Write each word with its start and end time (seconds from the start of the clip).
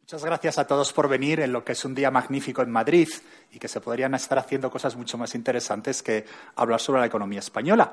Muchas 0.00 0.24
gracias 0.24 0.56
a 0.56 0.66
todos 0.66 0.90
por 0.94 1.06
venir 1.06 1.40
en 1.40 1.52
lo 1.52 1.62
que 1.62 1.72
es 1.72 1.84
un 1.84 1.94
día 1.94 2.10
magnífico 2.10 2.62
en 2.62 2.70
Madrid 2.70 3.10
y 3.52 3.58
que 3.58 3.68
se 3.68 3.82
podrían 3.82 4.14
estar 4.14 4.38
haciendo 4.38 4.70
cosas 4.70 4.96
mucho 4.96 5.18
más 5.18 5.34
interesantes 5.34 6.02
que 6.02 6.24
hablar 6.56 6.80
sobre 6.80 7.00
la 7.00 7.06
economía 7.06 7.40
española. 7.40 7.92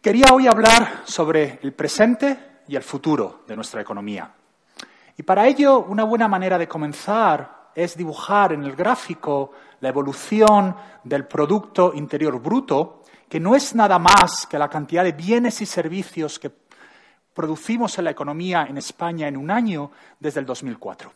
Quería 0.00 0.32
hoy 0.32 0.46
hablar 0.46 1.02
sobre 1.04 1.58
el 1.62 1.74
presente 1.74 2.62
y 2.66 2.76
el 2.76 2.82
futuro 2.82 3.44
de 3.46 3.56
nuestra 3.56 3.82
economía. 3.82 4.32
Y 5.18 5.22
para 5.22 5.46
ello, 5.46 5.80
una 5.80 6.04
buena 6.04 6.28
manera 6.28 6.56
de 6.56 6.66
comenzar 6.66 7.59
es 7.74 7.96
dibujar 7.96 8.52
en 8.52 8.64
el 8.64 8.74
gráfico 8.74 9.52
la 9.80 9.88
evolución 9.88 10.76
del 11.04 11.26
Producto 11.26 11.92
Interior 11.94 12.40
Bruto, 12.40 13.02
que 13.28 13.40
no 13.40 13.54
es 13.54 13.74
nada 13.74 13.98
más 13.98 14.46
que 14.46 14.58
la 14.58 14.68
cantidad 14.68 15.04
de 15.04 15.12
bienes 15.12 15.60
y 15.60 15.66
servicios 15.66 16.38
que 16.38 16.50
producimos 17.32 17.96
en 17.98 18.04
la 18.04 18.10
economía 18.10 18.66
en 18.68 18.76
España 18.76 19.28
en 19.28 19.36
un 19.36 19.50
año 19.50 19.90
desde 20.18 20.40
el 20.40 20.46
2004. 20.46 21.12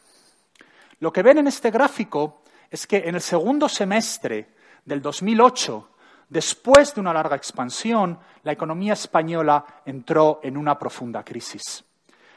Lo 1.01 1.13
que 1.13 1.23
ven 1.23 1.39
en 1.39 1.49
este 1.49 1.71
gráfico 1.71 2.43
es 2.71 2.87
que 2.87 2.99
en 3.07 3.17
el 3.17 3.21
segundo 3.21 3.69
semestre 3.69 4.55
del 4.85 5.03
2008, 5.03 5.91
después 6.29 6.95
de 6.95 7.01
una 7.01 7.13
larga 7.13 7.37
expansión, 7.37 8.19
la 8.43 8.53
economía 8.53 8.95
española 8.95 9.65
entró 9.85 10.41
en 10.43 10.57
una 10.57 10.79
profunda 10.79 11.25
crisis. 11.25 11.85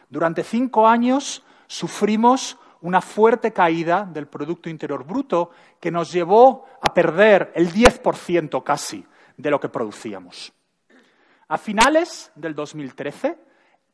Durante 0.09 0.44
cinco 0.44 0.88
años 0.88 1.44
sufrimos 1.68 2.58
una 2.88 3.02
fuerte 3.02 3.52
caída 3.52 4.06
del 4.10 4.28
Producto 4.28 4.70
Interior 4.70 5.04
Bruto 5.04 5.52
que 5.78 5.92
nos 5.92 6.10
llevó 6.10 6.66
a 6.82 6.94
perder 6.94 7.52
el 7.54 7.70
10% 7.70 8.64
casi 8.64 9.06
de 9.36 9.52
lo 9.52 9.60
que 9.60 9.68
producíamos. 9.68 10.54
A 11.50 11.58
finales 11.58 12.32
del 12.36 12.56
2013, 12.56 13.38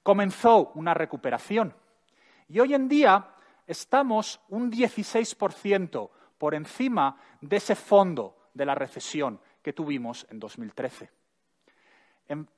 comenzó 0.03 0.73
una 0.75 0.93
recuperación. 0.93 1.73
Y 2.47 2.59
hoy 2.59 2.75
en 2.75 2.87
día 2.87 3.29
estamos 3.65 4.39
un 4.49 4.71
16% 4.71 6.09
por 6.37 6.53
encima 6.53 7.17
de 7.41 7.57
ese 7.57 7.73
fondo 7.73 8.37
de 8.53 8.67
la 8.67 8.75
recesión 8.75 9.39
que 9.63 9.73
tuvimos 9.73 10.27
en 10.29 10.39
2013. 10.39 11.09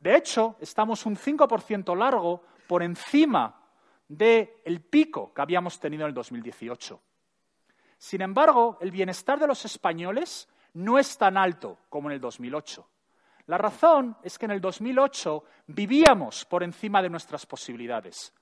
De 0.01 0.15
hecho, 0.17 0.57
estamos 0.59 1.05
un 1.05 1.15
5% 1.15 1.97
largo 1.97 2.43
por 2.67 2.83
encima 2.83 3.61
del 4.07 4.81
pico 4.89 5.33
que 5.33 5.41
habíamos 5.41 5.79
tenido 5.79 6.03
en 6.03 6.09
el 6.09 6.13
2018. 6.13 7.01
Sin 7.97 8.21
embargo, 8.21 8.77
el 8.81 8.91
bienestar 8.91 9.39
de 9.39 9.47
los 9.47 9.65
españoles 9.65 10.47
no 10.73 10.99
es 10.99 11.17
tan 11.17 11.37
alto 11.37 11.79
como 11.89 12.09
en 12.09 12.15
el 12.15 12.21
2008. 12.21 12.87
La 13.47 13.57
razón 13.57 14.17
es 14.23 14.37
que 14.37 14.45
en 14.45 14.51
el 14.51 14.61
2008 14.61 15.43
vivíamos 15.67 16.45
por 16.45 16.63
encima 16.63 17.01
de 17.01 17.09
nuestras 17.09 17.45
posibilidades. 17.45 18.33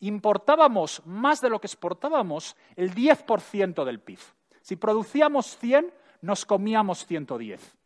Importábamos 0.00 1.04
más 1.06 1.40
de 1.40 1.50
lo 1.50 1.60
que 1.60 1.66
exportábamos 1.66 2.56
el 2.76 2.94
10% 2.94 3.84
del 3.84 4.00
PIB. 4.00 4.18
Si 4.60 4.76
producíamos 4.76 5.56
100, 5.58 5.92
nos 6.22 6.44
comíamos 6.44 7.06
110. 7.06 7.76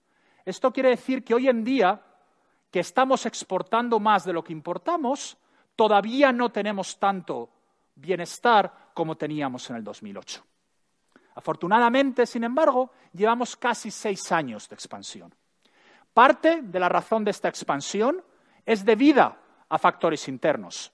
Esto 0.44 0.72
quiere 0.72 0.90
decir 0.90 1.24
que 1.24 1.34
hoy 1.34 1.48
en 1.48 1.64
día, 1.64 2.02
que 2.70 2.80
estamos 2.80 3.26
exportando 3.26 3.98
más 3.98 4.24
de 4.24 4.32
lo 4.32 4.44
que 4.44 4.52
importamos, 4.52 5.36
todavía 5.76 6.32
no 6.32 6.50
tenemos 6.50 6.98
tanto 6.98 7.50
bienestar 7.94 8.90
como 8.94 9.16
teníamos 9.16 9.68
en 9.70 9.76
el 9.76 9.84
2008. 9.84 10.44
Afortunadamente, 11.36 12.26
sin 12.26 12.44
embargo, 12.44 12.90
llevamos 13.12 13.56
casi 13.56 13.90
seis 13.90 14.32
años 14.32 14.68
de 14.68 14.74
expansión. 14.74 15.34
Parte 16.14 16.62
de 16.62 16.80
la 16.80 16.88
razón 16.88 17.24
de 17.24 17.30
esta 17.30 17.48
expansión 17.48 18.24
es 18.64 18.84
debida 18.84 19.38
a 19.68 19.78
factores 19.78 20.28
internos. 20.28 20.92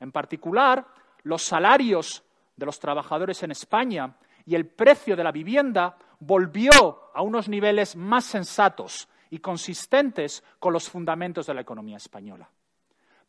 En 0.00 0.10
particular, 0.10 0.86
los 1.24 1.42
salarios 1.42 2.24
de 2.56 2.66
los 2.66 2.80
trabajadores 2.80 3.42
en 3.42 3.50
España 3.50 4.16
y 4.46 4.54
el 4.54 4.66
precio 4.66 5.14
de 5.14 5.24
la 5.24 5.30
vivienda 5.30 5.96
volvió 6.20 7.10
a 7.14 7.22
unos 7.22 7.48
niveles 7.48 7.96
más 7.96 8.24
sensatos 8.24 9.08
y 9.30 9.38
consistentes 9.38 10.42
con 10.58 10.72
los 10.72 10.88
fundamentos 10.88 11.46
de 11.46 11.54
la 11.54 11.60
economía 11.60 11.98
española. 11.98 12.48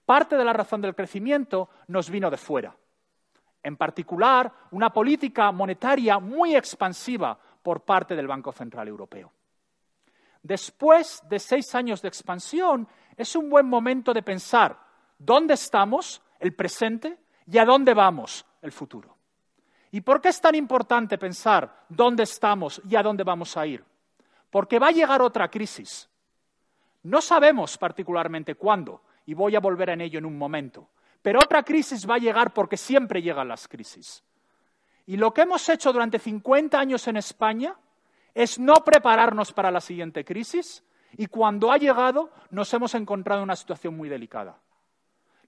Parte 0.05 0.35
de 0.35 0.45
la 0.45 0.53
razón 0.53 0.81
del 0.81 0.95
crecimiento 0.95 1.69
nos 1.87 2.09
vino 2.09 2.29
de 2.29 2.37
fuera. 2.37 2.75
En 3.61 3.77
particular, 3.77 4.51
una 4.71 4.91
política 4.91 5.51
monetaria 5.51 6.19
muy 6.19 6.55
expansiva 6.55 7.37
por 7.61 7.81
parte 7.81 8.15
del 8.15 8.27
Banco 8.27 8.51
Central 8.51 8.87
Europeo 8.87 9.31
después 10.43 11.23
de 11.29 11.39
seis 11.39 11.73
años 11.73 12.01
de 12.01 12.09
expansión, 12.09 12.87
es 13.15 13.35
un 13.35 13.49
buen 13.49 13.67
momento 13.67 14.13
de 14.13 14.21
pensar 14.21 14.77
dónde 15.17 15.55
estamos, 15.55 16.21
el 16.39 16.53
presente, 16.53 17.17
y 17.47 17.57
a 17.57 17.65
dónde 17.65 17.93
vamos, 17.93 18.45
el 18.61 18.71
futuro. 18.71 19.17
¿Y 19.91 20.01
por 20.01 20.21
qué 20.21 20.29
es 20.29 20.41
tan 20.41 20.55
importante 20.55 21.17
pensar 21.17 21.85
dónde 21.89 22.23
estamos 22.23 22.81
y 22.89 22.95
a 22.95 23.03
dónde 23.03 23.23
vamos 23.23 23.55
a 23.57 23.65
ir? 23.65 23.83
Porque 24.49 24.79
va 24.79 24.87
a 24.87 24.91
llegar 24.91 25.21
otra 25.21 25.49
crisis. 25.49 26.09
No 27.03 27.21
sabemos 27.21 27.77
particularmente 27.77 28.55
cuándo, 28.55 29.01
y 29.25 29.33
voy 29.33 29.55
a 29.55 29.59
volver 29.59 29.89
en 29.89 30.01
ello 30.01 30.19
en 30.19 30.25
un 30.25 30.37
momento, 30.37 30.89
pero 31.21 31.39
otra 31.39 31.63
crisis 31.63 32.09
va 32.09 32.15
a 32.15 32.19
llegar 32.19 32.53
porque 32.53 32.77
siempre 32.77 33.21
llegan 33.21 33.47
las 33.47 33.67
crisis. 33.67 34.23
Y 35.05 35.17
lo 35.17 35.33
que 35.33 35.41
hemos 35.41 35.67
hecho 35.69 35.91
durante 35.91 36.19
50 36.19 36.79
años 36.79 37.07
en 37.07 37.17
España 37.17 37.75
es 38.33 38.57
no 38.59 38.75
prepararnos 38.75 39.51
para 39.51 39.71
la 39.71 39.81
siguiente 39.81 40.23
crisis 40.23 40.83
y 41.17 41.27
cuando 41.27 41.71
ha 41.71 41.77
llegado 41.77 42.31
nos 42.49 42.73
hemos 42.73 42.95
encontrado 42.95 43.41
en 43.41 43.45
una 43.45 43.55
situación 43.55 43.95
muy 43.95 44.09
delicada. 44.09 44.57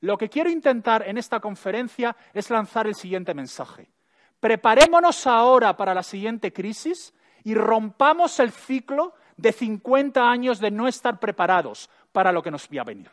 Lo 0.01 0.17
que 0.17 0.29
quiero 0.29 0.49
intentar 0.49 1.07
en 1.07 1.17
esta 1.17 1.39
conferencia 1.39 2.15
es 2.33 2.49
lanzar 2.49 2.85
el 2.87 2.95
siguiente 2.95 3.33
mensaje. 3.33 3.89
Preparémonos 4.39 5.25
ahora 5.25 5.75
para 5.75 5.93
la 5.93 6.03
siguiente 6.03 6.53
crisis 6.53 7.13
y 7.43 7.55
rompamos 7.55 8.39
el 8.39 8.51
ciclo 8.51 9.13
de 9.37 9.51
50 9.51 10.29
años 10.29 10.59
de 10.59 10.71
no 10.71 10.87
estar 10.87 11.19
preparados 11.19 11.89
para 12.11 12.31
lo 12.31 12.43
que 12.43 12.51
nos 12.51 12.67
va 12.67 12.81
a 12.81 12.85
venir. 12.85 13.09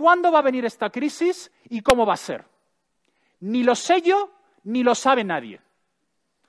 ¿Cuándo 0.00 0.32
va 0.32 0.38
a 0.38 0.42
venir 0.42 0.64
esta 0.64 0.88
crisis 0.88 1.52
y 1.68 1.82
cómo 1.82 2.06
va 2.06 2.14
a 2.14 2.16
ser? 2.16 2.42
Ni 3.40 3.62
lo 3.62 3.74
sé 3.74 4.00
yo, 4.00 4.30
ni 4.64 4.82
lo 4.82 4.94
sabe 4.94 5.24
nadie. 5.24 5.60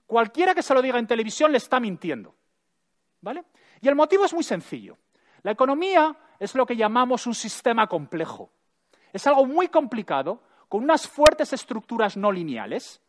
Cualquiera 0.06 0.56
que 0.56 0.64
se 0.64 0.74
lo 0.74 0.82
diga 0.82 0.98
en 0.98 1.06
televisión 1.06 1.52
le 1.52 1.58
está 1.58 1.82
mintiendo. 1.82 2.34
¿Vale? 3.20 3.44
Y 3.82 3.90
el 3.90 3.96
motivo 3.96 4.24
es 4.24 4.34
muy 4.34 4.46
sencillo. 4.46 4.98
La 5.44 5.52
economía 5.52 6.16
es 6.40 6.56
lo 6.56 6.66
que 6.66 6.78
llamamos 6.78 7.28
un 7.28 7.36
sistema 7.36 7.88
complejo. 7.88 8.54
Es 9.12 9.28
algo 9.28 9.46
muy 9.46 9.68
complicado, 9.68 10.44
con 10.70 10.86
unas 10.86 11.06
fuertes 11.06 11.52
estructuras 11.52 12.16
no 12.16 12.32
lineales. 12.32 13.02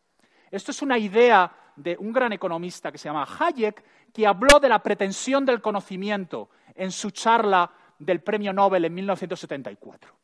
Esto 0.51 0.71
es 0.71 0.81
una 0.81 0.97
idea 0.97 1.71
de 1.77 1.95
un 1.97 2.11
gran 2.11 2.33
economista 2.33 2.91
que 2.91 2.97
se 2.97 3.07
llama 3.07 3.25
Hayek, 3.39 3.81
que 4.11 4.27
habló 4.27 4.59
de 4.59 4.67
la 4.67 4.83
pretensión 4.83 5.45
del 5.45 5.61
conocimiento 5.61 6.49
en 6.75 6.91
su 6.91 7.11
charla 7.11 7.71
del 7.97 8.21
Premio 8.21 8.51
Nobel 8.51 8.83
en 8.83 8.93
1974. 8.93 10.22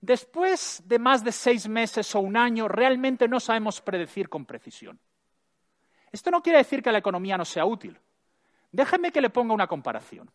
Después 0.00 0.82
de 0.84 0.98
más 0.98 1.24
de 1.24 1.32
seis 1.32 1.68
meses 1.68 2.14
o 2.14 2.20
un 2.20 2.36
año, 2.36 2.68
realmente 2.68 3.26
no 3.26 3.40
sabemos 3.40 3.80
predecir 3.80 4.28
con 4.28 4.46
precisión. 4.46 4.98
Esto 6.12 6.30
no 6.30 6.42
quiere 6.42 6.58
decir 6.58 6.82
que 6.82 6.92
la 6.92 6.98
economía 6.98 7.36
no 7.36 7.44
sea 7.44 7.64
útil. 7.64 7.98
Déjeme 8.70 9.10
que 9.10 9.20
le 9.20 9.30
ponga 9.30 9.54
una 9.54 9.66
comparación. 9.66 10.30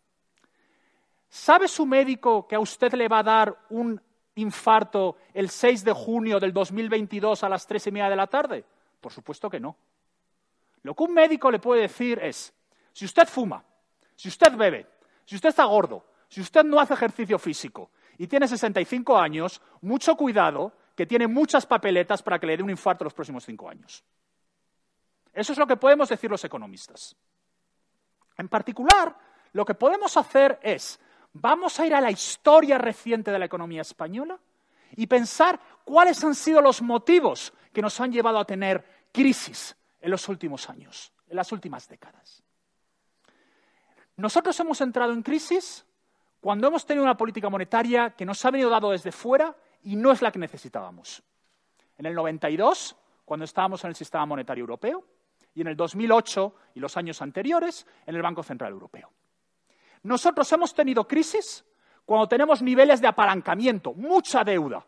¿Sabe 1.30 1.68
su 1.68 1.86
médico 1.86 2.48
que 2.48 2.56
a 2.56 2.60
usted 2.60 2.94
le 2.94 3.08
va 3.08 3.20
a 3.20 3.24
dar 3.24 3.58
un 3.70 4.00
infarto 4.36 5.18
el 5.34 5.50
6 5.50 5.84
de 5.84 5.94
junio 5.94 6.40
del 6.40 6.54
2022 6.54 7.44
a 7.44 7.50
las 7.50 7.66
tres 7.66 7.88
y 7.88 7.92
media 7.92 8.10
de 8.10 8.16
la 8.16 8.28
tarde? 8.28 8.66
Por 9.00 9.12
supuesto 9.12 9.50
que 9.50 9.60
no. 9.60 9.76
Lo 10.84 10.94
que 10.94 11.04
un 11.04 11.14
médico 11.14 11.50
le 11.50 11.60
puede 11.60 11.84
decir 11.84 12.20
es, 12.22 12.54
si 12.92 13.06
usted 13.06 13.28
fuma, 13.28 13.64
si 14.16 14.28
usted 14.28 14.56
bebe, 14.56 14.88
si 15.26 15.36
usted 15.36 15.50
está 15.50 15.64
gordo, 15.64 16.06
si 16.28 16.42
usted 16.42 16.64
no 16.64 16.80
hace 16.80 16.94
ejercicio 16.94 17.40
físico 17.40 17.90
y 18.18 18.28
tiene 18.28 18.48
65 18.48 19.18
años, 19.18 19.62
mucho 19.82 20.16
cuidado, 20.16 20.74
que 20.96 21.06
tiene 21.06 21.28
muchas 21.28 21.66
papeletas 21.66 22.22
para 22.22 22.40
que 22.40 22.48
le 22.48 22.58
dé 22.58 22.64
un 22.64 22.70
infarto 22.70 23.04
los 23.04 23.14
próximos 23.14 23.44
cinco 23.46 23.70
años. 23.70 24.04
Eso 25.34 25.54
es 25.54 25.58
lo 25.58 25.66
que 25.66 25.78
podemos 25.78 26.10
decir 26.10 26.30
los 26.30 26.44
economistas. 26.44 27.16
En 28.38 28.48
particular, 28.48 29.16
lo 29.54 29.66
que 29.66 29.74
podemos 29.74 30.16
hacer 30.18 30.60
es, 30.62 31.00
vamos 31.34 31.80
a 31.80 31.86
ir 31.86 31.96
a 31.96 32.02
la 32.02 32.12
historia 32.12 32.78
reciente 32.78 33.32
de 33.32 33.40
la 33.40 33.46
economía 33.46 33.82
española 33.82 34.40
y 34.96 35.08
pensar 35.08 35.60
cuáles 35.84 36.24
han 36.24 36.36
sido 36.36 36.62
los 36.62 36.82
motivos 36.82 37.54
que 37.72 37.82
nos 37.82 38.00
han 38.00 38.12
llevado 38.12 38.38
a 38.38 38.46
tener 38.46 39.08
crisis 39.12 39.76
en 40.00 40.12
los 40.12 40.28
últimos 40.30 40.70
años, 40.70 41.12
en 41.28 41.36
las 41.36 41.52
últimas 41.52 41.88
décadas. 41.88 42.44
Nosotros 44.18 44.60
hemos 44.60 44.80
entrado 44.82 45.14
en 45.14 45.24
crisis 45.24 45.86
cuando 46.44 46.68
hemos 46.68 46.86
tenido 46.86 47.06
una 47.06 47.16
política 47.16 47.50
monetaria 47.50 48.10
que 48.10 48.26
nos 48.26 48.44
ha 48.44 48.52
venido 48.52 48.70
dado 48.70 48.92
desde 48.92 49.14
fuera 49.14 49.56
y 49.84 49.96
no 49.96 50.12
es 50.12 50.22
la 50.22 50.30
que 50.30 50.40
necesitábamos. 50.40 51.24
En 51.98 52.06
el 52.06 52.14
92, 52.14 52.98
cuando 53.24 53.46
estábamos 53.46 53.82
en 53.86 53.92
el 53.92 53.96
sistema 53.96 54.26
monetario 54.26 54.64
europeo, 54.64 55.06
y 55.56 55.62
en 55.62 55.68
el 55.68 55.78
2008 55.78 56.54
y 56.76 56.82
los 56.82 56.98
años 56.98 57.22
anteriores 57.22 57.88
en 58.06 58.16
el 58.16 58.22
Banco 58.22 58.44
Central 58.44 58.74
Europeo. 58.74 59.10
Nosotros 60.02 60.52
hemos 60.52 60.74
tenido 60.74 61.08
crisis 61.08 61.64
cuando 62.04 62.28
tenemos 62.28 62.62
niveles 62.62 63.00
de 63.00 63.08
apalancamiento, 63.08 63.94
mucha 63.94 64.44
deuda. 64.44 64.86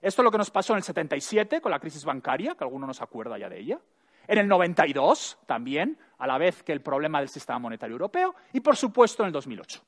Esto 0.00 0.22
es 0.22 0.24
lo 0.24 0.30
que 0.30 0.38
nos 0.38 0.50
pasó 0.50 0.72
en 0.72 0.78
el 0.78 0.82
77 0.82 1.60
con 1.60 1.72
la 1.72 1.78
crisis 1.78 2.06
bancaria, 2.06 2.54
que 2.54 2.64
alguno 2.64 2.86
nos 2.86 3.02
acuerda 3.02 3.36
ya 3.36 3.50
de 3.50 3.60
ella. 3.60 3.78
En 4.26 4.38
el 4.38 4.48
92 4.48 5.40
también, 5.44 5.98
a 6.16 6.26
la 6.26 6.38
vez 6.38 6.62
que 6.62 6.72
el 6.72 6.80
problema 6.80 7.18
del 7.18 7.28
sistema 7.28 7.58
monetario 7.58 7.92
europeo. 7.92 8.34
Y, 8.54 8.60
por 8.60 8.78
supuesto, 8.78 9.24
en 9.24 9.26
el 9.26 9.32
2008. 9.34 9.82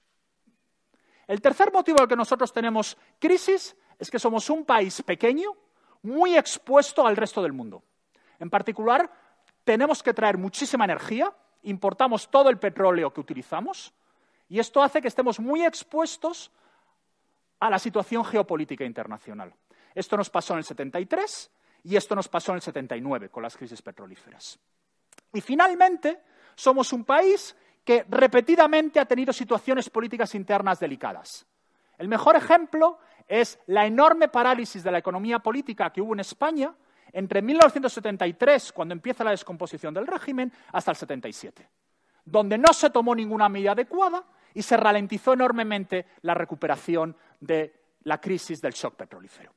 El 1.27 1.41
tercer 1.41 1.73
motivo 1.73 2.01
el 2.01 2.09
que 2.09 2.17
nosotros 2.17 2.53
tenemos 2.53 2.97
crisis 3.19 3.77
es 3.99 4.11
que 4.11 4.19
somos 4.19 4.51
un 4.51 4.65
país 4.65 5.03
pequeño, 5.03 5.51
muy 6.03 6.37
expuesto 6.37 7.07
al 7.07 7.17
resto 7.17 7.43
del 7.43 7.53
mundo. 7.53 7.83
En 8.39 8.51
particular, 8.51 9.11
tenemos 9.65 10.03
que 10.03 10.13
traer 10.13 10.37
muchísima 10.37 10.85
energía, 10.85 11.33
importamos 11.63 12.29
todo 12.29 12.51
el 12.51 12.59
petróleo 12.59 13.13
que 13.13 13.21
utilizamos, 13.21 13.93
y 14.49 14.59
esto 14.59 14.83
hace 14.83 15.01
que 15.01 15.09
estemos 15.09 15.39
muy 15.39 15.65
expuestos 15.65 16.51
a 17.61 17.71
la 17.71 17.79
situación 17.79 18.25
geopolítica 18.25 18.85
internacional. 18.85 19.55
Esto 19.95 20.17
nos 20.17 20.29
pasó 20.29 20.55
en 20.55 20.59
el 20.59 20.65
73 20.65 21.51
y 21.85 21.97
esto 21.97 22.15
nos 22.15 22.29
pasó 22.29 22.53
en 22.53 22.57
el 22.57 22.63
79 22.63 23.29
con 23.29 23.43
las 23.43 23.57
crisis 23.57 23.81
petrolíferas. 23.81 24.59
Y 25.33 25.41
finalmente, 25.41 26.21
somos 26.55 26.93
un 26.93 27.05
país 27.05 27.57
que 27.85 28.05
repetidamente 28.09 29.01
ha 29.01 29.05
tenido 29.05 29.33
situaciones 29.33 29.91
políticas 29.91 30.35
internas 30.35 30.79
delicadas. 30.79 31.47
El 31.99 32.09
mejor 32.09 32.37
ejemplo 32.37 32.99
es 33.27 33.59
la 33.67 33.87
enorme 33.87 34.29
parálisis 34.29 34.83
de 34.83 34.91
la 34.91 34.99
economía 34.99 35.39
política 35.39 35.91
que 35.91 36.01
hubo 36.01 36.15
en 36.15 36.21
España 36.21 36.75
entre 37.13 37.43
1973, 37.43 38.73
cuando 38.73 38.95
empieza 38.95 39.25
la 39.25 39.33
descomposición 39.33 39.93
del 39.93 40.07
régimen, 40.07 40.51
hasta 40.73 40.93
el 40.93 40.97
77, 40.97 41.69
donde 42.25 42.57
no 42.57 42.73
se 42.73 42.91
tomó 42.91 43.15
ninguna 43.15 43.49
medida 43.49 43.73
adecuada 43.73 44.25
y 44.55 44.63
se 44.63 44.77
ralentizó 44.77 45.35
enormemente 45.35 46.07
la 46.23 46.35
recuperación 46.35 47.17
de 47.41 47.75
la 48.05 48.21
crisis 48.21 48.61
del 48.61 48.73
shock 48.73 48.97
petrolífero. 48.97 49.53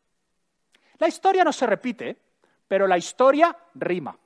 La 0.98 1.08
historia 1.08 1.44
no 1.44 1.54
se 1.54 1.66
repite, 1.66 2.18
pero 2.68 2.88
la 2.88 2.98
historia 2.98 3.56
rima. 3.76 4.18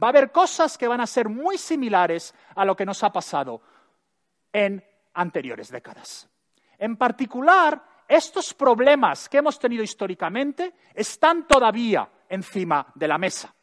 Va 0.00 0.08
a 0.08 0.10
haber 0.10 0.32
cosas 0.32 0.78
que 0.78 0.88
van 0.88 1.00
a 1.00 1.06
ser 1.06 1.28
muy 1.28 1.58
similares 1.58 2.34
a 2.54 2.64
lo 2.64 2.74
que 2.76 2.86
nos 2.86 3.02
ha 3.02 3.12
pasado 3.12 3.60
en 4.52 4.82
anteriores 5.14 5.70
décadas. 5.70 6.28
En 6.78 6.96
particular, 6.96 7.82
estos 8.08 8.54
problemas 8.54 9.28
que 9.28 9.38
hemos 9.38 9.58
tenido 9.58 9.82
históricamente 9.82 10.74
están 10.94 11.46
todavía 11.46 12.08
encima 12.28 12.86
de 12.94 13.08
la 13.08 13.18
mesa. 13.18 13.54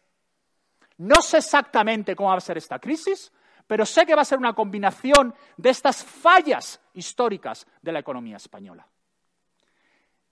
No 0.98 1.22
sé 1.22 1.38
exactamente 1.38 2.16
cómo 2.16 2.30
va 2.30 2.38
a 2.38 2.42
ser 2.42 2.58
esta 2.58 2.80
crisis, 2.80 3.32
pero 3.66 3.86
sé 3.86 4.06
que 4.06 4.16
va 4.16 4.24
a 4.24 4.26
ser 4.26 4.38
una 4.40 4.54
combinación 4.54 5.34
de 5.56 5.70
estas 5.70 6.04
fallas 6.04 6.82
históricas 6.94 7.68
de 7.82 7.92
la 7.92 8.00
economía 8.00 8.38
española. 8.38 8.88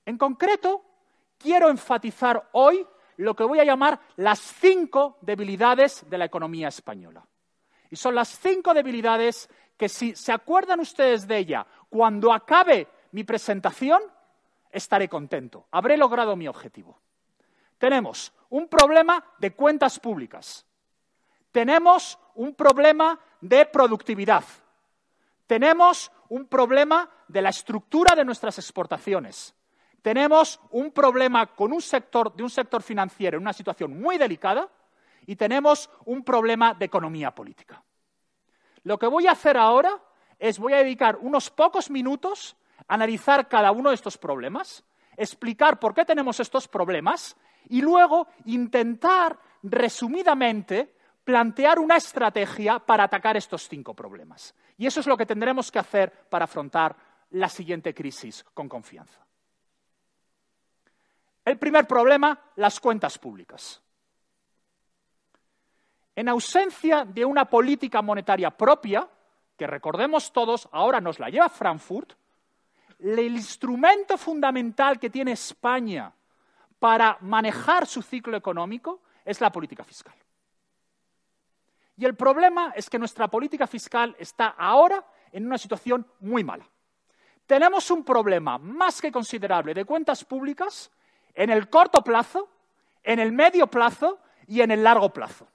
En 0.06 0.18
concreto, 0.18 0.84
quiero 1.38 1.70
enfatizar 1.70 2.50
hoy 2.54 2.86
lo 3.18 3.36
que 3.36 3.44
voy 3.44 3.60
a 3.60 3.66
llamar 3.66 4.00
las 4.16 4.40
cinco 4.40 5.18
debilidades 5.22 6.06
de 6.10 6.18
la 6.18 6.25
economía 6.25 6.69
española. 6.69 7.25
Y 7.90 7.96
son 7.96 8.16
las 8.16 8.40
cinco 8.40 8.74
debilidades 8.74 9.50
que 9.75 9.90
si 9.90 10.16
se 10.16 10.31
acuerdan 10.31 10.80
ustedes 10.80 11.28
de 11.28 11.38
ella 11.38 11.66
cuando 11.90 12.34
acabe 12.34 12.88
mi 13.12 13.24
presentación, 13.24 14.02
estaré 14.72 15.08
contento. 15.08 15.68
Habré 15.72 15.98
logrado 15.98 16.36
mi 16.36 16.48
objetivo. 16.48 17.00
Tenemos 17.78 18.34
un 18.50 18.68
problema 18.68 19.24
de 19.38 19.54
cuentas 19.54 20.00
públicas. 20.00 20.66
Tenemos 21.52 22.18
un 22.36 22.54
problema 22.56 23.19
de 23.42 23.66
productividad. 23.66 24.44
Tenemos 25.46 26.12
un 26.30 26.46
problema 26.48 27.10
de 27.28 27.42
la 27.42 27.50
estructura 27.50 28.16
de 28.16 28.25
nuestras 28.25 28.58
exportaciones. 28.58 29.56
Tenemos 30.07 30.62
un 30.71 30.94
problema 30.94 31.48
con 31.48 31.74
un 31.74 31.81
sector, 31.81 32.33
de 32.33 32.42
un 32.42 32.50
sector 32.50 32.81
financiero 32.81 33.36
en 33.36 33.42
una 33.42 33.51
situación 33.51 34.00
muy 34.00 34.18
delicada 34.18 34.69
y 35.25 35.36
tenemos 35.36 35.89
un 36.06 36.24
problema 36.24 36.74
de 36.74 36.86
economía 36.86 37.36
política. 37.36 37.83
Lo 38.83 38.98
que 38.98 39.07
voy 39.07 39.27
a 39.27 39.31
hacer 39.31 39.57
ahora 39.57 40.01
es 40.39 40.59
voy 40.59 40.71
a 40.71 40.77
dedicar 40.77 41.18
unos 41.18 41.50
pocos 41.50 41.89
minutos 41.89 42.56
a 42.88 42.94
analizar 42.94 43.50
cada 43.50 43.74
uno 43.74 43.89
de 43.89 43.95
estos 43.95 44.18
problemas, 44.18 44.86
explicar 45.18 45.77
por 45.77 45.94
qué 45.94 46.06
tenemos 46.06 46.39
estos 46.39 46.69
problemas 46.69 47.36
y 47.68 47.81
luego 47.81 48.30
intentar 48.45 49.38
resumidamente 49.62 50.95
plantear 51.25 51.80
una 51.80 51.98
estrategia 51.98 52.80
para 52.80 53.04
atacar 53.04 53.36
estos 53.36 53.68
cinco 53.68 53.94
problemas. 53.94 54.56
Y 54.77 54.86
eso 54.88 55.01
es 55.01 55.07
lo 55.07 55.18
que 55.18 55.25
tendremos 55.25 55.69
que 55.69 55.80
hacer 55.80 56.09
para 56.30 56.45
afrontar 56.45 56.95
la 57.31 57.50
siguiente 57.50 57.94
crisis 57.94 58.45
con 58.54 58.69
confianza. 58.69 59.27
El 61.48 61.58
primer 61.58 61.88
problema, 61.88 62.38
las 62.58 62.78
cuentas 62.78 63.18
públicas. 63.18 63.82
En 66.14 66.28
ausencia 66.28 67.06
de 67.06 67.24
una 67.24 67.46
política 67.46 68.02
monetaria 68.02 68.52
propia, 68.52 69.08
que 69.56 69.66
recordemos 69.66 70.34
todos, 70.34 70.68
ahora 70.74 71.00
nos 71.00 71.20
la 71.20 71.30
lleva 71.30 71.48
Frankfurt, 71.48 72.12
el 73.00 73.20
instrumento 73.20 74.18
fundamental 74.18 75.00
que 75.00 75.10
tiene 75.10 75.32
España 75.32 76.12
para 76.80 77.18
manejar 77.22 77.88
su 77.88 78.02
ciclo 78.02 78.36
económico 78.36 79.00
es 79.24 79.40
la 79.40 79.50
política 79.50 79.86
fiscal. 79.86 80.16
Y 81.96 82.04
el 82.04 82.16
problema 82.16 82.74
es 82.76 82.90
que 82.90 83.00
nuestra 83.00 83.30
política 83.30 83.68
fiscal 83.68 84.18
está 84.19 84.48
ahora 84.48 85.02
en 85.31 85.45
una 85.45 85.57
situación 85.57 86.06
muy 86.19 86.44
mala. 86.44 86.68
Tenemos 87.45 87.90
un 87.90 88.04
problema 88.04 88.57
más 88.57 89.00
que 89.00 89.14
considerable 89.14 89.74
de 89.74 89.86
cuentas 89.86 90.26
públicas 90.26 90.92
en 91.38 91.52
el 91.52 91.70
corto 91.70 92.04
plazo, 92.04 92.50
en 93.04 93.20
el 93.20 93.32
medio 93.32 93.68
plazo 93.68 94.20
y 94.48 94.62
en 94.62 94.72
el 94.72 94.84
largo 94.84 95.14
plazo. 95.14 95.48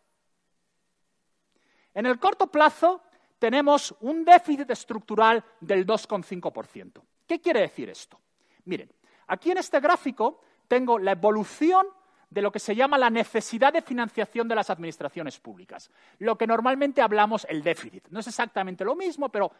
En 1.92 2.06
el 2.06 2.18
corto 2.20 2.46
plazo 2.46 3.02
tenemos 3.38 3.92
un 4.00 4.24
déficit 4.24 4.70
estructural 4.70 5.44
del 5.60 5.84
2,5%. 5.84 7.02
¿Qué 7.26 7.40
quiere 7.40 7.62
decir 7.62 7.90
esto? 7.90 8.18
Miren, 8.64 8.90
aquí 9.26 9.50
en 9.50 9.58
este 9.58 9.80
gráfico 9.80 10.40
tengo 10.68 11.00
la 11.00 11.12
evolución 11.12 11.84
de 12.30 12.42
lo 12.42 12.52
que 12.52 12.60
se 12.60 12.76
llama 12.76 12.96
la 12.96 13.10
necesidad 13.10 13.72
de 13.72 13.82
financiación 13.82 14.46
de 14.46 14.54
las 14.54 14.70
administraciones 14.70 15.40
públicas, 15.40 15.90
lo 16.18 16.38
que 16.38 16.46
normalmente 16.46 17.02
hablamos 17.02 17.44
el 17.50 17.62
déficit. 17.62 18.06
No 18.10 18.20
es 18.20 18.28
exactamente 18.28 18.84
lo 18.84 18.94
mismo, 18.94 19.30
pero 19.30 19.50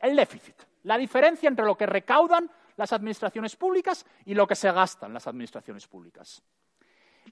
el 0.00 0.16
déficit, 0.16 0.56
la 0.82 0.98
diferencia 0.98 1.48
entre 1.48 1.64
lo 1.64 1.76
que 1.76 1.86
recaudan 1.86 2.50
las 2.76 2.92
administraciones 2.92 3.56
públicas 3.56 4.04
y 4.24 4.34
lo 4.34 4.46
que 4.46 4.54
se 4.54 4.70
gastan 4.72 5.12
las 5.12 5.26
administraciones 5.26 5.86
públicas. 5.86 6.42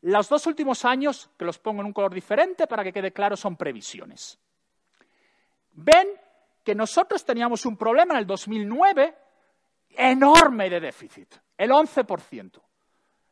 Los 0.02 0.28
dos 0.28 0.47
últimos 0.47 0.85
años, 0.85 1.30
que 1.37 1.44
los 1.44 1.59
pongo 1.59 1.80
en 1.80 1.87
un 1.87 1.92
color 1.92 2.14
diferente 2.14 2.66
para 2.66 2.85
que 2.85 2.92
quede 2.92 3.12
claro, 3.12 3.37
son 3.37 3.56
previsiones. 3.56 4.38
Ven 5.73 6.09
que 6.64 6.75
nosotros 6.75 7.25
teníamos 7.25 7.66
un 7.66 7.76
problema 7.76 8.14
en 8.14 8.20
el 8.20 8.26
2009 8.26 9.16
enorme 9.90 10.70
de 10.70 10.80
déficit, 10.80 11.35
el 11.56 11.70
11%. 11.70 12.61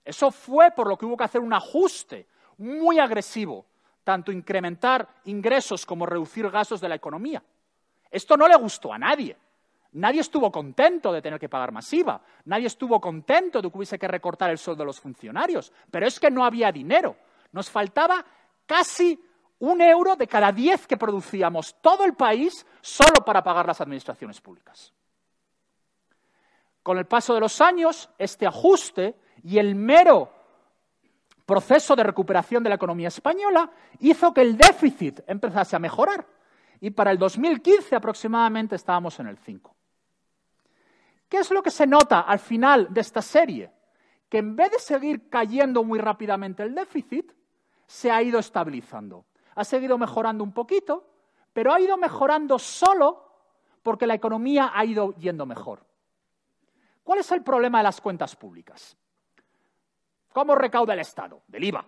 Eso 0.04 0.30
fue 0.30 0.70
por 0.72 0.88
lo 0.88 0.96
que 0.96 1.06
hubo 1.06 1.16
que 1.16 1.24
hacer 1.24 1.40
un 1.40 1.52
ajuste 1.52 2.26
muy 2.58 2.98
agresivo, 2.98 3.66
tanto 4.04 4.32
incrementar 4.32 5.06
ingresos 5.24 5.84
como 5.84 6.06
reducir 6.06 6.50
gastos 6.50 6.80
de 6.80 6.88
la 6.88 6.94
economía. 6.94 7.42
Esto 8.10 8.36
no 8.36 8.48
le 8.48 8.56
gustó 8.56 8.92
a 8.92 8.98
nadie. 8.98 9.36
Nadie 9.92 10.21
estuvo 10.21 10.52
contento 10.52 11.12
de 11.12 11.23
tener 11.23 11.40
que 11.40 11.49
pagar 11.49 11.73
masiva. 11.73 12.21
Nadie 12.45 12.66
estuvo 12.66 13.00
contento 13.00 13.62
de 13.62 13.71
que 13.71 13.76
hubiese 13.76 13.99
que 13.99 14.09
recortar 14.09 14.50
el 14.50 14.59
sueldo 14.59 14.83
de 14.83 14.87
los 14.87 15.00
funcionarios. 15.00 15.73
Pero 15.90 16.07
es 16.07 16.21
que 16.21 16.30
no 16.30 16.45
había 16.45 16.71
dinero. 16.71 17.16
Nos 17.52 17.71
faltaba 17.71 18.25
casi 18.66 19.18
un 19.61 19.80
euro 19.80 20.14
de 20.14 20.26
cada 20.26 20.52
diez 20.52 20.87
que 20.87 20.97
producíamos 20.97 21.76
todo 21.80 22.04
el 22.04 22.14
país 22.14 22.66
solo 22.80 23.25
para 23.25 23.42
pagar 23.42 23.66
las 23.66 23.80
administraciones 23.80 24.40
públicas. 24.40 24.92
Con 26.83 26.99
el 26.99 27.07
paso 27.07 27.35
de 27.35 27.40
los 27.40 27.61
años, 27.61 28.09
este 28.18 28.47
ajuste 28.47 29.16
y 29.42 29.59
el 29.59 29.75
mero 29.75 30.33
proceso 31.45 31.97
de 31.97 32.02
recuperación 32.02 32.62
de 32.62 32.68
la 32.68 32.76
economía 32.76 33.09
española 33.09 33.71
hizo 34.00 34.35
que 34.35 34.42
el 34.42 34.57
déficit 34.57 35.21
empezase 35.26 35.76
a 35.76 35.78
mejorar. 35.78 36.26
Y 36.80 36.90
para 36.90 37.11
el 37.11 37.18
2015 37.18 37.97
aproximadamente 37.97 38.76
estábamos 38.76 39.18
en 39.18 39.28
el 39.28 39.38
5. 39.38 39.77
¿Qué 41.28 41.38
es 41.38 41.50
lo 41.50 41.62
que 41.62 41.70
se 41.70 41.87
nota 41.87 42.20
al 42.20 42.38
final 42.38 42.92
de 42.92 43.00
esta 43.00 43.23
serie? 43.23 43.70
Que 44.28 44.38
en 44.38 44.56
vez 44.56 44.70
de 44.70 44.78
seguir 44.78 45.28
cayendo 45.28 45.85
muy 45.85 45.99
rápidamente 45.99 46.62
el 46.62 46.75
déficit, 46.75 47.32
se 47.87 48.11
ha 48.11 48.23
ido 48.23 48.38
estabilizando. 48.38 49.26
Ha 49.54 49.64
seguido 49.64 49.99
mejorando 49.99 50.44
un 50.44 50.52
poquito, 50.52 51.11
pero 51.52 51.73
ha 51.73 51.80
ido 51.80 51.97
mejorando 51.97 52.58
solo 52.58 53.28
porque 53.82 54.06
la 54.06 54.14
economía 54.14 54.73
ha 54.75 54.85
ido 54.85 55.14
yendo 55.16 55.47
mejor. 55.47 55.85
¿Cuál 57.02 57.20
es 57.20 57.32
el 57.32 57.42
problema 57.42 57.78
de 57.78 57.85
las 57.85 58.00
cuentas 58.00 58.37
públicas? 58.37 58.97
¿Cómo 60.32 60.54
recauda 60.54 60.92
el 60.92 61.00
Estado? 61.00 61.42
Del 61.47 61.64
IVA. 61.64 61.85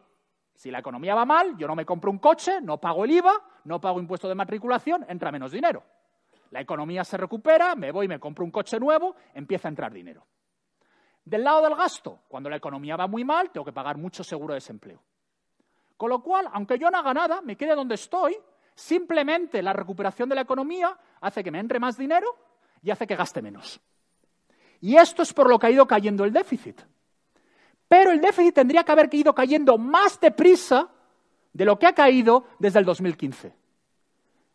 Si 0.55 0.71
la 0.71 0.79
economía 0.79 1.15
va 1.15 1.25
mal, 1.25 1.57
yo 1.57 1.67
no 1.67 1.77
me 1.77 1.87
compro 1.87 2.11
un 2.11 2.19
coche, 2.19 2.61
no 2.61 2.79
pago 2.79 3.05
el 3.05 3.13
IVA, 3.13 3.33
no 3.65 3.81
pago 3.81 4.01
impuesto 4.01 4.29
de 4.29 4.35
matriculación, 4.35 5.07
entra 5.09 5.31
menos 5.31 5.53
dinero. 5.53 5.83
La 6.51 6.61
economía 6.61 7.05
se 7.05 7.17
recupera, 7.17 7.75
me 7.77 7.93
voy, 7.93 8.09
me 8.09 8.19
compro 8.19 8.45
un 8.45 8.51
coche 8.51 8.79
nuevo, 8.79 9.15
empieza 9.35 9.69
a 9.69 9.71
entrar 9.71 9.93
dinero. 9.93 10.27
Del 11.25 11.45
lado 11.45 11.63
del 11.63 11.77
gasto, 11.77 12.23
cuando 12.29 12.51
la 12.51 12.57
economía 12.57 12.97
va 12.97 13.07
muy 13.07 13.25
mal, 13.25 13.51
tengo 13.51 13.65
que 13.65 13.73
pagar 13.73 13.97
mucho 13.97 14.25
seguro 14.25 14.55
de 14.55 14.57
desempleo. 14.57 15.03
Con 15.97 16.11
lo 16.11 16.23
cual, 16.23 16.49
aunque 16.53 16.79
yo 16.79 16.91
no 16.91 16.99
haga 16.99 17.15
nada, 17.15 17.41
me 17.43 17.57
quede 17.57 17.75
donde 17.75 17.95
estoy, 17.95 18.37
simplemente 18.75 19.63
la 19.63 19.73
recuperación 19.73 20.29
de 20.29 20.35
la 20.35 20.41
economía 20.41 20.99
hace 21.21 21.45
que 21.45 21.51
me 21.51 21.61
entre 21.61 21.79
más 21.79 21.97
dinero 21.97 22.27
y 22.83 22.91
hace 22.91 23.07
que 23.07 23.15
gaste 23.15 23.43
menos. 23.43 23.81
Y 24.81 24.97
esto 24.97 25.23
es 25.23 25.33
por 25.33 25.49
lo 25.49 25.59
que 25.59 25.67
ha 25.67 25.71
ido 25.71 25.87
cayendo 25.87 26.25
el 26.25 26.33
déficit. 26.33 26.81
Pero 27.87 28.11
el 28.11 28.21
déficit 28.21 28.55
tendría 28.55 28.83
que 28.83 28.93
haber 28.93 29.13
ido 29.13 29.35
cayendo 29.35 29.77
más 29.77 30.19
deprisa 30.19 30.89
de 31.53 31.65
lo 31.65 31.79
que 31.79 31.87
ha 31.87 31.95
caído 31.95 32.47
desde 32.59 32.79
el 32.79 32.85
2015. 32.85 33.55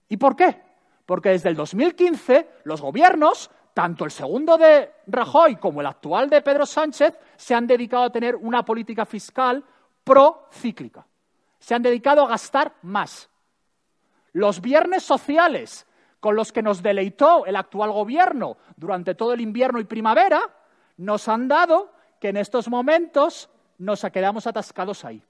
¿Y 0.09 0.17
por 0.17 0.35
qué? 0.35 0.64
Porque 1.05 1.29
desde 1.29 1.49
el 1.49 1.55
2015 1.55 2.49
los 2.63 2.81
gobiernos, 2.81 3.51
tanto 3.73 4.05
el 4.05 4.11
segundo 4.11 4.57
de 4.57 4.91
Rajoy 5.07 5.57
como 5.57 5.81
el 5.81 5.87
actual 5.87 6.29
de 6.29 6.41
Pedro 6.41 6.65
Sánchez, 6.65 7.17
se 7.35 7.53
han 7.53 7.67
dedicado 7.67 8.03
a 8.03 8.11
tener 8.11 8.35
una 8.35 8.63
política 8.63 9.05
fiscal 9.05 9.63
procíclica. 10.03 11.05
Se 11.59 11.75
han 11.75 11.81
dedicado 11.81 12.23
a 12.23 12.29
gastar 12.29 12.73
más. 12.81 13.29
Los 14.33 14.61
viernes 14.61 15.03
sociales 15.03 15.87
con 16.25 16.35
los 16.35 16.51
que 16.51 16.63
nos 16.63 16.81
deleitó 16.81 17.45
el 17.45 17.55
actual 17.55 17.91
gobierno 17.91 18.57
durante 18.75 19.13
todo 19.13 19.33
el 19.33 19.41
invierno 19.41 19.79
y 19.79 19.83
primavera, 19.83 20.41
nos 20.97 21.27
han 21.27 21.47
dado 21.47 21.91
que 22.19 22.29
en 22.29 22.37
estos 22.37 22.67
momentos 22.67 23.47
nos 23.77 24.01
quedamos 24.11 24.47
atascados 24.47 25.05
ahí. 25.05 25.21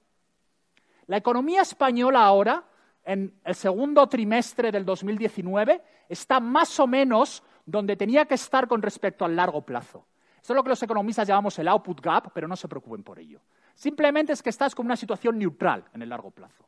La 1.06 1.18
economía 1.18 1.60
española 1.60 2.24
ahora 2.24 2.64
en 3.06 3.38
el 3.44 3.54
segundo 3.54 4.06
trimestre 4.08 4.72
del 4.72 4.84
2019 4.84 5.80
está 6.08 6.40
más 6.40 6.78
o 6.80 6.88
menos 6.88 7.42
donde 7.64 7.96
tenía 7.96 8.24
que 8.24 8.34
estar 8.34 8.66
con 8.66 8.82
respecto 8.82 9.24
al 9.24 9.36
largo 9.36 9.62
plazo. 9.62 10.04
Esto 10.36 10.52
es 10.52 10.56
lo 10.56 10.62
que 10.64 10.70
los 10.70 10.82
economistas 10.82 11.26
llamamos 11.26 11.56
el 11.60 11.68
output 11.68 12.00
gap, 12.00 12.32
pero 12.34 12.48
no 12.48 12.56
se 12.56 12.66
preocupen 12.66 13.04
por 13.04 13.20
ello. 13.20 13.40
Simplemente 13.76 14.32
es 14.32 14.42
que 14.42 14.50
estás 14.50 14.74
con 14.74 14.86
una 14.86 14.96
situación 14.96 15.38
neutral 15.38 15.84
en 15.94 16.02
el 16.02 16.08
largo 16.08 16.32
plazo. 16.32 16.66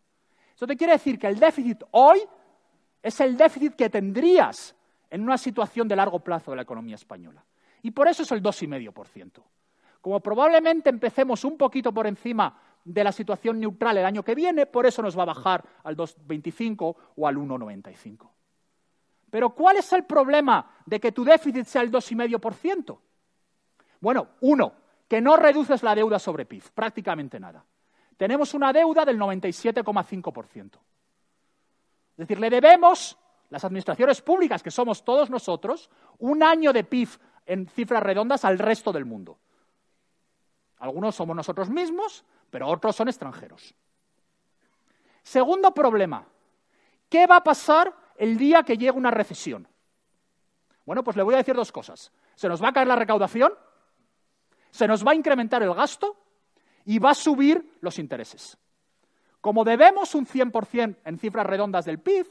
Eso 0.54 0.66
te 0.66 0.76
quiere 0.76 0.92
decir 0.92 1.18
que 1.18 1.26
el 1.26 1.40
déficit 1.40 1.82
hoy 1.90 2.20
es 3.02 3.20
el 3.20 3.36
déficit 3.36 3.74
que 3.74 3.90
tendrías 3.90 4.76
en 5.10 5.22
una 5.22 5.38
situación 5.38 5.88
de 5.88 5.96
largo 5.96 6.20
plazo 6.20 6.52
de 6.52 6.56
la 6.56 6.62
economía 6.62 6.94
española. 6.94 7.44
Y 7.82 7.90
por 7.90 8.06
eso 8.06 8.22
es 8.22 8.30
el 8.30 8.42
2,5%. 8.42 9.42
Como 10.00 10.20
probablemente 10.20 10.88
empecemos 10.88 11.44
un 11.44 11.56
poquito 11.56 11.92
por 11.92 12.06
encima 12.06 12.56
de 12.88 13.04
la 13.04 13.12
situación 13.12 13.60
neutral 13.60 13.98
el 13.98 14.06
año 14.06 14.22
que 14.22 14.34
viene, 14.34 14.64
por 14.64 14.86
eso 14.86 15.02
nos 15.02 15.16
va 15.16 15.22
a 15.22 15.26
bajar 15.26 15.62
al 15.84 15.96
2,25 15.96 16.96
o 17.16 17.26
al 17.26 17.36
1,95. 17.36 18.28
Pero 19.30 19.50
¿cuál 19.50 19.76
es 19.76 19.92
el 19.92 20.04
problema 20.04 20.70
de 20.86 20.98
que 20.98 21.12
tu 21.12 21.22
déficit 21.22 21.66
sea 21.66 21.82
el 21.82 21.92
2,5%? 21.92 22.98
Bueno, 24.00 24.28
uno, 24.40 24.72
que 25.06 25.20
no 25.20 25.36
reduces 25.36 25.82
la 25.82 25.94
deuda 25.94 26.18
sobre 26.18 26.46
PIB, 26.46 26.62
prácticamente 26.74 27.38
nada. 27.38 27.62
Tenemos 28.16 28.54
una 28.54 28.72
deuda 28.72 29.04
del 29.04 29.18
97,5%. 29.18 30.64
Es 30.64 32.16
decir, 32.16 32.40
le 32.40 32.48
debemos, 32.48 33.18
las 33.50 33.64
administraciones 33.64 34.22
públicas, 34.22 34.62
que 34.62 34.70
somos 34.70 35.04
todos 35.04 35.28
nosotros, 35.28 35.90
un 36.18 36.42
año 36.42 36.72
de 36.72 36.84
PIB 36.84 37.08
en 37.44 37.68
cifras 37.68 38.02
redondas 38.02 38.46
al 38.46 38.58
resto 38.58 38.92
del 38.92 39.04
mundo. 39.04 39.38
Algunos 40.78 41.14
somos 41.14 41.34
nosotros 41.34 41.70
mismos, 41.70 42.24
pero 42.50 42.68
otros 42.68 42.94
son 42.94 43.08
extranjeros. 43.08 43.74
Segundo 45.22 45.74
problema, 45.74 46.26
¿qué 47.08 47.26
va 47.26 47.36
a 47.36 47.44
pasar 47.44 47.94
el 48.16 48.38
día 48.38 48.62
que 48.62 48.76
llegue 48.76 48.92
una 48.92 49.10
recesión? 49.10 49.68
Bueno, 50.84 51.04
pues 51.04 51.16
le 51.16 51.22
voy 51.22 51.34
a 51.34 51.38
decir 51.38 51.54
dos 51.54 51.72
cosas. 51.72 52.12
Se 52.34 52.48
nos 52.48 52.62
va 52.62 52.68
a 52.68 52.72
caer 52.72 52.86
la 52.86 52.96
recaudación, 52.96 53.52
se 54.70 54.88
nos 54.88 55.06
va 55.06 55.12
a 55.12 55.14
incrementar 55.14 55.62
el 55.62 55.74
gasto 55.74 56.16
y 56.84 56.98
va 56.98 57.10
a 57.10 57.14
subir 57.14 57.76
los 57.80 57.98
intereses. 57.98 58.56
Como 59.40 59.64
debemos 59.64 60.14
un 60.14 60.26
100% 60.26 60.96
en 61.04 61.18
cifras 61.18 61.46
redondas 61.46 61.84
del 61.84 62.00
PIB, 62.00 62.26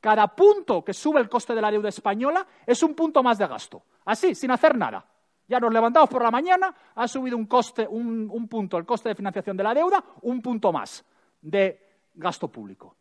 cada 0.00 0.28
punto 0.28 0.84
que 0.84 0.94
sube 0.94 1.20
el 1.20 1.28
coste 1.28 1.54
de 1.54 1.60
la 1.60 1.70
deuda 1.70 1.88
española 1.88 2.46
es 2.64 2.82
un 2.82 2.94
punto 2.94 3.22
más 3.22 3.38
de 3.38 3.46
gasto. 3.46 3.82
Así, 4.04 4.34
sin 4.34 4.50
hacer 4.50 4.76
nada. 4.76 5.04
Ya 5.48 5.58
nos 5.58 5.72
levantamos 5.72 6.10
por 6.10 6.22
la 6.22 6.30
mañana, 6.30 6.74
ha 6.94 7.08
subido 7.08 7.36
un, 7.36 7.46
coste, 7.46 7.88
un, 7.88 8.48
punto 8.48 8.76
el 8.76 8.84
coste 8.84 9.08
de 9.08 9.14
financiación 9.14 9.56
de 9.56 9.62
la 9.62 9.72
deuda, 9.72 10.04
un 10.22 10.42
punto 10.42 10.70
más 10.70 11.02
de 11.40 12.02
gasto 12.14 12.48
público. 12.48 12.96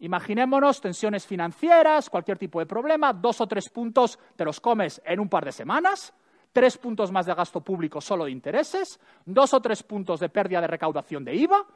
Imaginémonos 0.00 0.80
tensiones 0.80 1.26
financieras, 1.26 2.10
cualquier 2.10 2.36
tipo 2.36 2.58
de 2.58 2.66
problema, 2.66 3.14
dos 3.14 3.40
o 3.40 3.46
tres 3.46 3.70
puntos 3.70 4.18
te 4.36 4.44
los 4.44 4.60
comes 4.60 5.00
en 5.06 5.20
un 5.20 5.30
par 5.30 5.44
de 5.44 5.52
semanas, 5.52 6.12
tres 6.52 6.76
puntos 6.76 7.10
más 7.10 7.24
de 7.24 7.34
gasto 7.34 7.62
público 7.62 8.00
solo 8.02 8.26
de 8.26 8.30
intereses, 8.30 9.00
dos 9.24 9.54
o 9.54 9.60
tres 9.60 9.82
puntos 9.82 10.20
de 10.20 10.28
pérdida 10.28 10.60
de 10.60 10.66
recaudación 10.66 11.24
de 11.24 11.34
IVA 11.34 11.66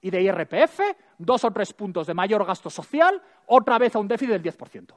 y 0.00 0.10
de 0.10 0.22
IRPF, 0.22 0.80
dos 1.18 1.42
o 1.42 1.50
tres 1.50 1.72
puntos 1.72 2.06
de 2.06 2.14
mayor 2.14 2.44
gasto 2.46 2.70
social, 2.70 3.20
otra 3.46 3.76
vez 3.78 3.96
a 3.96 3.98
un 3.98 4.06
déficit 4.06 4.40
del 4.40 4.42
10%. 4.42 4.94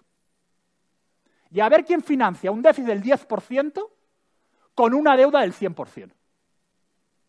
Y 1.49 1.59
a 1.59 1.69
ver 1.69 1.83
quién 1.83 2.03
financia 2.03 2.51
un 2.51 2.61
déficit 2.61 2.85
del 2.85 3.01
10% 3.01 3.89
con 4.75 4.93
una 4.93 5.15
deuda 5.15 5.41
del 5.41 5.53
100%. 5.53 6.11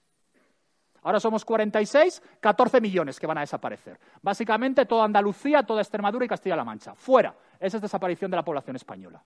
Ahora 1.03 1.19
somos 1.19 1.45
46, 1.45 2.21
14 2.41 2.81
millones 2.81 3.19
que 3.19 3.25
van 3.25 3.37
a 3.37 3.41
desaparecer. 3.41 3.97
Básicamente 4.21 4.85
toda 4.85 5.05
Andalucía, 5.05 5.63
toda 5.63 5.81
Extremadura 5.81 6.25
y 6.25 6.27
Castilla-La 6.27 6.65
Mancha. 6.65 6.93
Fuera. 6.93 7.33
Esa 7.59 7.77
es 7.77 7.81
desaparición 7.81 8.29
de 8.29 8.37
la 8.37 8.43
población 8.43 8.75
española. 8.75 9.23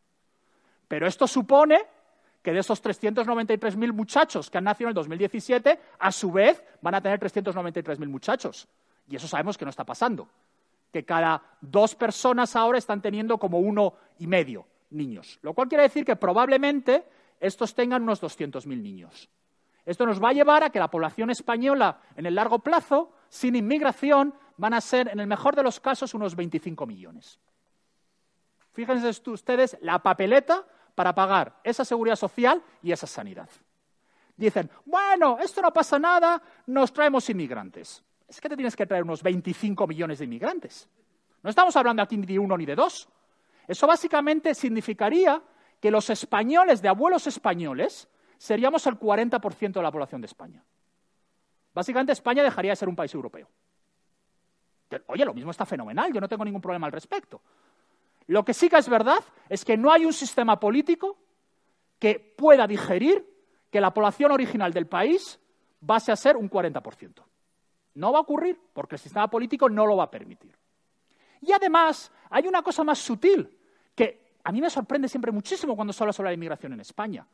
Pero 0.88 1.08
esto 1.08 1.27
supone 1.27 1.79
que 2.43 2.51
de 2.51 2.60
esos 2.60 2.84
393.000 2.84 3.91
muchachos 3.93 4.50
que 4.50 4.58
han 4.60 4.65
nacido 4.65 4.89
en 4.89 4.89
el 4.89 4.96
2017, 4.96 5.79
a 5.98 6.12
su 6.12 6.32
vez 6.32 6.63
van 6.82 6.96
a 6.96 7.01
tener 7.01 7.20
393.000 7.20 8.08
muchachos. 8.08 8.67
Y 9.07 9.15
eso 9.15 9.27
sabemos 9.27 9.57
que 9.57 9.65
no 9.65 9.69
está 9.69 9.83
pasando. 9.83 10.27
Que 10.91 11.05
cada 11.05 11.41
dos 11.62 11.95
personas 11.95 12.55
ahora 12.55 12.77
están 12.77 13.01
teniendo 13.01 13.38
como 13.38 13.60
uno 13.60 13.93
y 14.19 14.27
medio 14.27 14.65
niños. 14.91 15.39
Lo 15.41 15.53
cual 15.53 15.67
quiere 15.67 15.83
decir 15.83 16.05
que 16.05 16.15
probablemente 16.15 17.05
estos 17.39 17.74
tengan 17.74 18.03
unos 18.03 18.22
200.000 18.22 18.81
niños. 18.81 19.29
Esto 19.86 20.05
nos 20.05 20.24
va 20.24 20.29
a 20.29 20.33
llevar 20.33 20.63
a 20.63 20.69
que 20.69 20.79
la 20.79 20.89
población 20.89 21.29
española 21.29 22.00
en 22.15 22.25
el 22.25 22.36
largo 22.36 22.60
plazo, 22.60 23.12
sin 23.27 23.55
inmigración, 23.55 24.33
van 24.55 24.74
a 24.74 24.81
ser, 24.81 25.10
en 25.10 25.19
el 25.19 25.27
mejor 25.27 25.55
de 25.55 25.63
los 25.63 25.79
casos, 25.79 26.13
unos 26.13 26.36
25 26.36 26.86
millones. 26.86 27.39
Fíjense 28.72 29.29
ustedes 29.29 29.77
la 29.81 30.00
papeleta 30.00 30.65
para 30.95 31.13
pagar 31.13 31.60
esa 31.63 31.83
seguridad 31.83 32.15
social 32.15 32.63
y 32.81 32.91
esa 32.91 33.07
sanidad. 33.07 33.50
Dicen, 34.36 34.69
bueno, 34.86 35.38
esto 35.39 35.62
no 35.62 35.72
pasa 35.72 36.00
nada, 36.00 36.41
nos 36.65 36.91
traemos 36.93 37.29
inmigrantes. 37.29 38.03
Es 38.34 38.42
que 38.42 38.50
te 38.50 38.56
tienes 38.56 38.75
que 38.75 38.88
traer 38.88 39.04
unos 39.04 39.22
25 39.22 39.86
millones 39.86 40.18
de 40.18 40.25
inmigrantes. 40.25 40.90
No 41.44 41.52
estamos 41.52 41.75
hablando 41.75 42.02
aquí 42.02 42.18
ni 42.18 42.25
de 42.25 42.40
uno 42.40 42.58
ni 42.58 42.66
de 42.66 42.74
dos. 42.74 43.08
Eso 43.68 43.86
básicamente 43.86 44.56
significaría 44.56 45.40
que 45.80 45.92
los 45.92 46.10
españoles 46.10 46.82
de 46.82 46.90
abuelos 46.90 47.28
españoles 47.28 48.10
seríamos 48.40 48.88
el 48.88 49.00
40% 49.00 49.74
de 49.74 49.82
la 49.84 49.92
población 49.92 50.20
de 50.20 50.25
España. 50.25 50.63
Básicamente 51.75 52.12
España 52.12 52.42
dejaría 52.42 52.72
de 52.72 52.75
ser 52.75 52.90
un 52.90 52.96
país 52.96 53.13
europeo. 53.13 53.48
Oye, 55.08 55.25
lo 55.25 55.34
mismo 55.36 55.52
está 55.52 55.68
fenomenal, 55.68 56.12
yo 56.12 56.20
no 56.20 56.28
tengo 56.28 56.44
ningún 56.44 56.62
problema 56.62 56.88
al 56.88 56.92
respecto. 56.92 57.40
Lo 58.28 58.44
que 58.44 58.56
sí 58.56 58.68
que 58.68 58.78
es 58.78 58.90
verdad 58.90 59.24
es 59.48 59.63
que 59.63 59.78
no 59.78 59.92
hay 59.92 60.06
un 60.06 60.13
sistema 60.13 60.60
político 60.60 61.20
que 62.00 62.20
pueda 62.20 62.66
digerir 62.66 63.24
que 63.70 63.80
la 63.80 63.94
población 63.94 64.32
original 64.32 64.74
del 64.74 64.88
país 64.88 65.40
vase 65.82 66.12
a 66.12 66.16
ser 66.16 66.36
un 66.36 66.50
40%. 66.50 67.24
No 67.96 68.12
va 68.12 68.20
a 68.20 68.22
ocurrir 68.22 68.60
porque 68.74 68.96
el 68.96 69.00
sistema 69.00 69.30
político 69.30 69.70
no 69.70 69.86
lo 69.86 69.96
va 69.96 70.06
a 70.06 70.12
permitir. 70.12 70.58
Y 71.42 71.52
además 71.52 72.12
hay 72.30 72.48
una 72.48 72.62
cosa 72.62 72.84
más 72.84 73.00
sutil 73.00 73.58
que 73.96 74.38
a 74.44 74.52
mí 74.52 74.62
me 74.62 74.70
sorprende 74.70 75.08
siempre 75.08 75.32
muchísimo 75.32 75.76
cuando 75.76 75.94
se 75.94 76.04
habla 76.04 76.14
sobre 76.14 76.30
la 76.30 76.34
inmigración 76.34 76.74
en 76.74 76.80
España. 76.80 77.28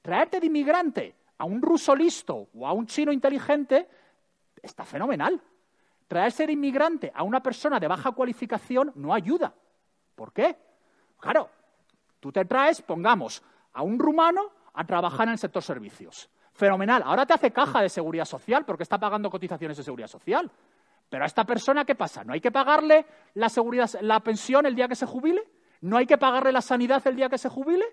Traerte 0.00 0.40
de 0.40 0.46
inmigrante 0.46 1.16
a 1.38 1.44
un 1.44 1.62
ruso 1.62 1.94
listo 1.94 2.48
o 2.54 2.66
a 2.66 2.72
un 2.72 2.86
chino 2.86 3.12
inteligente 3.12 3.88
está 4.62 4.84
fenomenal. 4.84 5.40
Traerse 6.06 6.46
de 6.46 6.52
inmigrante 6.52 7.10
a 7.14 7.22
una 7.22 7.42
persona 7.42 7.80
de 7.80 7.88
baja 7.88 8.12
cualificación 8.12 8.92
no 8.96 9.14
ayuda. 9.14 9.54
¿Por 10.14 10.32
qué? 10.32 10.56
Claro, 11.18 11.48
tú 12.20 12.30
te 12.30 12.44
traes, 12.44 12.82
pongamos, 12.82 13.42
a 13.72 13.82
un 13.82 13.98
rumano 13.98 14.50
a 14.74 14.84
trabajar 14.84 15.28
en 15.28 15.32
el 15.32 15.38
sector 15.38 15.62
servicios. 15.62 16.28
Fenomenal. 16.52 17.02
Ahora 17.04 17.26
te 17.26 17.32
hace 17.32 17.50
caja 17.50 17.80
de 17.80 17.88
seguridad 17.88 18.24
social 18.24 18.64
porque 18.64 18.82
está 18.82 18.98
pagando 18.98 19.30
cotizaciones 19.30 19.76
de 19.76 19.82
seguridad 19.82 20.08
social. 20.08 20.50
Pero 21.08 21.24
a 21.24 21.26
esta 21.26 21.44
persona, 21.44 21.84
¿qué 21.84 21.94
pasa? 21.94 22.24
¿No 22.24 22.32
hay 22.32 22.40
que 22.40 22.50
pagarle 22.50 23.04
la, 23.34 23.48
seguridad, 23.48 23.90
la 24.00 24.20
pensión 24.20 24.66
el 24.66 24.74
día 24.74 24.88
que 24.88 24.94
se 24.94 25.06
jubile? 25.06 25.42
¿No 25.82 25.96
hay 25.96 26.06
que 26.06 26.18
pagarle 26.18 26.52
la 26.52 26.62
sanidad 26.62 27.06
el 27.06 27.16
día 27.16 27.28
que 27.28 27.38
se 27.38 27.48
jubile? 27.48 27.84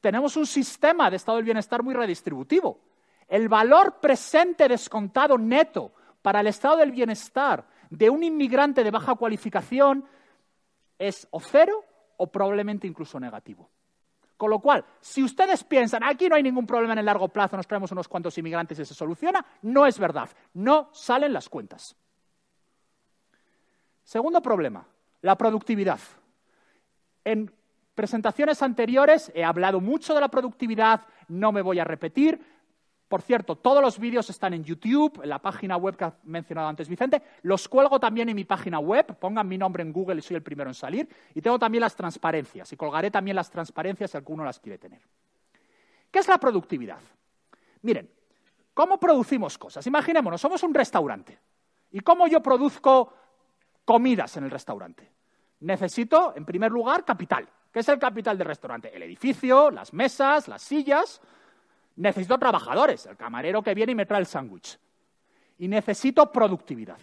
Tenemos 0.00 0.36
un 0.36 0.46
sistema 0.46 1.10
de 1.10 1.16
estado 1.16 1.36
del 1.36 1.44
bienestar 1.44 1.82
muy 1.82 1.94
redistributivo. 1.94 2.80
El 3.28 3.48
valor 3.48 4.00
presente 4.00 4.68
descontado 4.68 5.36
neto 5.36 5.92
para 6.22 6.40
el 6.40 6.46
estado 6.46 6.78
del 6.78 6.92
bienestar 6.92 7.66
de 7.90 8.10
un 8.10 8.22
inmigrante 8.22 8.82
de 8.82 8.90
baja 8.90 9.14
cualificación 9.14 10.04
es 10.98 11.26
o 11.30 11.40
cero 11.40 11.84
o 12.16 12.30
probablemente 12.30 12.86
incluso 12.86 13.20
negativo. 13.20 13.70
Con 14.36 14.50
lo 14.50 14.58
cual, 14.58 14.84
si 15.00 15.22
ustedes 15.22 15.64
piensan, 15.64 16.02
aquí 16.02 16.28
no 16.28 16.36
hay 16.36 16.42
ningún 16.42 16.66
problema 16.66 16.92
en 16.92 16.98
el 16.98 17.06
largo 17.06 17.28
plazo, 17.28 17.56
nos 17.56 17.66
traemos 17.66 17.90
unos 17.92 18.06
cuantos 18.06 18.36
inmigrantes 18.36 18.78
y 18.78 18.84
se 18.84 18.94
soluciona, 18.94 19.44
no 19.62 19.86
es 19.86 19.98
verdad. 19.98 20.28
No 20.52 20.90
salen 20.92 21.32
las 21.32 21.48
cuentas. 21.48 21.96
Segundo 24.04 24.42
problema, 24.42 24.86
la 25.22 25.36
productividad. 25.36 25.98
En 27.24 27.50
presentaciones 27.94 28.62
anteriores 28.62 29.32
he 29.34 29.42
hablado 29.42 29.80
mucho 29.80 30.14
de 30.14 30.20
la 30.20 30.28
productividad, 30.28 31.00
no 31.28 31.50
me 31.50 31.62
voy 31.62 31.78
a 31.78 31.84
repetir, 31.84 32.40
por 33.08 33.22
cierto, 33.22 33.54
todos 33.54 33.80
los 33.80 34.00
vídeos 34.00 34.28
están 34.30 34.52
en 34.52 34.64
YouTube, 34.64 35.20
en 35.22 35.28
la 35.28 35.38
página 35.38 35.76
web 35.76 35.96
que 35.96 36.04
ha 36.04 36.14
mencionado 36.24 36.66
antes 36.66 36.88
Vicente. 36.88 37.22
Los 37.42 37.68
cuelgo 37.68 38.00
también 38.00 38.28
en 38.28 38.34
mi 38.34 38.44
página 38.44 38.80
web. 38.80 39.16
Pongan 39.18 39.46
mi 39.46 39.56
nombre 39.56 39.82
en 39.82 39.92
Google 39.92 40.16
y 40.16 40.22
soy 40.22 40.36
el 40.36 40.42
primero 40.42 40.68
en 40.68 40.74
salir. 40.74 41.08
Y 41.32 41.40
tengo 41.40 41.56
también 41.56 41.82
las 41.82 41.94
transparencias. 41.94 42.72
Y 42.72 42.76
colgaré 42.76 43.12
también 43.12 43.36
las 43.36 43.48
transparencias 43.48 44.10
si 44.10 44.16
alguno 44.16 44.44
las 44.44 44.58
quiere 44.58 44.78
tener. 44.78 45.00
¿Qué 46.10 46.18
es 46.18 46.26
la 46.26 46.38
productividad? 46.38 46.98
Miren, 47.82 48.10
¿cómo 48.74 48.98
producimos 48.98 49.56
cosas? 49.56 49.86
Imaginémonos, 49.86 50.40
somos 50.40 50.64
un 50.64 50.74
restaurante. 50.74 51.38
¿Y 51.92 52.00
cómo 52.00 52.26
yo 52.26 52.42
produzco 52.42 53.12
comidas 53.84 54.36
en 54.36 54.44
el 54.44 54.50
restaurante? 54.50 55.12
Necesito, 55.60 56.34
en 56.34 56.44
primer 56.44 56.72
lugar, 56.72 57.04
capital. 57.04 57.48
¿Qué 57.70 57.78
es 57.78 57.88
el 57.88 58.00
capital 58.00 58.36
del 58.36 58.48
restaurante? 58.48 58.90
El 58.92 59.04
edificio, 59.04 59.70
las 59.70 59.92
mesas, 59.92 60.48
las 60.48 60.62
sillas 60.62 61.20
Necesito 61.96 62.38
trabajadores, 62.38 63.06
el 63.06 63.16
camarero 63.16 63.62
que 63.62 63.74
viene 63.74 63.92
y 63.92 63.94
me 63.94 64.06
trae 64.06 64.20
el 64.20 64.26
sándwich. 64.26 64.78
Y 65.58 65.68
necesito 65.68 66.30
productividad. 66.30 67.00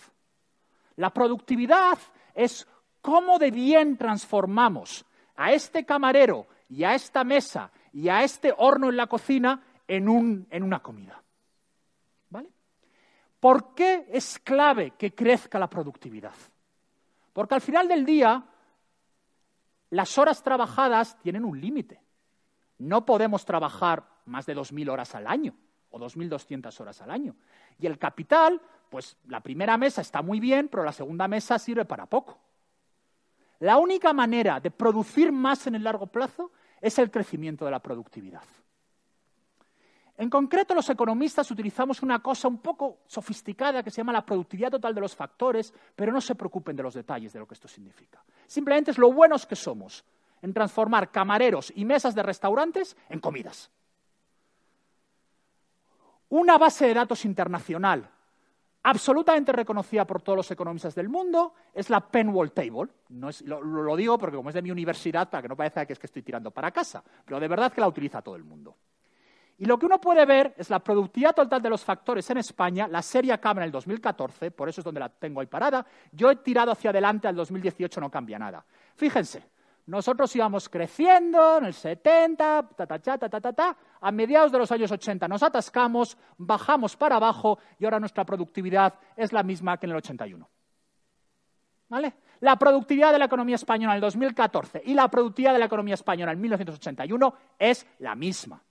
La 0.98 1.12
productividad 1.12 1.98
es 2.36 2.68
cómo 3.02 3.40
de 3.40 3.52
bien 3.52 3.98
transformamos 3.98 5.06
a 5.36 5.52
este 5.52 5.86
camarero 5.86 6.48
y 6.70 6.84
a 6.84 6.94
esta 6.94 7.24
mesa 7.24 7.72
y 7.92 8.10
a 8.10 8.24
este 8.24 8.54
horno 8.56 8.90
en 8.90 8.98
la 8.98 9.08
cocina 9.08 9.64
en, 9.88 10.08
un, 10.08 10.48
en 10.52 10.64
una 10.64 10.82
comida. 10.82 11.22
¿Vale? 12.30 12.50
¿Por 13.40 13.74
qué 13.74 14.06
es 14.12 14.38
clave 14.40 14.92
que 14.92 15.16
crezca 15.16 15.58
la 15.58 15.70
productividad? 15.70 16.36
Porque 17.34 17.56
al 17.56 17.62
final 17.62 17.88
del 17.88 18.06
día 18.06 18.44
las 19.90 20.18
horas 20.18 20.42
trabajadas 20.44 21.20
tienen 21.20 21.44
un 21.44 21.60
límite. 21.60 22.03
No 22.84 23.06
podemos 23.06 23.46
trabajar 23.46 24.04
más 24.26 24.46
de 24.46 24.58
2.000 24.58 24.92
horas 24.92 25.16
al 25.16 25.26
año 25.28 25.56
o 25.90 25.98
2.200 25.98 26.78
horas 26.82 27.02
al 27.02 27.12
año. 27.12 27.34
Y 27.80 27.88
el 27.88 27.98
capital, 27.98 28.62
pues 28.90 29.16
la 29.28 29.40
primera 29.40 29.78
mesa 29.78 30.02
está 30.02 30.22
muy 30.22 30.42
bien, 30.42 30.68
pero 30.68 30.84
la 30.84 30.92
segunda 30.92 31.30
mesa 31.30 31.58
sirve 31.58 31.86
para 31.86 32.08
poco. 32.08 32.38
La 33.60 33.78
única 33.78 34.12
manera 34.12 34.60
de 34.60 34.70
producir 34.70 35.32
más 35.32 35.66
en 35.68 35.76
el 35.76 35.84
largo 35.84 36.08
plazo 36.08 36.52
es 36.82 37.00
el 37.00 37.10
crecimiento 37.10 37.64
de 37.64 37.72
la 37.72 37.80
productividad. 37.80 38.44
En 40.18 40.30
concreto, 40.30 40.76
los 40.76 40.90
economistas 40.90 41.50
utilizamos 41.52 42.04
una 42.04 42.22
cosa 42.22 42.50
un 42.50 42.58
poco 42.58 43.00
sofisticada 43.08 43.82
que 43.82 43.92
se 43.92 44.02
llama 44.02 44.12
la 44.12 44.26
productividad 44.26 44.72
total 44.72 44.94
de 44.94 45.02
los 45.02 45.16
factores, 45.16 45.74
pero 45.96 46.12
no 46.12 46.20
se 46.20 46.36
preocupen 46.36 46.76
de 46.76 46.84
los 46.84 46.96
detalles 46.96 47.32
de 47.32 47.40
lo 47.40 47.48
que 47.48 47.54
esto 47.54 47.70
significa. 47.70 48.22
Simplemente 48.46 48.92
es 48.92 48.98
lo 48.98 49.14
buenos 49.14 49.46
que 49.46 49.56
somos 49.56 50.04
en 50.44 50.54
transformar 50.54 51.10
camareros 51.10 51.74
y 51.76 51.86
mesas 51.86 52.14
de 52.14 52.22
restaurantes 52.22 52.96
en 53.10 53.20
comidas. 53.20 53.72
Una 56.30 56.58
base 56.58 56.86
de 56.86 56.94
datos 56.94 57.26
internacional 57.26 58.10
absolutamente 58.84 59.54
reconocida 59.54 60.06
por 60.06 60.22
todos 60.22 60.36
los 60.38 60.52
economistas 60.52 60.94
del 60.94 61.08
mundo 61.08 61.54
es 61.74 61.90
la 61.90 62.02
Penwall 62.02 62.52
Table. 62.52 62.92
No 63.10 63.30
lo, 63.46 63.96
digo 63.96 64.18
porque 64.18 64.36
como 64.36 64.50
es 64.50 64.56
de 64.56 64.62
mi 64.62 64.72
universidad, 64.72 65.30
para 65.30 65.42
que 65.42 65.48
no 65.48 65.56
parezca 65.56 65.86
que 65.86 65.94
es 65.94 66.00
que 66.00 66.08
estoy 66.08 66.22
tirando 66.22 66.52
para 66.52 66.72
casa, 66.72 67.02
pero 67.24 67.40
de 67.40 67.48
verdad 67.48 67.72
que 67.72 67.80
la 67.80 67.88
utiliza 67.88 68.22
todo 68.22 68.36
el 68.36 68.44
mundo. 68.44 68.76
Y 69.60 69.66
lo 69.66 69.78
que 69.78 69.86
uno 69.86 70.02
puede 70.02 70.26
ver 70.26 70.56
es 70.58 70.70
la 70.70 70.80
productividad 70.80 71.34
total 71.34 71.62
de 71.62 71.70
los 71.70 71.84
factores 71.86 72.30
en 72.32 72.40
España, 72.40 72.88
la 72.88 73.02
serie 73.02 73.32
acaba 73.32 73.62
en 73.62 73.66
el 73.66 73.72
2014, 73.72 74.52
por 74.52 74.68
eso 74.68 74.82
es 74.82 74.86
donde 74.86 75.00
la 75.00 75.10
tengo 75.10 75.40
ahí 75.40 75.48
parada. 75.48 75.86
Yo 76.12 76.30
he 76.32 76.36
tirado 76.38 76.72
hacia 76.72 76.90
adelante 76.90 77.28
al 77.28 77.36
2018, 77.36 78.02
no 78.02 78.10
cambia 78.10 78.40
nada. 78.40 78.66
Fíjense, 78.96 79.53
nosotros 79.86 80.34
íbamos 80.36 80.70
creciendo 80.70 81.58
en 81.58 81.66
el 81.66 81.74
70, 81.74 82.70
ta, 82.76 82.88
ta, 82.88 83.00
ta, 83.00 83.18
ta, 83.18 83.42
ta, 83.42 83.54
ta, 83.54 83.78
a 84.00 84.12
mediados 84.12 84.52
de 84.52 84.60
los 84.60 84.72
años 84.72 84.92
80 84.92 85.28
nos 85.28 85.44
atascamos, 85.44 86.18
bajamos 86.38 86.96
para 86.96 87.18
abajo 87.18 87.60
y 87.78 87.86
ahora 87.86 88.00
nuestra 88.00 88.26
productividad 88.26 88.94
es 89.18 89.34
la 89.34 89.44
misma 89.44 89.78
que 89.78 89.86
en 89.86 89.92
el 89.92 89.98
81. 89.98 90.50
¿Vale? 91.90 92.14
La 92.40 92.58
productividad 92.58 93.12
de 93.12 93.20
la 93.20 93.26
economía 93.26 93.56
española 93.56 93.94
en 93.94 93.98
el 93.98 94.02
2014 94.02 94.84
y 94.86 94.94
la 94.94 95.10
productividad 95.10 95.54
de 95.54 95.60
la 95.60 95.66
economía 95.66 95.94
española 95.96 96.32
en 96.32 96.42
1981 96.42 97.34
es 97.60 97.86
la 98.00 98.16
misma. 98.16 98.64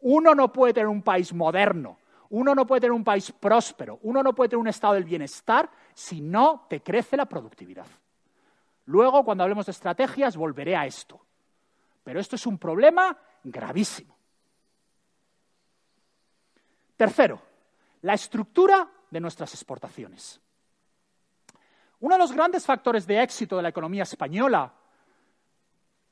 Uno 0.00 0.34
no 0.34 0.52
puede 0.52 0.72
tener 0.72 0.88
un 0.88 1.02
país 1.02 1.32
moderno, 1.32 1.98
uno 2.30 2.54
no 2.54 2.66
puede 2.66 2.80
tener 2.80 2.92
un 2.92 3.04
país 3.04 3.30
próspero, 3.32 3.98
uno 4.02 4.22
no 4.22 4.34
puede 4.34 4.48
tener 4.48 4.60
un 4.60 4.68
estado 4.68 4.94
del 4.94 5.04
bienestar 5.04 5.70
si 5.94 6.20
no 6.20 6.66
te 6.68 6.82
crece 6.82 7.16
la 7.16 7.26
productividad. 7.26 7.86
Luego, 8.86 9.24
cuando 9.24 9.44
hablemos 9.44 9.66
de 9.66 9.72
estrategias, 9.72 10.36
volveré 10.36 10.76
a 10.76 10.86
esto. 10.86 11.20
Pero 12.02 12.20
esto 12.20 12.36
es 12.36 12.46
un 12.46 12.58
problema 12.58 13.16
gravísimo. 13.44 14.16
Tercero, 16.96 17.40
la 18.02 18.14
estructura 18.14 18.88
de 19.10 19.20
nuestras 19.20 19.52
exportaciones. 19.54 20.40
Uno 22.00 22.16
de 22.16 22.18
los 22.18 22.32
grandes 22.32 22.66
factores 22.66 23.06
de 23.06 23.22
éxito 23.22 23.56
de 23.56 23.62
la 23.62 23.68
economía 23.68 24.02
española 24.02 24.72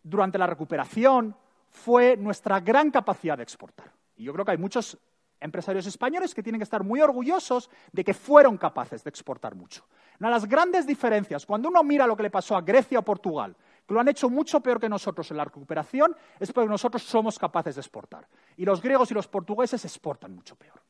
durante 0.02 0.38
la 0.38 0.46
recuperación 0.46 1.36
fue 1.68 2.16
nuestra 2.16 2.60
gran 2.60 2.90
capacidad 2.90 3.36
de 3.36 3.42
exportar. 3.42 3.92
Y 4.16 4.24
yo 4.24 4.32
creo 4.32 4.44
que 4.44 4.52
hay 4.52 4.58
muchos 4.58 4.98
empresarios 5.40 5.86
españoles 5.86 6.34
que 6.34 6.42
tienen 6.42 6.58
que 6.58 6.64
estar 6.64 6.84
muy 6.84 7.00
orgullosos 7.00 7.70
de 7.92 8.04
que 8.04 8.14
fueron 8.14 8.58
capaces 8.58 9.02
de 9.02 9.10
exportar 9.10 9.54
mucho. 9.54 9.84
Una 10.18 10.28
de 10.28 10.34
las 10.34 10.46
grandes 10.46 10.86
diferencias, 10.86 11.46
cuando 11.46 11.68
uno 11.68 11.82
mira 11.82 12.06
lo 12.06 12.16
que 12.16 12.24
le 12.24 12.30
pasó 12.30 12.56
a 12.56 12.60
Grecia 12.60 12.98
o 12.98 13.02
Portugal, 13.02 13.56
que 13.86 13.94
lo 13.94 14.00
han 14.00 14.08
hecho 14.08 14.28
mucho 14.28 14.60
peor 14.60 14.78
que 14.78 14.88
nosotros 14.88 15.30
en 15.30 15.38
la 15.38 15.44
recuperación, 15.44 16.14
es 16.38 16.52
porque 16.52 16.68
nosotros 16.68 17.02
somos 17.02 17.38
capaces 17.38 17.74
de 17.74 17.80
exportar. 17.80 18.28
Y 18.56 18.64
los 18.64 18.82
griegos 18.82 19.10
y 19.10 19.14
los 19.14 19.26
portugueses 19.28 19.84
exportan 19.84 20.34
mucho 20.34 20.56
peor. 20.56 20.80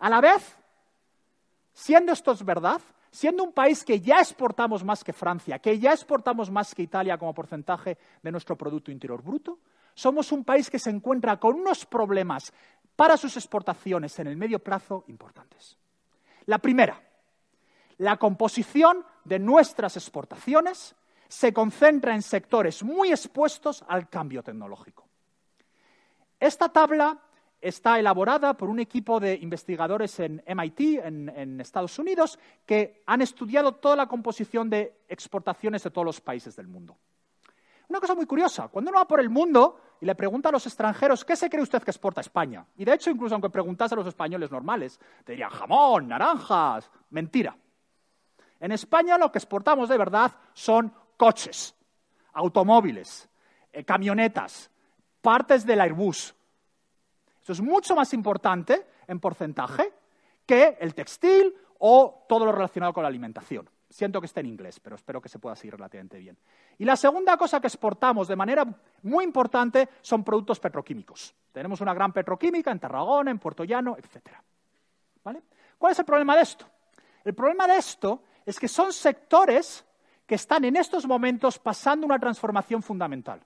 A 0.00 0.10
la 0.10 0.20
vez, 0.20 0.56
siendo 1.72 2.12
esto 2.12 2.32
es 2.32 2.44
verdad, 2.44 2.80
siendo 3.10 3.44
un 3.44 3.52
país 3.52 3.82
que 3.84 4.00
ya 4.00 4.18
exportamos 4.18 4.84
más 4.84 5.02
que 5.02 5.12
Francia, 5.12 5.58
que 5.58 5.78
ya 5.78 5.92
exportamos 5.92 6.50
más 6.50 6.74
que 6.74 6.82
Italia 6.82 7.16
como 7.16 7.32
porcentaje 7.32 7.96
de 8.22 8.30
nuestro 8.30 8.56
Producto 8.56 8.90
Interior 8.90 9.22
Bruto, 9.22 9.58
somos 9.94 10.30
un 10.30 10.44
país 10.44 10.68
que 10.68 10.78
se 10.78 10.90
encuentra 10.90 11.38
con 11.38 11.54
unos 11.54 11.86
problemas 11.86 12.52
para 12.96 13.16
sus 13.16 13.36
exportaciones 13.36 14.18
en 14.18 14.26
el 14.26 14.36
medio 14.36 14.58
plazo 14.58 15.04
importantes. 15.08 15.76
La 16.46 16.58
primera, 16.58 17.00
la 17.98 18.16
composición 18.16 19.04
de 19.24 19.38
nuestras 19.38 19.96
exportaciones 19.96 20.94
se 21.28 21.52
concentra 21.52 22.14
en 22.14 22.22
sectores 22.22 22.82
muy 22.82 23.10
expuestos 23.10 23.84
al 23.88 24.08
cambio 24.08 24.42
tecnológico. 24.42 25.06
Esta 26.38 26.68
tabla 26.68 27.18
está 27.60 27.98
elaborada 27.98 28.54
por 28.54 28.68
un 28.68 28.78
equipo 28.78 29.18
de 29.18 29.34
investigadores 29.34 30.20
en 30.20 30.42
MIT, 30.46 30.80
en, 31.02 31.60
Estados 31.60 31.98
Unidos, 31.98 32.38
que 32.64 33.02
han 33.06 33.22
estudiado 33.22 33.72
toda 33.72 33.96
la 33.96 34.06
composición 34.06 34.70
de 34.70 35.00
exportaciones 35.08 35.82
de 35.82 35.90
todos 35.90 36.04
los 36.04 36.20
países 36.20 36.54
del 36.54 36.68
mundo. 36.68 36.96
Una 37.88 38.00
cosa 38.00 38.14
muy 38.14 38.26
curiosa, 38.26 38.68
cuando 38.68 38.90
uno 38.90 38.98
va 39.00 39.08
por 39.08 39.20
el 39.20 39.30
mundo 39.30 39.80
y 40.00 40.06
le 40.06 40.14
pregunta 40.14 40.48
a 40.48 40.52
los 40.52 40.66
extranjeros, 40.66 41.24
¿qué 41.24 41.36
se 41.36 41.48
cree 41.48 41.62
usted 41.62 41.82
que 41.82 41.90
exporta 41.90 42.20
España? 42.20 42.64
Y 42.76 42.84
de 42.84 42.94
hecho, 42.94 43.10
incluso 43.10 43.34
aunque 43.34 43.50
preguntase 43.50 43.94
a 43.94 43.96
los 43.96 44.06
españoles 44.06 44.50
normales, 44.50 45.00
te 45.24 45.32
dirían 45.32 45.50
jamón, 45.50 46.08
naranjas, 46.08 46.90
mentira. 47.10 47.56
En 48.60 48.72
España 48.72 49.18
lo 49.18 49.30
que 49.30 49.38
exportamos 49.38 49.88
de 49.88 49.98
verdad 49.98 50.32
son 50.52 50.92
coches, 51.16 51.74
automóviles, 52.32 53.28
eh, 53.72 53.84
camionetas, 53.84 54.70
partes 55.20 55.64
del 55.66 55.80
Airbus. 55.80 56.34
Eso 57.42 57.52
es 57.52 57.60
mucho 57.60 57.94
más 57.94 58.12
importante 58.12 58.86
en 59.06 59.20
porcentaje 59.20 59.92
que 60.44 60.76
el 60.80 60.94
textil 60.94 61.54
o 61.78 62.24
todo 62.28 62.44
lo 62.44 62.52
relacionado 62.52 62.92
con 62.92 63.02
la 63.02 63.08
alimentación. 63.08 63.68
Siento 63.88 64.20
que 64.20 64.26
esté 64.26 64.40
en 64.40 64.46
inglés, 64.46 64.80
pero 64.80 64.96
espero 64.96 65.20
que 65.20 65.28
se 65.28 65.38
pueda 65.38 65.54
seguir 65.54 65.74
relativamente 65.74 66.18
bien. 66.18 66.36
Y 66.78 66.84
la 66.84 66.96
segunda 66.96 67.36
cosa 67.36 67.60
que 67.60 67.68
exportamos 67.68 68.28
de 68.28 68.36
manera 68.36 68.66
muy 69.02 69.24
importante 69.24 69.88
son 70.02 70.22
productos 70.22 70.60
petroquímicos. 70.60 71.34
Tenemos 71.52 71.80
una 71.80 71.94
gran 71.94 72.12
petroquímica 72.12 72.70
en 72.70 72.78
Tarragona, 72.78 73.30
en 73.30 73.38
Puerto 73.38 73.64
Llano, 73.64 73.96
etc. 73.96 74.36
¿Cuál 75.22 75.92
es 75.92 75.98
el 75.98 76.04
problema 76.04 76.36
de 76.36 76.42
esto? 76.42 76.66
El 77.24 77.34
problema 77.34 77.66
de 77.66 77.76
esto 77.76 78.22
es 78.44 78.58
que 78.60 78.68
son 78.68 78.92
sectores 78.92 79.84
que 80.26 80.34
están 80.34 80.64
en 80.64 80.76
estos 80.76 81.06
momentos 81.06 81.58
pasando 81.58 82.06
una 82.06 82.18
transformación 82.18 82.82
fundamental. 82.82 83.42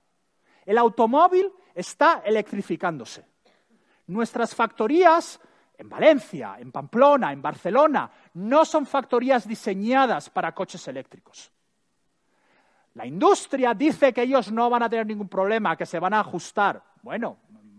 El 0.67 0.79
automóvil 0.79 1.51
está 1.75 2.23
electrificándose. 2.25 3.25
Nuestras 4.09 4.55
factorías 4.55 5.41
en 5.79 5.89
Valencia, 5.89 6.57
en 6.59 6.73
Pamplona, 6.73 7.33
en 7.33 7.41
Barcelona, 7.41 8.11
no 8.35 8.65
son 8.65 8.85
factorías 8.85 9.49
diseñadas 9.49 10.29
para 10.29 10.53
coches 10.53 10.87
eléctricos. 10.89 11.51
La 12.95 13.07
industria 13.07 13.73
dice 13.75 14.13
que 14.13 14.23
ellos 14.23 14.51
no 14.51 14.69
van 14.69 14.83
a 14.83 14.89
tener 14.89 15.07
ningún 15.07 15.29
problema, 15.29 15.77
que 15.77 15.87
se 15.87 15.99
van 15.99 16.15
a 16.15 16.21
ajustar. 16.21 16.83
Bueno, 17.03 17.39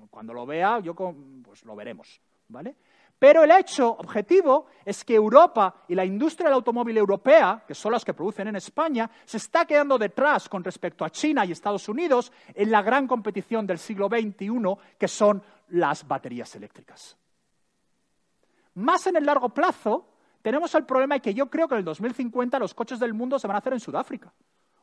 cuando 0.10 0.34
lo 0.34 0.46
vea, 0.46 0.80
yo 0.80 0.96
pues 0.96 1.66
lo 1.66 1.76
veremos, 1.76 2.22
¿vale? 2.48 2.76
Pero 3.20 3.44
el 3.44 3.52
hecho 3.52 3.88
objetivo 3.88 4.66
es 4.84 5.04
que 5.04 5.14
Europa 5.14 5.84
y 5.88 5.94
la 5.94 6.04
industria 6.04 6.48
del 6.48 6.56
automóvil 6.56 6.98
europea, 6.98 7.64
que 7.68 7.76
son 7.76 7.92
las 7.92 8.04
que 8.04 8.16
producen 8.16 8.48
en 8.48 8.56
España, 8.56 9.12
se 9.26 9.38
está 9.38 9.66
quedando 9.66 10.00
detrás 10.00 10.50
con 10.50 10.64
respecto 10.64 11.06
a 11.06 11.10
China 11.12 11.46
y 11.46 11.52
Estados 11.52 11.88
Unidos 11.88 12.32
en 12.56 12.72
la 12.72 12.82
gran 12.82 13.06
competición 13.06 13.68
del 13.68 13.78
siglo 13.78 14.08
XXI, 14.08 14.60
que 14.98 15.08
son 15.08 15.44
las 15.70 16.08
baterías 16.08 16.56
eléctricas. 16.56 17.16
Más 18.76 19.06
en 19.06 19.18
el 19.18 19.26
largo 19.26 19.50
plazo, 19.50 20.08
tenemos 20.42 20.74
el 20.74 20.86
problema 20.86 21.16
de 21.16 21.22
que 21.22 21.34
yo 21.36 21.48
creo 21.48 21.68
que 21.68 21.76
en 21.76 21.80
el 21.80 21.86
2050 21.86 22.58
los 22.58 22.74
coches 22.74 23.00
del 23.00 23.14
mundo 23.14 23.38
se 23.38 23.48
van 23.48 23.56
a 23.56 23.60
hacer 23.60 23.74
en 23.74 23.80
Sudáfrica 23.80 24.34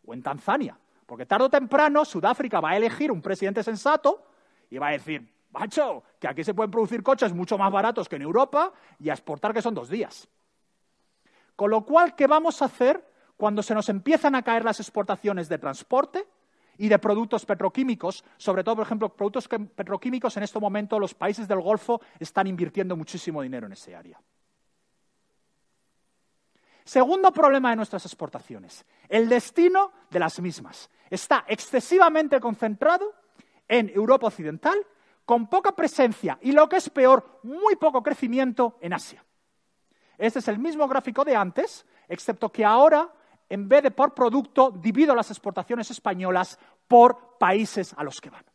o 0.09 0.15
en 0.15 0.23
Tanzania, 0.23 0.77
porque 1.05 1.27
tarde 1.27 1.45
o 1.45 1.51
temprano 1.51 2.05
Sudáfrica 2.05 2.61
va 2.61 2.71
a 2.71 2.77
elegir 2.77 3.13
un 3.13 3.21
presidente 3.21 3.63
sensato 3.63 4.25
y 4.71 4.79
va 4.79 4.89
a 4.89 4.93
decir, 4.93 5.21
macho, 5.53 6.03
que 6.19 6.27
aquí 6.27 6.43
se 6.43 6.55
pueden 6.55 6.71
producir 6.71 7.03
coches 7.03 7.33
mucho 7.33 7.59
más 7.59 7.71
baratos 7.71 8.09
que 8.09 8.17
en 8.17 8.23
Europa 8.23 8.73
y 8.99 9.11
a 9.11 9.13
exportar 9.13 9.53
que 9.53 9.61
son 9.61 9.75
dos 9.75 9.89
días. 9.89 10.27
Con 11.55 11.71
lo 11.71 11.85
cual, 11.85 12.15
¿qué 12.15 12.27
vamos 12.27 12.63
a 12.63 12.67
hacer 12.67 13.05
cuando 13.37 13.63
se 13.63 13.75
nos 13.75 13.89
empiezan 13.89 14.35
a 14.35 14.43
caer 14.43 14.65
las 14.65 14.81
exportaciones 14.81 15.49
de 15.49 15.59
transporte 15.59 16.27
y 16.79 16.89
de 16.89 16.99
productos 16.99 17.45
petroquímicos? 17.45 18.25
Sobre 18.39 18.65
todo, 18.65 18.77
por 18.77 18.87
ejemplo, 18.87 19.15
productos 19.15 19.47
petroquímicos 19.49 20.37
en 20.39 20.43
este 20.43 20.59
momento 20.59 20.99
los 20.99 21.15
países 21.15 21.47
del 21.47 21.61
Golfo 21.61 22.01
están 22.19 22.47
invirtiendo 22.47 22.97
muchísimo 22.97 23.43
dinero 23.43 23.67
en 23.67 23.73
ese 23.73 23.95
área. 23.95 24.19
Segundo 26.89 27.31
problema 27.33 27.69
de 27.69 27.77
nuestras 27.77 28.07
exportaciones, 28.07 28.87
el 29.11 29.29
destino 29.29 29.93
de 30.09 30.19
las 30.19 30.41
mismas. 30.41 30.89
Está 31.11 31.45
excesivamente 31.47 32.41
concentrado 32.41 33.13
en 33.69 33.91
Europa 33.91 34.29
Occidental 34.29 34.79
con 35.27 35.49
poca 35.49 35.73
presencia 35.73 36.39
y 36.41 36.53
lo 36.53 36.67
que 36.67 36.77
es 36.77 36.89
peor, 36.89 37.41
muy 37.43 37.77
poco 37.77 38.03
crecimiento 38.03 38.79
en 38.81 38.95
Asia. 38.95 39.23
Este 40.17 40.39
es 40.39 40.49
el 40.49 40.59
mismo 40.59 40.89
gráfico 40.89 41.27
de 41.27 41.37
antes, 41.37 41.85
excepto 42.09 42.51
que 42.51 42.65
ahora, 42.65 43.13
en 43.51 43.69
vez 43.69 43.83
de 43.83 43.91
por 43.91 44.15
producto, 44.15 44.71
divido 44.71 45.15
las 45.15 45.31
exportaciones 45.31 45.91
españolas 45.91 46.59
por 46.87 47.37
países 47.37 47.95
a 47.99 48.03
los 48.03 48.19
que 48.19 48.31
van. 48.31 48.47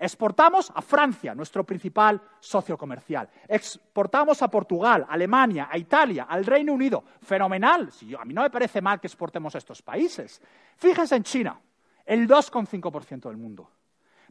Exportamos 0.00 0.70
a 0.72 0.80
Francia, 0.80 1.34
nuestro 1.34 1.64
principal 1.64 2.20
socio 2.38 2.78
comercial. 2.78 3.28
Exportamos 3.48 4.40
a 4.42 4.48
Portugal, 4.48 5.04
Alemania, 5.08 5.68
a 5.68 5.76
Italia, 5.76 6.26
al 6.28 6.46
Reino 6.46 6.72
Unido. 6.72 7.02
Fenomenal. 7.20 7.90
a 8.16 8.24
mí 8.24 8.32
no 8.32 8.42
me 8.42 8.50
parece 8.50 8.80
mal 8.80 9.00
que 9.00 9.08
exportemos 9.08 9.56
a 9.56 9.58
estos 9.58 9.82
países. 9.82 10.40
Fíjense 10.76 11.16
en 11.16 11.24
China, 11.24 11.60
el 12.06 12.28
2,5% 12.28 13.28
del 13.28 13.36
mundo. 13.36 13.68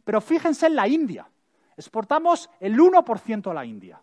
Pero 0.02 0.22
fíjense 0.22 0.68
en 0.68 0.74
la 0.74 0.88
India. 0.88 1.28
Exportamos 1.76 2.48
el 2.60 2.74
1% 2.78 3.50
a 3.50 3.54
la 3.54 3.66
India. 3.66 4.00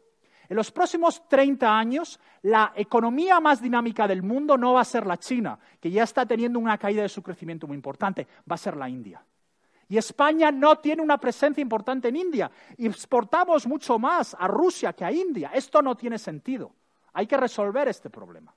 En 0.48 0.56
los 0.56 0.72
próximos 0.72 1.28
30 1.28 1.76
años, 1.76 2.20
la 2.44 2.74
economía 2.76 3.40
más 3.40 3.60
dinámica 3.60 4.08
del 4.08 4.22
mundo 4.22 4.56
no 4.56 4.74
va 4.74 4.82
a 4.82 4.86
ser 4.86 5.08
la 5.08 5.18
China, 5.18 5.58
que 5.80 5.90
ya 5.90 6.04
está 6.04 6.28
teniendo 6.28 6.60
una 6.60 6.78
caída 6.78 7.02
de 7.02 7.10
su 7.10 7.24
crecimiento 7.24 7.66
muy 7.66 7.76
importante, 7.76 8.28
va 8.50 8.54
a 8.54 8.58
ser 8.58 8.78
la 8.78 8.88
India. 8.88 9.26
Y 9.88 9.98
España 9.98 10.52
no 10.52 10.78
tiene 10.78 11.02
una 11.02 11.18
presencia 11.18 11.62
importante 11.62 12.08
en 12.08 12.16
India. 12.16 12.50
Exportamos 12.78 13.68
mucho 13.68 14.00
más 14.00 14.36
a 14.38 14.48
Rusia 14.48 14.94
que 14.94 15.06
a 15.06 15.12
India. 15.12 15.52
Esto 15.54 15.82
no 15.82 15.96
tiene 15.96 16.18
sentido. 16.18 16.72
Hay 17.14 17.28
que 17.28 17.38
resolver 17.38 17.88
este 17.88 18.10
problema. 18.10 18.54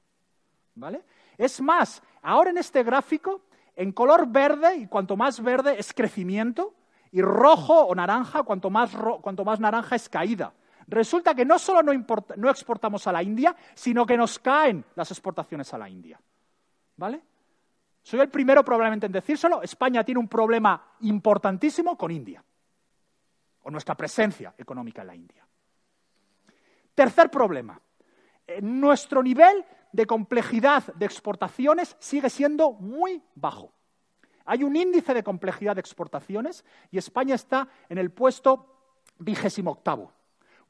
¿Vale? 0.74 1.04
Es 1.36 1.60
más, 1.60 2.02
ahora 2.22 2.50
en 2.50 2.58
este 2.58 2.82
gráfico, 2.82 3.42
en 3.76 3.92
color 3.92 4.26
verde, 4.28 4.76
y 4.76 4.86
cuanto 4.86 5.16
más 5.16 5.42
verde 5.42 5.78
es 5.78 5.92
crecimiento, 5.92 6.74
y 7.12 7.22
rojo 7.22 7.86
o 7.86 7.94
naranja, 7.94 8.42
cuanto 8.42 8.70
más, 8.70 8.90
cuanto 9.20 9.44
más 9.44 9.60
naranja 9.60 9.96
es 9.96 10.08
caída. 10.08 10.52
Resulta 10.86 11.34
que 11.34 11.44
no 11.44 11.58
solo 11.58 11.82
no, 11.82 11.92
no, 12.36 12.50
exportamos 12.50 13.06
a 13.06 13.12
la 13.12 13.22
India, 13.22 13.54
sino 13.74 14.06
que 14.06 14.16
nos 14.16 14.38
caen 14.38 14.84
las 14.94 15.10
exportaciones 15.10 15.72
a 15.74 15.78
la 15.78 15.88
India. 15.88 16.20
¿Vale? 16.96 17.20
Soy 18.08 18.20
el 18.20 18.30
primero 18.30 18.64
probablemente 18.64 19.04
en 19.04 19.12
decírselo. 19.12 19.60
España 19.60 20.02
tiene 20.02 20.18
un 20.18 20.28
problema 20.28 20.94
importantísimo 21.00 21.94
con 21.98 22.10
India, 22.10 22.42
o 23.64 23.70
nuestra 23.70 23.94
presencia 23.94 24.54
económica 24.56 25.02
en 25.02 25.06
la 25.08 25.14
India. 25.14 25.46
Tercer 26.94 27.30
problema. 27.30 27.78
Eh, 28.46 28.62
nuestro 28.62 29.22
nivel 29.22 29.62
de 29.92 30.06
complejidad 30.06 30.86
de 30.94 31.04
exportaciones 31.04 31.96
sigue 31.98 32.30
siendo 32.30 32.72
muy 32.72 33.22
bajo. 33.34 33.74
Hay 34.46 34.64
un 34.64 34.74
índice 34.74 35.12
de 35.12 35.22
complejidad 35.22 35.74
de 35.74 35.80
exportaciones 35.80 36.64
y 36.90 36.96
España 36.96 37.34
está 37.34 37.68
en 37.90 37.98
el 37.98 38.10
puesto 38.10 39.04
vigésimo 39.18 39.72
octavo, 39.72 40.14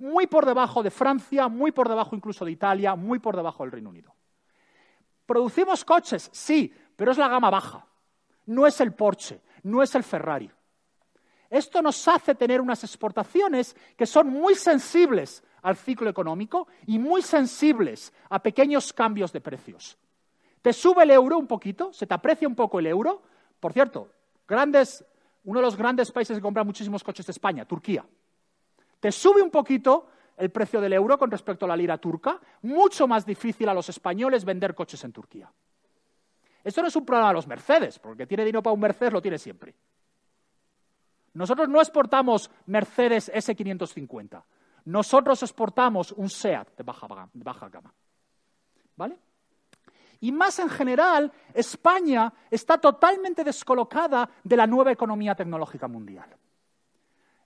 muy 0.01 0.27
por 0.27 0.45
debajo 0.45 0.83
de 0.83 0.91
Francia, 0.91 1.47
muy 1.47 1.71
por 1.71 1.89
debajo 1.89 2.17
incluso 2.17 2.45
de 2.45 2.51
Italia, 2.51 2.97
muy 2.97 3.21
por 3.21 3.37
debajo 3.37 3.63
del 3.63 3.71
Reino 3.71 3.91
Unido. 3.91 4.13
¿Producimos 5.25 5.85
coches? 5.85 6.31
Sí, 6.33 6.75
pero 6.99 7.13
es 7.13 7.19
la 7.19 7.29
gama 7.29 7.49
baja. 7.49 7.87
No 8.47 8.67
es 8.67 8.81
el 8.81 8.93
Porsche, 8.93 9.41
no 9.63 9.85
es 9.85 9.95
el 9.95 10.03
Ferrari. 10.03 10.51
Esto 11.49 11.81
nos 11.81 12.09
hace 12.09 12.35
tener 12.35 12.61
unas 12.61 12.83
exportaciones 12.83 13.77
que 13.97 14.05
son 14.05 14.27
muy 14.27 14.57
sensibles 14.57 15.45
al 15.63 15.77
ciclo 15.77 16.11
económico 16.11 16.67
y 16.89 16.99
muy 16.99 17.23
sensibles 17.23 18.13
a 18.29 18.43
pequeños 18.43 18.93
cambios 18.93 19.33
de 19.33 19.41
precios. 19.41 19.97
Te 20.61 20.73
sube 20.73 21.05
el 21.05 21.13
euro 21.13 21.39
un 21.39 21.47
poquito, 21.47 21.93
se 21.93 22.05
te 22.05 22.15
aprecia 22.15 22.49
un 22.49 22.57
poco 22.57 22.81
el 22.81 22.89
euro, 22.89 23.23
por 23.61 23.73
cierto, 23.73 24.11
uno 24.49 25.61
de 25.61 25.65
los 25.65 25.77
grandes 25.77 26.11
países 26.11 26.37
que 26.37 26.43
compra 26.43 26.65
muchísimos 26.65 27.05
coches 27.05 27.27
de 27.27 27.31
España, 27.31 27.65
Turquía. 27.65 28.05
Te 28.99 29.13
sube 29.13 29.41
un 29.41 29.53
poquito 29.53 30.09
el 30.37 30.51
precio 30.51 30.81
del 30.81 30.95
euro 30.95 31.17
con 31.17 31.31
respecto 31.31 31.65
a 31.65 31.69
la 31.69 31.77
lira 31.77 31.99
turca, 31.99 32.41
mucho 32.63 33.07
más 33.07 33.25
difícil 33.25 33.69
a 33.69 33.75
los 33.75 33.89
españoles 33.89 34.45
vender 34.45 34.75
coches 34.75 35.05
en 35.05 35.13
Turquía. 35.13 35.49
Esto 36.69 36.83
no 36.83 36.89
es 36.89 36.97
un 36.97 37.07
problema 37.07 37.29
de 37.29 37.35
los 37.35 37.47
Mercedes, 37.47 37.99
porque 37.99 38.27
tiene 38.27 38.45
dinero 38.45 38.63
para 38.63 38.75
un 38.75 38.81
Mercedes 38.81 39.15
lo 39.15 39.23
tiene 39.23 39.39
siempre. 39.39 39.75
Nosotros 41.33 41.67
no 41.67 41.81
exportamos 41.81 42.51
Mercedes 42.67 43.33
S550. 43.33 44.43
Nosotros 44.85 45.43
exportamos 45.43 46.13
un 46.13 46.29
SEAT 46.29 46.77
de 46.77 46.83
baja, 46.83 47.31
de 47.33 47.43
baja 47.43 47.71
gama. 47.71 47.95
¿Vale? 48.97 49.19
Y 50.21 50.31
más 50.31 50.59
en 50.59 50.69
general, 50.69 51.33
España 51.55 52.31
está 52.51 52.77
totalmente 52.77 53.45
descolocada 53.45 54.29
de 54.45 54.57
la 54.59 54.67
nueva 54.67 54.93
economía 54.93 55.35
tecnológica 55.35 55.89
mundial. 55.89 56.37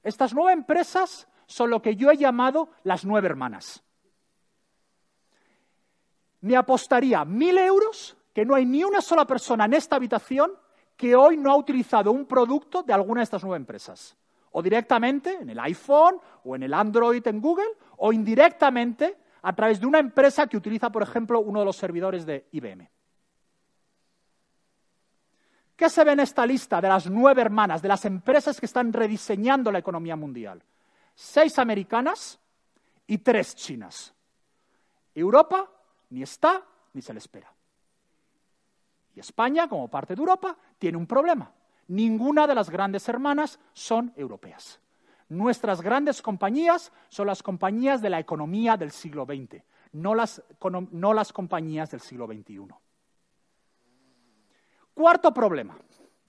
Estas 0.02 0.34
nueve 0.34 0.52
empresas 0.52 1.28
son 1.46 1.70
lo 1.70 1.80
que 1.80 1.94
yo 1.94 2.10
he 2.10 2.16
llamado 2.16 2.70
las 2.82 3.04
nueve 3.04 3.28
hermanas. 3.28 3.84
Me 6.40 6.56
apostaría 6.56 7.24
mil 7.24 7.56
euros 7.56 8.16
que 8.32 8.44
no 8.44 8.54
hay 8.54 8.64
ni 8.66 8.84
una 8.84 9.00
sola 9.00 9.26
persona 9.26 9.64
en 9.66 9.74
esta 9.74 9.96
habitación 9.96 10.52
que 10.96 11.14
hoy 11.14 11.36
no 11.36 11.50
ha 11.50 11.56
utilizado 11.56 12.12
un 12.12 12.26
producto 12.26 12.82
de 12.82 12.92
alguna 12.92 13.20
de 13.20 13.24
estas 13.24 13.42
nueve 13.42 13.56
empresas. 13.56 14.16
O 14.52 14.62
directamente 14.62 15.38
en 15.40 15.50
el 15.50 15.58
iPhone 15.60 16.16
o 16.44 16.56
en 16.56 16.62
el 16.62 16.74
Android 16.74 17.26
en 17.26 17.40
Google 17.40 17.70
o 17.98 18.12
indirectamente 18.12 19.16
a 19.42 19.52
través 19.54 19.80
de 19.80 19.86
una 19.86 19.98
empresa 19.98 20.46
que 20.46 20.56
utiliza, 20.56 20.90
por 20.90 21.02
ejemplo, 21.02 21.40
uno 21.40 21.60
de 21.60 21.64
los 21.64 21.76
servidores 21.76 22.24
de 22.24 22.46
IBM. 22.52 22.88
¿Qué 25.74 25.90
se 25.90 26.04
ve 26.04 26.12
en 26.12 26.20
esta 26.20 26.46
lista 26.46 26.80
de 26.80 26.88
las 26.88 27.10
nueve 27.10 27.42
hermanas, 27.42 27.82
de 27.82 27.88
las 27.88 28.04
empresas 28.04 28.60
que 28.60 28.66
están 28.66 28.92
rediseñando 28.92 29.72
la 29.72 29.80
economía 29.80 30.14
mundial? 30.14 30.62
Seis 31.14 31.58
americanas 31.58 32.38
y 33.06 33.18
tres 33.18 33.56
chinas. 33.56 34.14
Europa 35.14 35.68
ni 36.10 36.22
está 36.22 36.62
ni 36.92 37.02
se 37.02 37.12
le 37.12 37.18
espera. 37.18 37.52
Y 39.14 39.20
España, 39.20 39.68
como 39.68 39.88
parte 39.88 40.14
de 40.14 40.20
Europa, 40.20 40.56
tiene 40.78 40.98
un 40.98 41.06
problema. 41.06 41.52
Ninguna 41.88 42.46
de 42.46 42.54
las 42.54 42.70
grandes 42.70 43.08
hermanas 43.08 43.58
son 43.72 44.12
europeas. 44.16 44.80
Nuestras 45.28 45.80
grandes 45.80 46.22
compañías 46.22 46.92
son 47.08 47.26
las 47.26 47.42
compañías 47.42 48.00
de 48.02 48.10
la 48.10 48.20
economía 48.20 48.76
del 48.76 48.90
siglo 48.90 49.24
XX, 49.24 49.62
no 49.92 50.14
las, 50.14 50.42
no 50.90 51.14
las 51.14 51.32
compañías 51.32 51.90
del 51.90 52.00
siglo 52.00 52.26
XXI. 52.26 52.68
Cuarto 54.94 55.32
problema, 55.32 55.76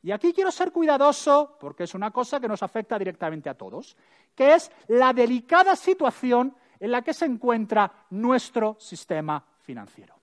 y 0.04 0.12
aquí 0.12 0.34
quiero 0.34 0.52
ser 0.52 0.72
cuidadoso 0.72 1.58
porque 1.60 1.86
es 1.86 1.96
una 1.96 2.12
cosa 2.12 2.40
que 2.40 2.48
nos 2.48 2.62
afecta 2.62 3.00
directamente 3.00 3.50
a 3.50 3.58
todos, 3.58 3.96
que 4.36 4.54
es 4.54 4.70
la 4.88 5.14
delicada 5.14 5.78
situación 5.78 6.56
en 6.80 6.92
la 6.92 7.02
que 7.02 7.14
se 7.14 7.26
encuentra 7.26 8.06
nuestro 8.10 8.76
sistema 8.80 9.44
financiero. 9.62 10.14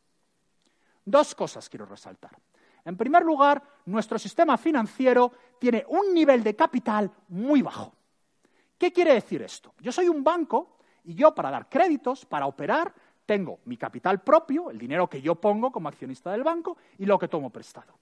Dos 1.03 1.35
cosas 1.35 1.69
quiero 1.71 1.87
resaltar. 1.87 2.33
En 2.85 2.97
primer 2.97 3.23
lugar, 3.25 3.63
nuestro 3.87 4.19
sistema 4.19 4.57
financiero 4.57 5.33
tiene 5.59 5.85
un 5.89 6.15
nivel 6.15 6.43
de 6.43 6.57
capital 6.57 7.11
muy 7.29 7.63
bajo. 7.63 7.95
¿Qué 8.79 8.93
quiere 8.93 9.15
decir 9.15 9.43
esto? 9.43 9.75
Yo 9.81 9.93
soy 9.93 10.09
un 10.09 10.25
banco 10.25 10.79
y 11.05 11.15
yo 11.15 11.35
para 11.35 11.51
dar 11.51 11.69
créditos, 11.69 12.25
para 12.25 12.47
operar, 12.47 12.93
tengo 13.27 13.61
mi 13.67 13.77
capital 13.77 14.23
propio, 14.23 14.71
el 14.71 14.79
dinero 14.79 15.09
que 15.09 15.21
yo 15.21 15.35
pongo 15.35 15.71
como 15.71 15.89
accionista 15.89 16.33
del 16.33 16.43
banco 16.43 16.79
y 16.99 17.07
lo 17.07 17.19
que 17.19 17.29
tomo 17.29 17.51
prestado. 17.51 17.99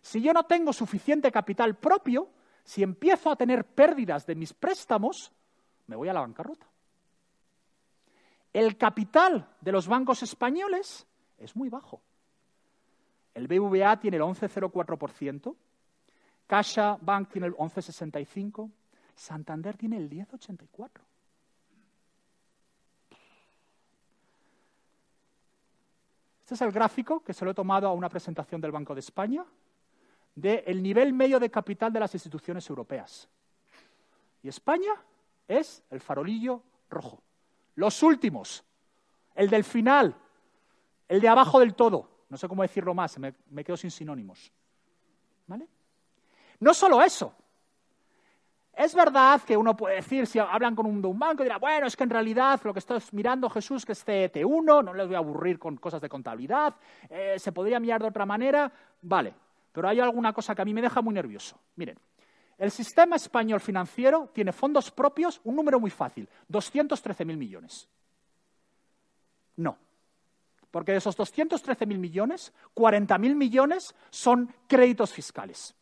Si 0.00 0.20
yo 0.22 0.32
no 0.32 0.44
tengo 0.44 0.72
suficiente 0.72 1.30
capital 1.30 1.76
propio, 1.76 2.28
si 2.64 2.82
empiezo 2.82 3.30
a 3.30 3.36
tener 3.36 3.64
pérdidas 3.64 4.26
de 4.26 4.34
mis 4.34 4.52
préstamos, 4.54 5.32
me 5.86 5.96
voy 5.96 6.08
a 6.08 6.12
la 6.12 6.20
bancarrota. 6.20 6.66
El 8.52 8.76
capital 8.76 9.48
de 9.60 9.72
los 9.72 9.86
bancos 9.86 10.22
españoles 10.22 11.06
es 11.36 11.54
muy 11.54 11.68
bajo. 11.68 12.00
El 13.38 13.46
BVA 13.46 14.00
tiene 14.00 14.16
el 14.16 14.22
11,04%, 14.24 15.54
Caixa 16.48 16.98
Bank 17.00 17.28
tiene 17.30 17.46
el 17.46 17.54
11,65%, 17.54 18.68
Santander 19.14 19.76
tiene 19.76 19.96
el 19.96 20.10
10,84. 20.10 20.90
Este 26.40 26.54
es 26.54 26.60
el 26.62 26.72
gráfico 26.72 27.22
que 27.22 27.32
se 27.32 27.44
lo 27.44 27.52
he 27.52 27.54
tomado 27.54 27.86
a 27.86 27.92
una 27.92 28.08
presentación 28.08 28.60
del 28.60 28.72
Banco 28.72 28.92
de 28.92 29.00
España 29.00 29.44
del 30.34 30.82
nivel 30.82 31.12
medio 31.12 31.38
de 31.38 31.48
capital 31.48 31.92
de 31.92 32.00
las 32.00 32.14
instituciones 32.14 32.68
europeas. 32.68 33.28
Y 34.42 34.48
España 34.48 34.94
es 35.46 35.84
el 35.90 36.00
farolillo 36.00 36.60
rojo. 36.90 37.22
Los 37.76 38.02
últimos, 38.02 38.64
el 39.36 39.48
del 39.48 39.62
final, 39.62 40.16
el 41.06 41.20
de 41.20 41.28
abajo 41.28 41.60
del 41.60 41.76
todo. 41.76 42.17
No 42.28 42.36
sé 42.36 42.48
cómo 42.48 42.62
decirlo 42.62 42.94
más, 42.94 43.18
me, 43.18 43.64
quedo 43.64 43.76
sin 43.76 43.90
sinónimos. 43.90 44.52
¿Vale? 45.46 45.66
No 46.60 46.74
solo 46.74 47.02
eso, 47.02 47.34
es 48.78 48.94
verdad 48.94 49.40
que 49.42 49.56
uno 49.56 49.76
puede 49.76 49.96
decir, 49.96 50.26
si 50.26 50.38
hablan 50.38 50.76
con 50.76 50.86
un, 50.86 51.02
de 51.02 51.08
un 51.08 51.18
banco, 51.18 51.42
dirá, 51.42 51.58
bueno, 51.58 51.88
es 51.88 51.96
que 51.96 52.04
en 52.04 52.10
realidad 52.10 52.60
lo 52.62 52.72
que 52.72 52.78
estás 52.78 53.12
mirando, 53.12 53.50
Jesús, 53.50 53.84
que 53.84 53.92
es 53.92 54.06
CET1, 54.06 54.84
no 54.84 54.94
les 54.94 55.06
voy 55.06 55.16
a 55.16 55.18
aburrir 55.18 55.58
con 55.58 55.76
cosas 55.78 56.00
de 56.00 56.08
contabilidad, 56.08 56.76
eh, 57.10 57.38
se 57.38 57.50
podría 57.50 57.80
mirar 57.80 58.00
de 58.00 58.08
otra 58.08 58.24
manera, 58.24 58.70
vale, 59.02 59.34
pero 59.72 59.88
hay 59.88 59.98
alguna 59.98 60.32
cosa 60.32 60.54
que 60.54 60.62
a 60.62 60.64
mí 60.64 60.72
me 60.72 60.82
deja 60.82 61.02
muy 61.02 61.12
nervioso. 61.12 61.58
Miren, 61.74 61.98
el 62.56 62.70
sistema 62.70 63.16
español 63.16 63.60
financiero 63.60 64.30
tiene 64.32 64.52
fondos 64.52 64.90
propios, 64.90 65.40
un 65.44 65.56
número 65.56 65.80
muy 65.80 65.90
fácil, 65.90 66.28
213.000 66.48 67.36
millones. 67.36 67.88
No, 69.56 69.76
porque 70.70 70.92
de 70.92 70.98
esos 70.98 71.16
213.000 71.16 71.98
millones, 71.98 72.52
40.000 72.74 73.34
millones 73.34 73.94
son 74.10 74.54
créditos 74.66 75.12
fiscales. 75.12 75.74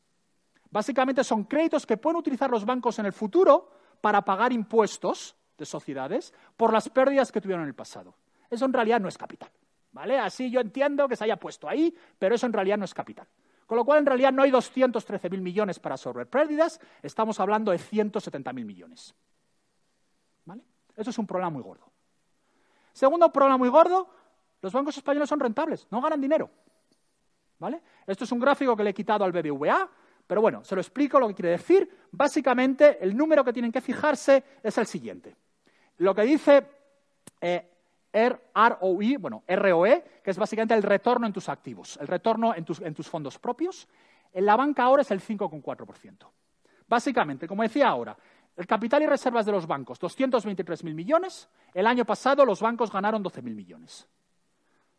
Básicamente 0.70 1.24
son 1.24 1.44
créditos 1.44 1.86
que 1.86 1.96
pueden 1.96 2.18
utilizar 2.18 2.50
los 2.50 2.64
bancos 2.64 2.98
en 2.98 3.06
el 3.06 3.12
futuro 3.12 3.70
para 4.00 4.22
pagar 4.22 4.52
impuestos 4.52 5.36
de 5.56 5.64
sociedades 5.64 6.34
por 6.56 6.72
las 6.72 6.88
pérdidas 6.88 7.32
que 7.32 7.40
tuvieron 7.40 7.62
en 7.62 7.68
el 7.68 7.74
pasado. 7.74 8.14
Eso 8.50 8.64
en 8.64 8.72
realidad 8.72 9.00
no 9.00 9.08
es 9.08 9.18
capital. 9.18 9.50
¿Vale? 9.92 10.18
Así 10.18 10.50
yo 10.50 10.60
entiendo 10.60 11.08
que 11.08 11.16
se 11.16 11.24
haya 11.24 11.36
puesto 11.36 11.68
ahí, 11.68 11.94
pero 12.18 12.34
eso 12.34 12.44
en 12.44 12.52
realidad 12.52 12.76
no 12.76 12.84
es 12.84 12.92
capital. 12.92 13.26
Con 13.66 13.76
lo 13.76 13.84
cual, 13.84 13.98
en 13.98 14.06
realidad 14.06 14.32
no 14.32 14.42
hay 14.42 14.50
213.000 14.50 15.40
millones 15.40 15.80
para 15.80 15.94
absorber 15.94 16.28
pérdidas, 16.28 16.80
estamos 17.02 17.40
hablando 17.40 17.72
de 17.72 17.78
170.000 17.78 18.52
millones. 18.64 19.14
¿Vale? 20.44 20.62
Eso 20.94 21.10
es 21.10 21.18
un 21.18 21.26
problema 21.26 21.50
muy 21.50 21.62
gordo. 21.62 21.90
Segundo 22.92 23.32
problema 23.32 23.56
muy 23.56 23.68
gordo, 23.68 24.08
los 24.66 24.72
bancos 24.72 24.96
españoles 24.96 25.28
son 25.28 25.38
rentables, 25.38 25.86
no 25.92 26.00
ganan 26.00 26.20
dinero. 26.20 26.50
¿Vale? 27.60 27.80
Esto 28.04 28.24
es 28.24 28.32
un 28.32 28.40
gráfico 28.40 28.76
que 28.76 28.82
le 28.82 28.90
he 28.90 28.94
quitado 28.94 29.24
al 29.24 29.30
BBVA, 29.30 29.88
pero 30.26 30.40
bueno, 30.40 30.64
se 30.64 30.74
lo 30.74 30.80
explico 30.80 31.20
lo 31.20 31.28
que 31.28 31.34
quiere 31.34 31.50
decir. 31.50 31.88
Básicamente, 32.10 32.98
el 33.00 33.16
número 33.16 33.44
que 33.44 33.52
tienen 33.52 33.70
que 33.70 33.80
fijarse 33.80 34.42
es 34.60 34.76
el 34.76 34.86
siguiente. 34.86 35.36
Lo 35.98 36.16
que 36.16 36.22
dice 36.22 36.66
eh, 37.40 37.70
bueno, 39.20 39.44
ROE, 39.46 40.04
que 40.24 40.32
es 40.32 40.36
básicamente 40.36 40.74
el 40.74 40.82
retorno 40.82 41.28
en 41.28 41.32
tus 41.32 41.48
activos, 41.48 41.96
el 42.00 42.08
retorno 42.08 42.52
en 42.52 42.64
tus, 42.64 42.80
en 42.80 42.92
tus 42.92 43.08
fondos 43.08 43.38
propios. 43.38 43.86
En 44.32 44.46
la 44.46 44.56
banca 44.56 44.82
ahora 44.82 45.02
es 45.02 45.12
el 45.12 45.20
5,4%. 45.20 46.26
Básicamente, 46.88 47.46
como 47.46 47.62
decía 47.62 47.86
ahora, 47.86 48.16
el 48.56 48.66
capital 48.66 49.02
y 49.02 49.06
reservas 49.06 49.46
de 49.46 49.52
los 49.52 49.64
bancos, 49.64 50.00
223.000 50.00 50.92
millones. 50.92 51.48
El 51.72 51.86
año 51.86 52.04
pasado 52.04 52.44
los 52.44 52.60
bancos 52.60 52.90
ganaron 52.90 53.22
12.000 53.22 53.42
millones. 53.54 54.08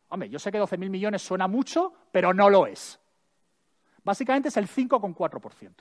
Hombre, 0.09 0.29
yo 0.29 0.39
sé 0.39 0.51
que 0.51 0.59
12.000 0.59 0.89
millones 0.89 1.21
suena 1.21 1.47
mucho, 1.47 1.93
pero 2.11 2.33
no 2.33 2.49
lo 2.49 2.65
es. 2.65 2.99
Básicamente 4.03 4.49
es 4.49 4.57
el 4.57 4.67
5,4%. 4.67 5.73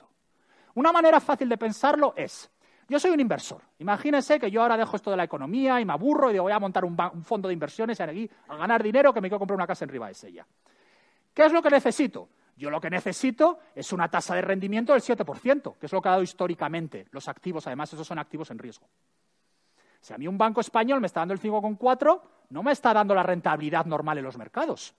Una 0.75 0.91
manera 0.91 1.19
fácil 1.19 1.47
de 1.47 1.57
pensarlo 1.57 2.13
es, 2.15 2.51
yo 2.89 2.99
soy 2.99 3.11
un 3.11 3.19
inversor. 3.19 3.61
Imagínense 3.79 4.39
que 4.39 4.51
yo 4.51 4.61
ahora 4.61 4.77
dejo 4.77 4.95
esto 4.95 5.11
de 5.11 5.17
la 5.17 5.23
economía 5.23 5.79
y 5.81 5.85
me 5.85 5.93
aburro 5.93 6.29
y 6.29 6.33
digo, 6.33 6.43
voy 6.43 6.53
a 6.53 6.59
montar 6.59 6.85
un, 6.85 6.95
fondo 7.23 7.47
de 7.47 7.53
inversiones 7.53 7.99
aquí 7.99 8.29
a 8.47 8.55
ganar 8.57 8.83
dinero 8.83 9.13
que 9.13 9.21
me 9.21 9.29
quiero 9.29 9.39
comprar 9.39 9.55
una 9.55 9.67
casa 9.67 9.85
en 9.85 9.89
Ribadesella. 9.89 10.45
¿Qué 11.33 11.45
es 11.45 11.51
lo 11.51 11.61
que 11.61 11.69
necesito? 11.69 12.29
Yo 12.55 12.69
lo 12.69 12.81
que 12.81 12.89
necesito 12.89 13.59
es 13.75 13.93
una 13.93 14.09
tasa 14.09 14.35
de 14.35 14.41
rendimiento 14.41 14.93
del 14.93 15.01
7%, 15.01 15.77
que 15.77 15.85
es 15.85 15.91
lo 15.91 16.01
que 16.01 16.09
ha 16.09 16.11
dado 16.11 16.23
históricamente 16.23 17.07
los 17.11 17.27
activos. 17.27 17.67
Además, 17.67 17.93
esos 17.93 18.07
son 18.07 18.19
activos 18.19 18.49
en 18.51 18.57
riesgo. 18.57 18.87
Si 20.01 20.13
a 20.13 20.17
mí 20.17 20.27
un 20.27 20.37
banco 20.37 20.61
español 20.61 21.01
me 21.01 21.07
está 21.07 21.21
dando 21.21 21.33
el 21.33 21.41
5,4, 21.41 22.21
no 22.49 22.63
me 22.63 22.71
está 22.71 22.93
dando 22.93 23.13
la 23.13 23.23
rentabilidad 23.23 23.85
normal 23.85 24.17
en 24.17 24.23
los 24.23 24.37
mercados. 24.37 24.93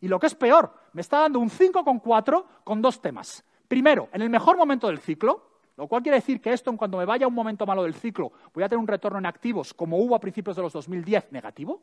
Y 0.00 0.08
lo 0.08 0.18
que 0.18 0.26
es 0.26 0.34
peor, 0.34 0.72
me 0.92 1.00
está 1.00 1.20
dando 1.20 1.38
un 1.38 1.50
5,4 1.50 2.44
con 2.64 2.80
dos 2.80 3.00
temas. 3.00 3.44
Primero, 3.68 4.08
en 4.12 4.22
el 4.22 4.30
mejor 4.30 4.56
momento 4.56 4.88
del 4.88 4.98
ciclo, 4.98 5.50
lo 5.76 5.86
cual 5.86 6.02
quiere 6.02 6.18
decir 6.18 6.40
que 6.40 6.52
esto, 6.52 6.70
en 6.70 6.76
cuando 6.76 6.98
me 6.98 7.04
vaya 7.04 7.24
a 7.24 7.28
un 7.28 7.34
momento 7.34 7.64
malo 7.64 7.82
del 7.82 7.94
ciclo, 7.94 8.32
voy 8.52 8.64
a 8.64 8.68
tener 8.68 8.80
un 8.80 8.88
retorno 8.88 9.18
en 9.18 9.26
activos 9.26 9.72
como 9.72 9.98
hubo 9.98 10.14
a 10.14 10.20
principios 10.20 10.56
de 10.56 10.62
los 10.62 10.72
2010 10.72 11.32
negativo. 11.32 11.82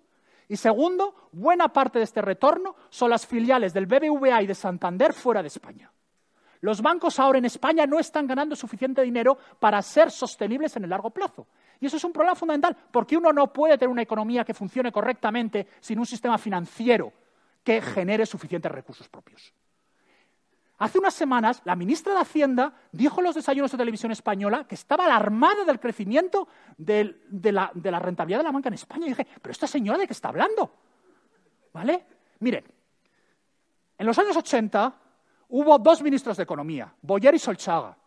Y 0.50 0.58
segundo, 0.58 1.30
buena 1.32 1.70
parte 1.70 2.00
de 2.00 2.06
este 2.06 2.22
retorno 2.22 2.76
son 2.90 3.10
las 3.10 3.26
filiales 3.26 3.74
del 3.74 3.86
BBVA 3.86 4.42
y 4.42 4.48
de 4.48 4.56
Santander 4.56 5.14
fuera 5.14 5.42
de 5.42 5.48
España. 5.48 5.92
Los 6.62 6.82
bancos 6.82 7.20
ahora 7.20 7.38
en 7.38 7.46
España 7.46 7.86
no 7.86 8.00
están 8.00 8.28
ganando 8.28 8.56
suficiente 8.56 9.02
dinero 9.02 9.38
para 9.60 9.82
ser 9.82 10.10
sostenibles 10.10 10.76
en 10.76 10.86
el 10.86 10.90
largo 10.90 11.12
plazo. 11.12 11.48
Y 11.80 11.86
eso 11.86 11.98
es 11.98 12.04
un 12.04 12.14
problema 12.14 12.36
fundamental, 12.36 12.76
porque 12.92 13.18
uno 13.18 13.32
no 13.32 13.52
puede 13.54 13.78
tener 13.78 13.92
una 13.92 14.02
economía 14.02 14.44
que 14.44 14.54
funcione 14.54 14.92
correctamente 14.92 15.68
sin 15.80 16.00
un 16.00 16.06
sistema 16.06 16.38
financiero 16.38 17.14
que 17.64 17.82
genere 17.82 18.26
suficientes 18.26 18.72
recursos 18.72 19.08
propios. 19.10 19.54
Hace 20.80 21.00
unas 21.00 21.16
semanas, 21.16 21.62
la 21.66 21.76
ministra 21.76 22.14
de 22.14 22.20
Hacienda 22.20 22.72
dijo 22.92 23.20
en 23.20 23.26
los 23.26 23.36
desayunos 23.36 23.72
de 23.72 23.78
televisión 23.78 24.12
española 24.12 24.66
que 24.68 24.76
estaba 24.76 25.06
alarmada 25.06 25.66
del 25.66 25.80
crecimiento 25.80 26.48
de, 26.78 27.16
la, 27.52 27.72
la, 27.74 28.00
rentabilidad 28.00 28.40
de 28.40 28.44
la 28.44 28.52
banca 28.52 28.70
en 28.70 28.76
España. 28.76 29.08
Y 29.08 29.10
dije, 29.10 29.28
¿pero 29.42 29.52
esta 29.52 29.66
señora 29.66 29.98
de 29.98 30.06
qué 30.06 30.14
está 30.14 30.30
hablando? 30.30 30.72
¿Vale? 31.74 32.06
Miren, 32.40 32.64
en 33.98 34.06
los 34.06 34.20
años 34.20 34.38
80 34.38 34.94
hubo 35.50 35.80
dos 35.80 36.04
ministros 36.04 36.38
de 36.38 36.44
Economía, 36.44 36.94
Boyer 37.02 37.34
y 37.34 37.40
Solchaga, 37.40 37.98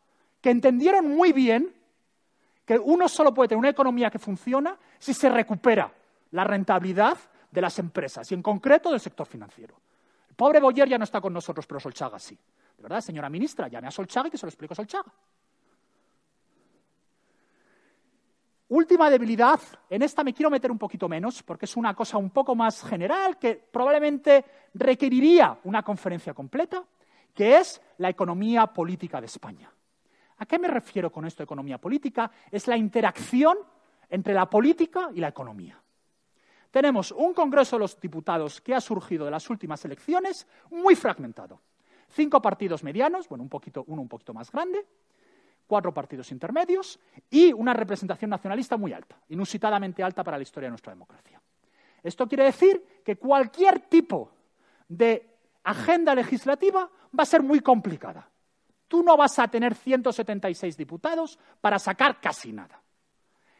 que 0.40 0.50
entendieron 0.50 1.08
muy 1.08 1.32
bien 1.32 1.74
que 2.70 2.78
uno 2.78 3.08
solo 3.08 3.34
puede 3.34 3.48
tener 3.48 3.58
una 3.58 3.70
economía 3.70 4.12
que 4.12 4.20
funciona 4.20 4.78
si 4.96 5.12
se 5.12 5.28
recupera 5.28 5.92
la 6.30 6.44
rentabilidad 6.44 7.18
de 7.50 7.60
las 7.60 7.76
empresas 7.80 8.30
y 8.30 8.34
en 8.34 8.42
concreto 8.44 8.92
del 8.92 9.00
sector 9.00 9.26
financiero. 9.26 9.74
El 10.28 10.36
pobre 10.36 10.60
Boyer 10.60 10.88
ya 10.88 10.96
no 10.96 11.02
está 11.02 11.20
con 11.20 11.32
nosotros, 11.32 11.66
pero 11.66 11.80
Solchaga 11.80 12.20
sí. 12.20 12.38
De 12.76 12.80
verdad, 12.84 13.00
señora 13.00 13.28
ministra, 13.28 13.66
llame 13.66 13.88
a 13.88 13.90
Solchaga 13.90 14.28
y 14.28 14.30
que 14.30 14.38
se 14.38 14.46
lo 14.46 14.50
explique 14.50 14.72
a 14.72 14.76
Solchaga. 14.76 15.12
Última 18.68 19.10
debilidad, 19.10 19.58
en 19.88 20.02
esta 20.02 20.22
me 20.22 20.32
quiero 20.32 20.48
meter 20.48 20.70
un 20.70 20.78
poquito 20.78 21.08
menos, 21.08 21.42
porque 21.42 21.64
es 21.64 21.76
una 21.76 21.92
cosa 21.92 22.18
un 22.18 22.30
poco 22.30 22.54
más 22.54 22.84
general 22.84 23.36
que 23.36 23.56
probablemente 23.56 24.44
requeriría 24.74 25.58
una 25.64 25.82
conferencia 25.82 26.34
completa, 26.34 26.84
que 27.34 27.56
es 27.56 27.82
la 27.98 28.10
economía 28.10 28.68
política 28.68 29.20
de 29.20 29.26
España. 29.26 29.72
¿A 30.40 30.46
qué 30.46 30.58
me 30.58 30.68
refiero 30.68 31.12
con 31.12 31.26
esto, 31.26 31.42
economía 31.42 31.76
política? 31.76 32.30
Es 32.50 32.66
la 32.66 32.76
interacción 32.76 33.58
entre 34.08 34.32
la 34.32 34.48
política 34.48 35.10
y 35.14 35.20
la 35.20 35.28
economía. 35.28 35.78
Tenemos 36.70 37.12
un 37.12 37.34
Congreso 37.34 37.76
de 37.76 37.80
los 37.80 38.00
Diputados 38.00 38.62
que 38.62 38.74
ha 38.74 38.80
surgido 38.80 39.26
de 39.26 39.30
las 39.30 39.50
últimas 39.50 39.84
elecciones 39.84 40.46
muy 40.70 40.96
fragmentado. 40.96 41.60
Cinco 42.08 42.40
partidos 42.40 42.82
medianos, 42.82 43.28
bueno, 43.28 43.44
un 43.44 43.50
poquito, 43.50 43.84
uno 43.88 44.00
un 44.00 44.08
poquito 44.08 44.32
más 44.32 44.50
grande, 44.50 44.86
cuatro 45.66 45.92
partidos 45.92 46.32
intermedios 46.32 46.98
y 47.28 47.52
una 47.52 47.74
representación 47.74 48.30
nacionalista 48.30 48.78
muy 48.78 48.94
alta, 48.94 49.20
inusitadamente 49.28 50.02
alta 50.02 50.24
para 50.24 50.38
la 50.38 50.42
historia 50.42 50.68
de 50.68 50.72
nuestra 50.72 50.94
democracia. 50.94 51.38
Esto 52.02 52.26
quiere 52.26 52.44
decir 52.44 53.02
que 53.04 53.16
cualquier 53.16 53.80
tipo 53.80 54.32
de 54.88 55.36
agenda 55.64 56.14
legislativa 56.14 56.88
va 57.16 57.22
a 57.24 57.26
ser 57.26 57.42
muy 57.42 57.60
complicada. 57.60 58.29
Tú 58.90 59.04
no 59.04 59.16
vas 59.16 59.38
a 59.38 59.46
tener 59.46 59.76
176 59.76 60.76
diputados 60.76 61.38
para 61.60 61.78
sacar 61.78 62.20
casi 62.20 62.52
nada. 62.52 62.82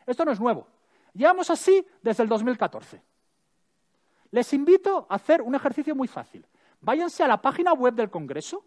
Esto 0.04 0.24
no 0.24 0.32
es 0.32 0.40
nuevo. 0.40 0.66
Llevamos 1.14 1.48
así 1.50 1.86
desde 2.02 2.24
el 2.24 2.28
2014. 2.28 3.00
Les 4.32 4.52
invito 4.52 5.06
a 5.08 5.14
hacer 5.14 5.40
un 5.40 5.54
ejercicio 5.54 5.94
muy 5.94 6.08
fácil. 6.08 6.44
Váyanse 6.80 7.22
a 7.22 7.28
la 7.28 7.40
página 7.40 7.74
web 7.74 7.94
del 7.94 8.10
Congreso 8.10 8.64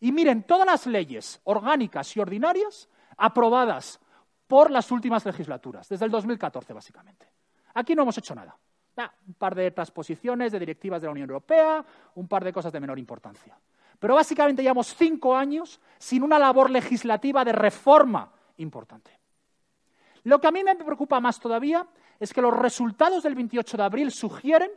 y 0.00 0.10
miren 0.10 0.44
todas 0.44 0.64
las 0.64 0.86
leyes 0.86 1.38
orgánicas 1.44 2.16
y 2.16 2.20
ordinarias 2.20 2.88
aprobadas 3.18 4.00
por 4.46 4.70
las 4.70 4.90
últimas 4.90 5.22
legislaturas, 5.26 5.86
desde 5.86 6.06
el 6.06 6.10
2014 6.10 6.72
básicamente. 6.72 7.28
Aquí 7.74 7.94
no 7.94 8.04
hemos 8.04 8.16
hecho 8.16 8.34
nada. 8.34 8.56
un 9.26 9.34
par 9.34 9.54
de 9.54 9.70
transposiciones 9.70 10.50
de 10.50 10.60
directivas 10.60 11.02
de 11.02 11.08
la 11.08 11.12
Unión 11.12 11.28
Europea, 11.28 11.84
un 12.14 12.26
par 12.26 12.42
de 12.42 12.54
cosas 12.54 12.72
de 12.72 12.80
menor 12.80 12.98
importancia. 12.98 13.54
Pero 13.98 14.14
básicamente 14.14 14.62
llevamos 14.62 14.94
cinco 14.94 15.36
años 15.36 15.80
sin 15.98 16.22
una 16.22 16.38
labor 16.38 16.70
legislativa 16.70 17.44
de 17.44 17.52
reforma 17.52 18.30
importante. 18.58 19.10
Lo 20.24 20.40
que 20.40 20.48
a 20.48 20.50
mí 20.50 20.64
me 20.64 20.74
preocupa 20.74 21.20
más 21.20 21.38
todavía 21.38 21.86
es 22.18 22.32
que 22.32 22.42
los 22.42 22.56
resultados 22.56 23.22
del 23.22 23.34
28 23.34 23.76
de 23.76 23.82
abril 23.82 24.10
sugieren 24.10 24.70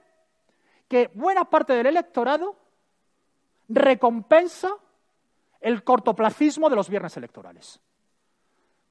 que 0.87 1.09
buena 1.13 1.45
parte 1.45 1.73
del 1.73 1.87
electorado 1.87 2.55
recompensa 3.67 4.69
el 5.59 5.83
cortoplacismo 5.83 6.69
de 6.69 6.75
los 6.75 6.89
viernes 6.89 7.15
electorales. 7.17 7.79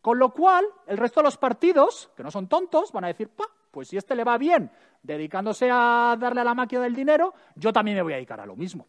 Con 0.00 0.18
lo 0.18 0.32
cual, 0.32 0.64
el 0.86 0.96
resto 0.96 1.20
de 1.20 1.24
los 1.24 1.36
partidos, 1.36 2.10
que 2.16 2.22
no 2.22 2.30
son 2.30 2.48
tontos, 2.48 2.92
van 2.92 3.04
a 3.04 3.08
decir, 3.08 3.28
pa, 3.28 3.44
pues 3.70 3.88
si 3.88 3.96
este 3.96 4.14
le 4.14 4.24
va 4.24 4.38
bien 4.38 4.70
dedicándose 5.02 5.68
a 5.70 6.16
darle 6.18 6.40
a 6.40 6.44
la 6.44 6.54
máquina 6.54 6.82
del 6.82 6.94
dinero, 6.94 7.34
yo 7.56 7.72
también 7.72 7.96
me 7.96 8.02
voy 8.02 8.12
a 8.12 8.16
dedicar 8.16 8.40
a 8.40 8.46
lo 8.46 8.56
mismo. 8.56 8.86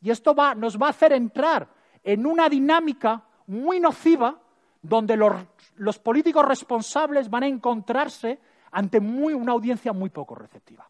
Y 0.00 0.10
esto 0.10 0.34
nos 0.56 0.78
va 0.78 0.86
a 0.86 0.90
hacer 0.90 1.12
entrar 1.12 1.68
en 2.02 2.26
una 2.26 2.48
dinámica 2.48 3.22
muy 3.46 3.80
nociva 3.80 4.40
donde 4.82 5.16
los, 5.16 5.98
políticos 5.98 6.46
responsables 6.46 7.28
van 7.28 7.42
a 7.42 7.48
encontrarse 7.48 8.38
ante 8.70 8.98
una 8.98 9.52
audiencia 9.52 9.92
muy 9.92 10.10
poco 10.10 10.34
receptiva. 10.34 10.88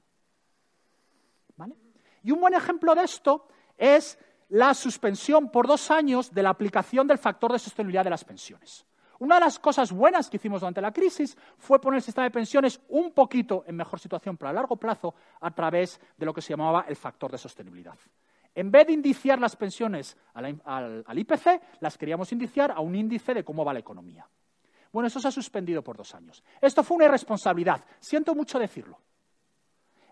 Y 2.22 2.30
un 2.30 2.40
buen 2.40 2.54
ejemplo 2.54 2.94
de 2.94 3.04
esto 3.04 3.48
es 3.78 4.18
la 4.50 4.74
suspensión 4.74 5.50
por 5.50 5.66
dos 5.66 5.90
años 5.90 6.32
de 6.32 6.42
la 6.42 6.50
aplicación 6.50 7.06
del 7.06 7.18
factor 7.18 7.52
de 7.52 7.58
sostenibilidad 7.58 8.04
de 8.04 8.10
las 8.10 8.24
pensiones. 8.24 8.84
Una 9.18 9.36
de 9.36 9.42
las 9.42 9.58
cosas 9.58 9.92
buenas 9.92 10.28
que 10.28 10.38
hicimos 10.38 10.60
durante 10.60 10.80
la 10.80 10.92
crisis 10.92 11.36
fue 11.58 11.80
poner 11.80 11.98
el 11.98 12.02
sistema 12.02 12.24
de 12.24 12.30
pensiones 12.30 12.80
un 12.88 13.12
poquito 13.12 13.64
en 13.66 13.76
mejor 13.76 14.00
situación 14.00 14.36
para 14.36 14.52
largo 14.52 14.76
plazo 14.76 15.14
a 15.40 15.50
través 15.50 16.00
de 16.16 16.26
lo 16.26 16.32
que 16.32 16.40
se 16.40 16.50
llamaba 16.50 16.84
el 16.88 16.96
factor 16.96 17.30
de 17.30 17.38
sostenibilidad. 17.38 17.98
En 18.60 18.70
vez 18.70 18.88
de 18.88 18.92
indiciar 18.92 19.40
las 19.40 19.56
pensiones 19.56 20.18
al, 20.34 21.18
IPC, 21.18 21.80
las 21.80 21.96
queríamos 21.96 22.30
indiciar 22.30 22.70
a 22.70 22.80
un 22.80 22.94
índice 22.94 23.32
de 23.32 23.42
cómo 23.42 23.64
va 23.64 23.72
la 23.72 23.78
economía. 23.78 24.28
Bueno, 24.92 25.06
eso 25.06 25.18
se 25.18 25.28
ha 25.28 25.30
suspendido 25.30 25.82
por 25.82 25.96
dos 25.96 26.14
años. 26.14 26.44
Esto 26.60 26.82
fue 26.82 26.98
una 26.98 27.06
irresponsabilidad. 27.06 27.82
Siento 28.00 28.34
mucho 28.34 28.58
decirlo. 28.58 28.98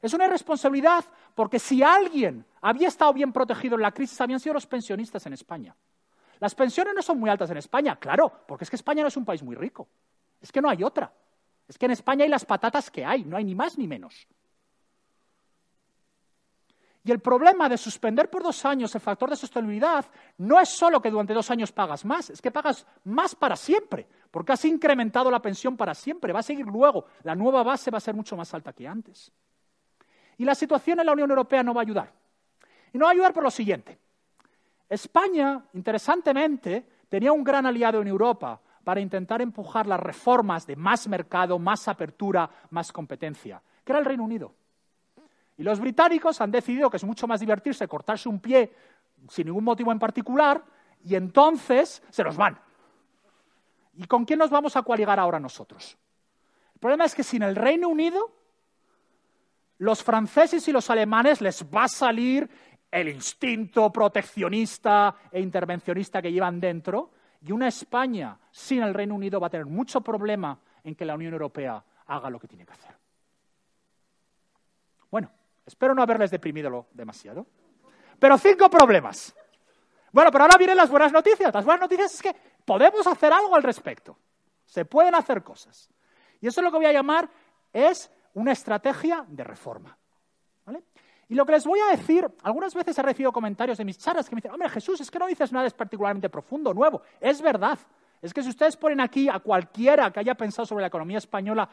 Es 0.00 0.14
una 0.14 0.24
irresponsabilidad 0.24 1.04
porque 1.34 1.58
si 1.58 1.82
alguien 1.82 2.46
había 2.62 2.88
estado 2.88 3.12
bien 3.12 3.34
protegido 3.34 3.76
en 3.76 3.82
la 3.82 3.92
crisis 3.92 4.18
habían 4.18 4.40
sido 4.40 4.54
los 4.54 4.66
pensionistas 4.66 5.26
en 5.26 5.34
España. 5.34 5.76
Las 6.40 6.54
pensiones 6.54 6.94
no 6.94 7.02
son 7.02 7.20
muy 7.20 7.28
altas 7.28 7.50
en 7.50 7.58
España, 7.58 7.96
claro, 7.96 8.32
porque 8.48 8.64
es 8.64 8.70
que 8.70 8.76
España 8.76 9.02
no 9.02 9.08
es 9.08 9.16
un 9.18 9.26
país 9.26 9.42
muy 9.42 9.56
rico. 9.56 9.88
Es 10.40 10.50
que 10.50 10.62
no 10.62 10.70
hay 10.70 10.82
otra. 10.82 11.12
Es 11.68 11.76
que 11.76 11.84
en 11.84 11.92
España 11.92 12.24
hay 12.24 12.30
las 12.30 12.46
patatas 12.46 12.90
que 12.90 13.04
hay, 13.04 13.24
no 13.24 13.36
hay 13.36 13.44
ni 13.44 13.54
más 13.54 13.76
ni 13.76 13.86
menos. 13.86 14.26
Y 17.08 17.10
el 17.10 17.20
problema 17.20 17.70
de 17.70 17.78
suspender 17.78 18.28
por 18.28 18.42
dos 18.42 18.66
años 18.66 18.94
el 18.94 19.00
factor 19.00 19.30
de 19.30 19.36
sostenibilidad 19.36 20.04
no 20.36 20.60
es 20.60 20.68
solo 20.68 21.00
que 21.00 21.10
durante 21.10 21.32
dos 21.32 21.50
años 21.50 21.72
pagas 21.72 22.04
más, 22.04 22.28
es 22.28 22.42
que 22.42 22.50
pagas 22.50 22.86
más 23.04 23.34
para 23.34 23.56
siempre, 23.56 24.06
porque 24.30 24.52
has 24.52 24.62
incrementado 24.66 25.30
la 25.30 25.40
pensión 25.40 25.74
para 25.74 25.94
siempre, 25.94 26.34
va 26.34 26.40
a 26.40 26.42
seguir 26.42 26.66
luego, 26.66 27.06
la 27.22 27.34
nueva 27.34 27.62
base 27.62 27.90
va 27.90 27.96
a 27.96 28.02
ser 28.02 28.14
mucho 28.14 28.36
más 28.36 28.52
alta 28.52 28.74
que 28.74 28.86
antes. 28.86 29.32
Y 30.36 30.44
la 30.44 30.54
situación 30.54 31.00
en 31.00 31.06
la 31.06 31.12
Unión 31.12 31.30
Europea 31.30 31.62
no 31.62 31.72
va 31.72 31.80
a 31.80 31.84
ayudar. 31.84 32.12
Y 32.92 32.98
no 32.98 33.06
va 33.06 33.12
a 33.12 33.14
ayudar 33.14 33.32
por 33.32 33.42
lo 33.42 33.50
siguiente. 33.50 33.98
España, 34.86 35.64
interesantemente, 35.72 36.86
tenía 37.08 37.32
un 37.32 37.42
gran 37.42 37.64
aliado 37.64 38.02
en 38.02 38.08
Europa 38.08 38.60
para 38.84 39.00
intentar 39.00 39.40
empujar 39.40 39.86
las 39.86 39.98
reformas 39.98 40.66
de 40.66 40.76
más 40.76 41.08
mercado, 41.08 41.58
más 41.58 41.88
apertura, 41.88 42.50
más 42.68 42.92
competencia, 42.92 43.62
que 43.82 43.92
era 43.92 43.98
el 43.98 44.04
Reino 44.04 44.24
Unido. 44.24 44.57
Y 45.58 45.64
los 45.64 45.80
británicos 45.80 46.40
han 46.40 46.52
decidido 46.52 46.88
que 46.88 46.96
es 46.96 47.04
mucho 47.04 47.26
más 47.26 47.40
divertirse 47.40 47.88
cortarse 47.88 48.28
un 48.28 48.38
pie 48.38 48.72
sin 49.28 49.46
ningún 49.46 49.64
motivo 49.64 49.90
en 49.90 49.98
particular 49.98 50.64
y 51.04 51.16
entonces 51.16 52.02
se 52.10 52.22
los 52.22 52.36
van. 52.36 52.58
¿Y 53.94 54.06
con 54.06 54.24
quién 54.24 54.38
nos 54.38 54.50
vamos 54.50 54.76
a 54.76 54.82
coaligar 54.82 55.18
ahora 55.18 55.40
nosotros? 55.40 55.98
El 56.74 56.78
problema 56.78 57.04
es 57.04 57.14
que 57.14 57.24
sin 57.24 57.42
el 57.42 57.56
Reino 57.56 57.88
Unido, 57.88 58.32
los 59.78 60.04
franceses 60.04 60.66
y 60.68 60.72
los 60.72 60.88
alemanes 60.90 61.40
les 61.40 61.64
va 61.64 61.84
a 61.84 61.88
salir 61.88 62.48
el 62.88 63.08
instinto 63.08 63.90
proteccionista 63.90 65.16
e 65.32 65.40
intervencionista 65.40 66.22
que 66.22 66.30
llevan 66.30 66.60
dentro 66.60 67.10
y 67.42 67.50
una 67.50 67.66
España 67.66 68.38
sin 68.52 68.82
el 68.82 68.94
Reino 68.94 69.16
Unido 69.16 69.40
va 69.40 69.48
a 69.48 69.50
tener 69.50 69.66
mucho 69.66 70.00
problema 70.02 70.58
en 70.84 70.94
que 70.94 71.04
la 71.04 71.16
Unión 71.16 71.32
Europea 71.32 71.82
haga 72.06 72.30
lo 72.30 72.38
que 72.38 72.46
tiene 72.46 72.64
que 72.64 72.72
hacer. 72.72 72.97
Espero 75.68 75.94
no 75.94 76.02
haberles 76.02 76.30
deprimido 76.30 76.86
demasiado. 76.92 77.46
Pero 78.18 78.38
cinco 78.38 78.70
problemas. 78.70 79.34
Bueno, 80.10 80.30
pero 80.30 80.44
ahora 80.44 80.56
vienen 80.56 80.78
las 80.78 80.88
buenas 80.88 81.12
noticias. 81.12 81.52
Las 81.52 81.64
buenas 81.64 81.82
noticias 81.82 82.14
es 82.14 82.22
que 82.22 82.34
podemos 82.64 83.06
hacer 83.06 83.32
algo 83.32 83.54
al 83.54 83.62
respecto. 83.62 84.16
Se 84.64 84.86
pueden 84.86 85.14
hacer 85.14 85.42
cosas. 85.42 85.90
Y 86.40 86.46
eso 86.46 86.60
es 86.60 86.64
lo 86.64 86.70
que 86.70 86.78
voy 86.78 86.86
a 86.86 86.92
llamar 86.92 87.28
es 87.70 88.10
una 88.32 88.52
estrategia 88.52 89.26
de 89.28 89.44
reforma. 89.44 89.96
Y 91.28 91.34
lo 91.34 91.44
que 91.44 91.52
les 91.52 91.66
voy 91.66 91.80
a 91.80 91.94
decir, 91.94 92.26
algunas 92.42 92.74
veces 92.74 92.96
he 92.98 93.02
recibido 93.02 93.30
comentarios 93.30 93.76
de 93.76 93.84
mis 93.84 93.98
charlas 93.98 94.26
que 94.26 94.34
me 94.34 94.40
dicen, 94.40 94.52
hombre, 94.52 94.70
Jesús, 94.70 94.98
es 95.02 95.10
que 95.10 95.18
no 95.18 95.26
dices 95.26 95.52
nada 95.52 95.66
es 95.66 95.74
particularmente 95.74 96.30
profundo, 96.30 96.72
nuevo. 96.72 97.02
Es 97.20 97.42
verdad. 97.42 97.78
Es 98.22 98.32
que 98.32 98.42
si 98.42 98.48
ustedes 98.48 98.74
ponen 98.78 99.02
aquí 99.02 99.28
a 99.28 99.38
cualquiera 99.38 100.10
que 100.10 100.20
haya 100.20 100.34
pensado 100.34 100.64
sobre 100.64 100.80
la 100.80 100.88
economía 100.88 101.18
española 101.18 101.68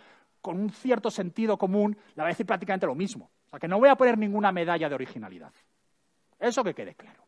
con 0.46 0.60
un 0.60 0.70
cierto 0.70 1.10
sentido 1.10 1.58
común, 1.58 1.98
le 2.14 2.22
va 2.22 2.28
a 2.28 2.30
decir 2.30 2.46
prácticamente 2.46 2.86
lo 2.86 2.94
mismo. 2.94 3.32
O 3.48 3.50
sea, 3.50 3.58
que 3.58 3.68
no 3.68 3.80
voy 3.80 3.90
a 3.90 3.96
poner 3.96 4.16
ninguna 4.16 4.52
medalla 4.52 4.88
de 4.88 4.94
originalidad. 4.94 5.52
Eso 6.38 6.64
que 6.64 6.76
quede 6.76 6.94
claro. 6.94 7.26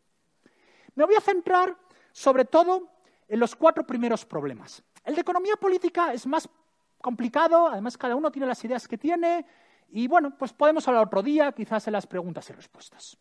Me 0.94 1.04
voy 1.04 1.16
a 1.16 1.22
centrar 1.22 1.76
sobre 2.12 2.46
todo 2.46 2.92
en 3.28 3.40
los 3.40 3.56
cuatro 3.56 3.88
primeros 3.88 4.24
problemas. 4.24 4.84
El 5.04 5.16
de 5.16 5.22
economía 5.22 5.56
política 5.56 6.14
es 6.14 6.28
más 6.28 6.48
complicado, 7.02 7.70
además 7.70 7.98
cada 7.98 8.16
uno 8.16 8.30
tiene 8.30 8.46
las 8.46 8.64
ideas 8.64 8.88
que 8.88 9.00
tiene 9.00 9.48
Y 9.90 10.08
bueno, 10.08 10.38
pues 10.38 10.54
podemos 10.54 10.88
hablar 10.88 11.08
otro 11.08 11.24
día, 11.24 11.52
quizás 11.54 11.88
en 11.88 11.94
las 11.94 12.06
preguntas 12.06 12.48
y 12.52 12.54
respuestas. 12.54 13.18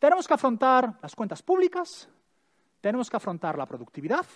Tenemos 0.00 0.26
que 0.26 0.34
afrontar 0.34 0.98
las 1.00 1.14
cuentas 1.14 1.40
públicas, 1.40 2.08
tenemos 2.80 3.08
que 3.08 3.16
afrontar 3.16 3.56
la 3.56 3.66
productividad, 3.66 4.26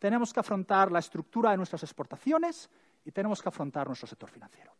tenemos 0.00 0.32
que 0.32 0.40
afrontar 0.40 0.90
la 0.90 0.98
estructura 0.98 1.52
de 1.52 1.56
nuestras 1.56 1.84
exportaciones 1.84 2.68
y 3.06 3.12
tenemos 3.12 3.40
que 3.40 3.48
afrontar 3.48 3.86
nuestro 3.86 4.08
sector 4.08 4.28
financiero. 4.28 4.72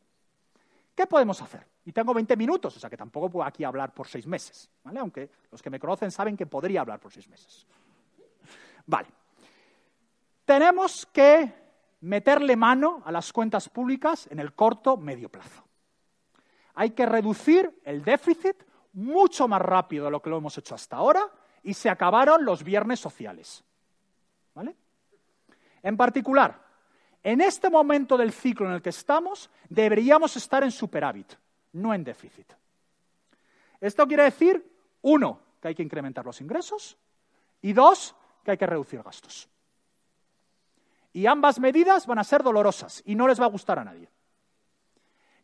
¿Qué 0.95 1.07
podemos 1.07 1.41
hacer? 1.41 1.65
Y 1.85 1.93
tengo 1.93 2.13
20 2.13 2.37
minutos, 2.37 2.77
o 2.77 2.81
sea 2.81 2.91
que 2.91 2.97
tampoco 2.97 3.31
puedo 3.31 3.47
aquí 3.47 3.63
hablar 3.63 3.95
por 3.95 4.09
seis 4.09 4.27
meses, 4.27 4.69
¿vale? 4.83 4.99
Aunque 4.99 5.31
los 5.53 5.63
que 5.63 5.71
me 5.71 5.79
conocen 5.79 6.11
saben 6.11 6.37
que 6.37 6.47
podría 6.47 6.81
hablar 6.81 6.99
por 6.99 7.13
seis 7.13 7.29
meses. 7.29 7.67
Vale. 8.87 9.09
Tenemos 10.45 11.07
que 11.07 11.53
meterle 12.01 12.57
mano 12.57 13.03
a 13.05 13.13
las 13.13 13.33
cuentas 13.33 13.69
públicas 13.69 14.27
en 14.31 14.41
el 14.41 14.55
corto 14.55 14.97
medio 14.97 15.29
plazo. 15.29 15.65
Hay 16.75 16.91
que 16.91 17.07
reducir 17.07 17.81
el 17.85 18.03
déficit 18.03 18.57
mucho 18.95 19.47
más 19.47 19.63
rápido 19.63 20.07
de 20.07 20.11
lo 20.11 20.21
que 20.21 20.31
lo 20.31 20.39
hemos 20.39 20.59
hecho 20.59 20.75
hasta 20.75 20.97
ahora 20.97 21.31
y 21.63 21.75
se 21.75 21.91
acabaron 21.91 22.45
los 22.45 22.65
viernes 22.65 22.99
sociales. 22.99 23.63
¿Vale? 24.55 24.75
En 25.83 25.97
particular, 25.97 26.66
en 27.27 27.41
este 27.41 27.69
momento 27.71 28.17
del 28.17 28.31
ciclo 28.31 28.69
en 28.69 28.75
el 28.75 28.81
que 28.83 28.91
estamos, 28.91 29.51
deberíamos 29.69 30.37
estar 30.37 30.63
en 30.63 30.71
superávit, 30.71 31.35
no 31.73 31.93
en 31.93 32.05
déficit. 32.05 32.47
Esto 33.81 34.07
quiere 34.07 34.23
decir, 34.23 34.65
uno, 35.03 35.41
que 35.61 35.67
hay 35.67 35.75
que 35.75 35.83
incrementar 35.83 36.25
los 36.25 36.41
ingresos 36.41 36.97
y 37.63 37.73
dos, 37.73 38.15
que 38.45 38.53
hay 38.53 38.57
que 38.57 38.67
reducir 38.67 39.03
gastos. 39.03 39.49
Y 41.15 41.27
ambas 41.27 41.59
medidas 41.59 42.07
van 42.07 42.21
a 42.21 42.25
ser 42.25 42.45
dolorosas 42.45 43.03
y 43.05 43.17
no 43.17 43.27
les 43.27 43.41
va 43.41 43.47
a 43.47 43.51
gustar 43.51 43.81
a 43.81 43.85
nadie. 43.85 44.09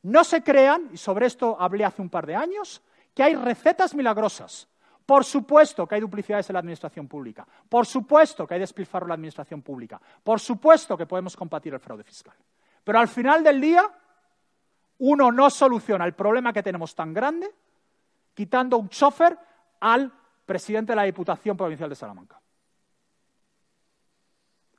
No 0.03 0.23
se 0.23 0.41
crean, 0.45 0.89
y 0.93 0.99
sobre 0.99 1.27
esto 1.27 1.57
hablé 1.59 1.85
hace 1.85 2.01
un 2.01 2.11
par 2.11 2.27
de 2.29 2.37
años, 2.37 2.81
que 3.13 3.25
hay 3.25 3.35
recetas 3.35 3.93
milagrosas 3.93 4.69
por 5.13 5.27
supuesto 5.27 5.87
que 5.87 5.95
hay 5.95 6.01
duplicidades 6.01 6.49
en 6.49 6.55
la 6.55 6.61
administración 6.61 7.07
pública. 7.07 7.47
Por 7.69 7.85
supuesto 7.85 8.47
que 8.47 8.55
hay 8.55 8.61
despilfarro 8.61 9.05
en 9.05 9.09
la 9.09 9.15
administración 9.17 9.61
pública. 9.61 10.01
Por 10.25 10.41
supuesto 10.41 10.97
que 10.97 11.05
podemos 11.05 11.37
combatir 11.37 11.75
el 11.75 11.81
fraude 11.81 12.03
fiscal. 12.03 12.35
Pero 12.83 12.99
al 12.99 13.09
final 13.09 13.45
del 13.45 13.61
día, 13.61 13.85
uno 15.01 15.31
no 15.31 15.51
soluciona 15.51 16.07
el 16.07 16.15
problema 16.15 16.51
que 16.51 16.63
tenemos 16.63 16.95
tan 16.95 17.13
grande 17.13 17.55
quitando 18.33 18.79
un 18.79 18.89
chofer 18.89 19.39
al 19.81 20.11
presidente 20.47 20.93
de 20.93 20.97
la 20.97 21.03
Diputación 21.03 21.59
Provincial 21.59 21.91
de 21.91 21.95
Salamanca. 21.95 22.41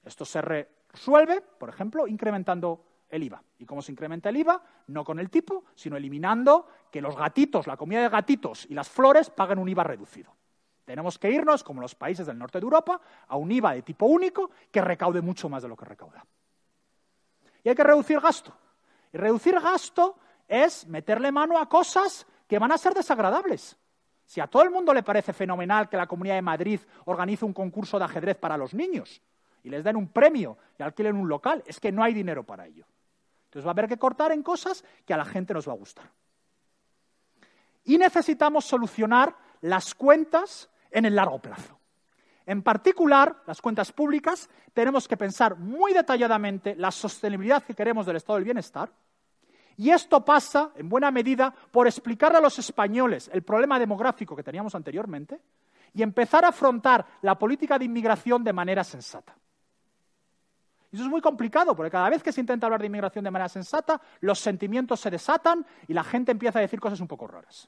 Esto 0.04 0.26
se 0.26 0.42
resuelve, 0.42 1.42
por 1.42 1.70
ejemplo, 1.70 2.08
incrementando 2.08 2.84
el 3.14 3.24
IVA. 3.24 3.44
¿Y 3.60 3.66
cómo 3.66 3.82
se 3.82 3.92
incrementa 3.92 4.30
el 4.30 4.38
IVA? 4.38 4.62
No 4.88 5.04
con 5.04 5.20
el 5.20 5.30
tipo, 5.30 5.66
sino 5.76 5.96
eliminando 5.96 6.68
que 6.92 7.02
los 7.02 7.16
gatitos, 7.16 7.68
la 7.68 7.78
comida 7.78 8.02
de 8.02 8.10
gatitos 8.10 8.66
y 8.70 8.74
las 8.74 8.90
flores 8.90 9.30
paguen 9.30 9.60
un 9.60 9.70
IVA 9.70 9.84
reducido. 9.84 10.36
Tenemos 10.84 11.18
que 11.18 11.32
irnos, 11.32 11.64
como 11.64 11.80
los 11.80 11.96
países 11.96 12.26
del 12.26 12.38
norte 12.38 12.60
de 12.60 12.64
Europa, 12.64 13.00
a 13.28 13.38
un 13.38 13.52
IVA 13.52 13.74
de 13.74 13.84
tipo 13.84 14.06
único 14.06 14.52
que 14.72 14.82
recaude 14.82 15.22
mucho 15.22 15.48
más 15.48 15.64
de 15.64 15.70
lo 15.70 15.78
que 15.78 15.86
recauda. 15.86 16.26
Y 17.64 17.70
hay 17.70 17.76
que 17.76 17.84
reducir 17.84 18.20
gasto. 18.20 18.54
Y 19.14 19.18
reducir 19.18 19.60
gasto 19.60 20.18
es 20.48 20.86
meterle 20.88 21.32
mano 21.32 21.58
a 21.58 21.70
cosas 21.70 22.26
que 22.48 22.60
van 22.60 22.72
a 22.72 22.78
ser 22.78 22.94
desagradables. 22.94 23.78
Si 24.26 24.42
a 24.42 24.48
todo 24.48 24.64
el 24.64 24.72
mundo 24.72 24.94
le 24.94 25.04
parece 25.04 25.34
fenomenal 25.34 25.88
que 25.88 25.98
la 25.98 26.08
Comunidad 26.08 26.36
de 26.36 26.42
Madrid 26.42 26.80
organice 27.06 27.46
un 27.46 27.54
concurso 27.54 28.00
de 28.00 28.06
ajedrez 28.06 28.38
para 28.38 28.58
los 28.58 28.74
niños 28.74 29.22
y 29.64 29.70
les 29.70 29.84
den 29.84 29.96
un 29.96 30.10
premio 30.10 30.58
y 30.78 30.84
alquilen 30.84 31.16
un 31.16 31.30
local, 31.30 31.64
es 31.66 31.80
que 31.80 31.92
no 31.92 32.04
hay 32.04 32.14
dinero 32.14 32.44
para 32.44 32.66
ello. 32.66 32.86
Entonces 33.54 33.68
va 33.68 33.70
a 33.70 33.74
haber 33.74 33.88
que 33.88 34.00
cortar 34.00 34.32
en 34.32 34.42
cosas 34.42 34.84
que 35.06 35.14
a 35.14 35.18
la 35.18 35.26
gente 35.26 35.54
nos 35.54 35.68
va 35.68 35.74
a 35.74 35.76
gustar. 35.76 36.10
Y 37.84 38.00
necesitamos 38.00 38.66
solucionar 38.66 39.36
las 39.62 39.94
cuentas 39.94 40.72
en 40.90 41.06
el 41.06 41.16
largo 41.16 41.38
plazo. 41.38 41.78
En 42.48 42.64
particular, 42.64 43.44
las 43.46 43.62
cuentas 43.62 43.92
públicas, 43.92 44.50
tenemos 44.74 45.08
que 45.08 45.18
pensar 45.18 45.56
muy 45.56 45.94
detalladamente 45.94 46.76
la 46.76 46.90
sostenibilidad 46.90 47.62
que 47.62 47.76
queremos 47.76 48.08
del 48.08 48.16
estado 48.16 48.38
del 48.38 48.46
bienestar. 48.46 48.92
Y 49.78 49.92
esto 49.92 50.26
pasa, 50.26 50.72
en 50.76 50.90
buena 50.90 51.12
medida, 51.12 51.54
por 51.72 51.86
explicarle 51.86 52.40
a 52.40 52.42
los 52.42 52.58
españoles 52.58 53.30
el 53.32 53.44
problema 53.44 53.78
demográfico 53.78 54.36
que 54.36 54.44
teníamos 54.44 54.74
anteriormente 54.74 55.40
y 55.94 56.02
empezar 56.02 56.44
a 56.44 56.50
afrontar 56.50 57.06
la 57.22 57.38
política 57.38 57.78
de 57.78 57.86
inmigración 57.86 58.44
de 58.44 58.52
manera 58.52 58.84
sensata. 58.84 59.36
Y 60.94 60.96
eso 60.96 61.06
es 61.06 61.10
muy 61.10 61.22
complicado, 61.22 61.76
porque 61.76 61.90
cada 61.90 62.08
vez 62.08 62.22
que 62.22 62.32
se 62.32 62.40
intenta 62.40 62.68
hablar 62.68 62.80
de 62.80 62.86
inmigración 62.86 63.24
de 63.24 63.32
manera 63.32 63.50
sensata, 63.50 64.00
los 64.20 64.38
sentimientos 64.38 65.00
se 65.00 65.10
desatan 65.10 65.66
y 65.88 65.94
la 65.94 66.04
gente 66.04 66.32
empieza 66.32 66.60
a 66.60 66.62
decir 66.62 66.80
cosas 66.80 67.00
un 67.00 67.08
poco 67.08 67.26
raras. 67.26 67.68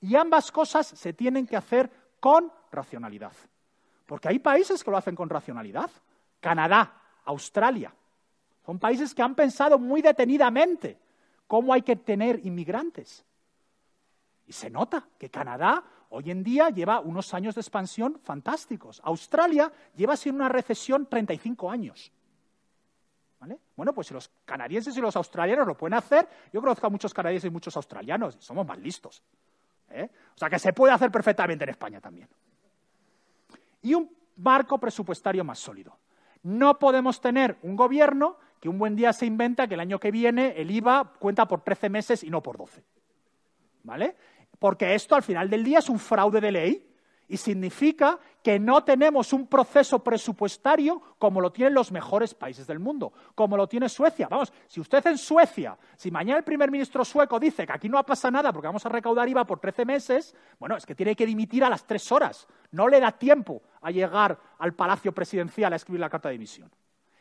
Y 0.00 0.16
ambas 0.16 0.50
cosas 0.50 0.86
se 0.86 1.12
tienen 1.12 1.46
que 1.46 1.58
hacer 1.58 1.90
con 2.18 2.50
racionalidad. 2.72 3.32
Porque 4.06 4.28
hay 4.28 4.38
países 4.38 4.82
que 4.82 4.90
lo 4.90 4.96
hacen 4.96 5.14
con 5.14 5.28
racionalidad. 5.28 5.90
Canadá, 6.40 7.02
Australia. 7.26 7.92
Son 8.64 8.78
países 8.78 9.14
que 9.14 9.20
han 9.20 9.34
pensado 9.34 9.78
muy 9.78 10.00
detenidamente 10.00 10.98
cómo 11.46 11.74
hay 11.74 11.82
que 11.82 11.96
tener 11.96 12.40
inmigrantes. 12.46 13.26
Y 14.46 14.54
se 14.54 14.70
nota 14.70 15.06
que 15.18 15.28
Canadá 15.28 15.84
hoy 16.10 16.30
en 16.30 16.42
día 16.42 16.70
lleva 16.70 17.00
unos 17.00 17.32
años 17.34 17.54
de 17.54 17.60
expansión 17.60 18.18
fantásticos. 18.22 19.00
Australia 19.04 19.72
lleva 19.96 20.16
sin 20.16 20.34
una 20.34 20.48
recesión 20.48 21.06
35 21.06 21.70
años. 21.70 22.12
¿Vale? 23.40 23.58
Bueno, 23.76 23.92
pues 23.92 24.06
si 24.06 24.14
los 24.14 24.30
canadienses 24.44 24.96
y 24.96 25.00
los 25.00 25.14
australianos 25.16 25.66
lo 25.66 25.76
pueden 25.76 25.94
hacer, 25.94 26.28
yo 26.52 26.60
conozco 26.60 26.86
a 26.86 26.90
muchos 26.90 27.12
canadienses 27.12 27.48
y 27.48 27.52
muchos 27.52 27.76
australianos, 27.76 28.36
y 28.36 28.42
somos 28.42 28.66
más 28.66 28.78
listos. 28.78 29.22
¿eh? 29.90 30.08
O 30.34 30.38
sea 30.38 30.48
que 30.48 30.58
se 30.58 30.72
puede 30.72 30.92
hacer 30.92 31.10
perfectamente 31.10 31.64
en 31.64 31.70
España 31.70 32.00
también. 32.00 32.28
Y 33.82 33.94
un 33.94 34.10
marco 34.36 34.78
presupuestario 34.78 35.44
más 35.44 35.58
sólido. 35.58 35.98
No 36.42 36.78
podemos 36.78 37.20
tener 37.20 37.58
un 37.62 37.76
gobierno 37.76 38.38
que 38.60 38.68
un 38.68 38.78
buen 38.78 38.96
día 38.96 39.12
se 39.12 39.26
inventa 39.26 39.66
que 39.66 39.74
el 39.74 39.80
año 39.80 39.98
que 39.98 40.10
viene 40.10 40.54
el 40.56 40.70
IVA 40.70 41.12
cuenta 41.18 41.46
por 41.46 41.62
13 41.62 41.90
meses 41.90 42.24
y 42.24 42.30
no 42.30 42.42
por 42.42 42.56
12. 42.56 42.82
¿Vale? 43.82 44.16
Porque 44.58 44.94
esto 44.94 45.14
al 45.14 45.22
final 45.22 45.50
del 45.50 45.64
día 45.64 45.78
es 45.78 45.88
un 45.88 45.98
fraude 45.98 46.40
de 46.40 46.52
ley 46.52 46.86
y 47.28 47.36
significa 47.36 48.18
que 48.42 48.58
no 48.58 48.84
tenemos 48.84 49.32
un 49.32 49.48
proceso 49.48 49.98
presupuestario 50.02 51.02
como 51.18 51.40
lo 51.40 51.50
tienen 51.50 51.74
los 51.74 51.90
mejores 51.90 52.34
países 52.34 52.66
del 52.66 52.78
mundo, 52.78 53.12
como 53.34 53.56
lo 53.56 53.68
tiene 53.68 53.88
Suecia. 53.88 54.28
Vamos, 54.28 54.52
si 54.68 54.80
usted 54.80 55.04
en 55.06 55.18
Suecia, 55.18 55.76
si 55.96 56.10
mañana 56.10 56.38
el 56.38 56.44
primer 56.44 56.70
ministro 56.70 57.04
sueco 57.04 57.40
dice 57.40 57.66
que 57.66 57.72
aquí 57.72 57.88
no 57.88 58.04
pasa 58.04 58.30
nada 58.30 58.52
porque 58.52 58.68
vamos 58.68 58.86
a 58.86 58.88
recaudar 58.88 59.28
IVA 59.28 59.44
por 59.44 59.58
13 59.58 59.84
meses, 59.84 60.34
bueno, 60.58 60.76
es 60.76 60.86
que 60.86 60.94
tiene 60.94 61.16
que 61.16 61.26
dimitir 61.26 61.64
a 61.64 61.70
las 61.70 61.84
tres 61.84 62.10
horas. 62.12 62.46
No 62.70 62.86
le 62.86 63.00
da 63.00 63.12
tiempo 63.12 63.62
a 63.80 63.90
llegar 63.90 64.38
al 64.58 64.74
Palacio 64.74 65.12
Presidencial 65.12 65.72
a 65.72 65.76
escribir 65.76 66.00
la 66.00 66.10
carta 66.10 66.28
de 66.28 66.34
dimisión. 66.34 66.70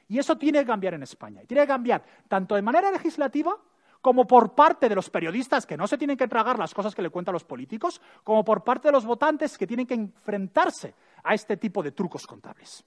Y 0.07 0.19
eso 0.19 0.37
tiene 0.37 0.59
que 0.59 0.67
cambiar 0.67 0.93
en 0.93 1.01
España. 1.01 1.41
Y 1.41 1.47
tiene 1.47 1.63
que 1.63 1.67
cambiar 1.67 2.03
tanto 2.27 2.53
de 2.53 2.61
manera 2.61 2.91
legislativa 2.91 3.57
como 4.05 4.27
por 4.27 4.53
parte 4.53 4.87
de 4.87 4.93
los 4.93 5.09
periodistas 5.09 5.65
que 5.65 5.75
no 5.75 5.87
se 5.87 5.97
tienen 5.97 6.15
que 6.15 6.27
tragar 6.27 6.59
las 6.59 6.75
cosas 6.75 6.93
que 6.93 7.01
le 7.01 7.09
cuentan 7.09 7.33
los 7.33 7.43
políticos, 7.43 7.99
como 8.23 8.45
por 8.45 8.63
parte 8.63 8.89
de 8.89 8.91
los 8.91 9.03
votantes 9.03 9.57
que 9.57 9.65
tienen 9.65 9.87
que 9.87 9.95
enfrentarse 9.95 10.93
a 11.23 11.33
este 11.33 11.57
tipo 11.57 11.81
de 11.81 11.91
trucos 11.91 12.27
contables. 12.27 12.85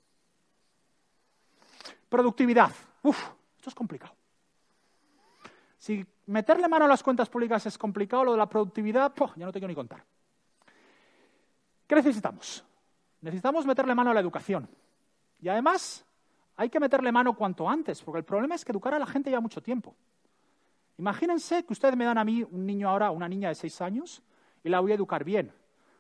Productividad. 2.08 2.70
Uf, 3.02 3.20
esto 3.56 3.68
es 3.68 3.74
complicado. 3.74 4.14
Si 5.76 6.06
meterle 6.26 6.68
mano 6.68 6.84
a 6.84 6.88
las 6.88 7.02
cuentas 7.02 7.28
públicas 7.28 7.66
es 7.66 7.76
complicado, 7.76 8.22
lo 8.22 8.30
de 8.30 8.38
la 8.38 8.48
productividad, 8.48 9.12
ya 9.34 9.44
no 9.44 9.50
tengo 9.50 9.66
ni 9.66 9.74
contar. 9.74 10.04
¿Qué 11.88 11.96
necesitamos? 11.96 12.64
Necesitamos 13.22 13.66
meterle 13.66 13.92
mano 13.96 14.12
a 14.12 14.14
la 14.14 14.20
educación. 14.20 14.68
Y 15.40 15.48
además, 15.48 16.06
hay 16.54 16.70
que 16.70 16.78
meterle 16.78 17.10
mano 17.10 17.34
cuanto 17.34 17.68
antes, 17.68 18.04
porque 18.04 18.20
el 18.20 18.24
problema 18.24 18.54
es 18.54 18.64
que 18.64 18.70
educar 18.70 18.94
a 18.94 19.00
la 19.00 19.06
gente 19.06 19.30
lleva 19.30 19.40
mucho 19.40 19.60
tiempo. 19.60 19.96
Imagínense 20.98 21.64
que 21.64 21.72
ustedes 21.72 21.96
me 21.96 22.04
dan 22.04 22.18
a 22.18 22.24
mí 22.24 22.42
un 22.42 22.66
niño 22.66 22.88
ahora, 22.88 23.10
una 23.10 23.28
niña 23.28 23.48
de 23.48 23.54
seis 23.54 23.80
años, 23.80 24.22
y 24.62 24.68
la 24.68 24.80
voy 24.80 24.92
a 24.92 24.94
educar 24.96 25.24
bien. 25.24 25.52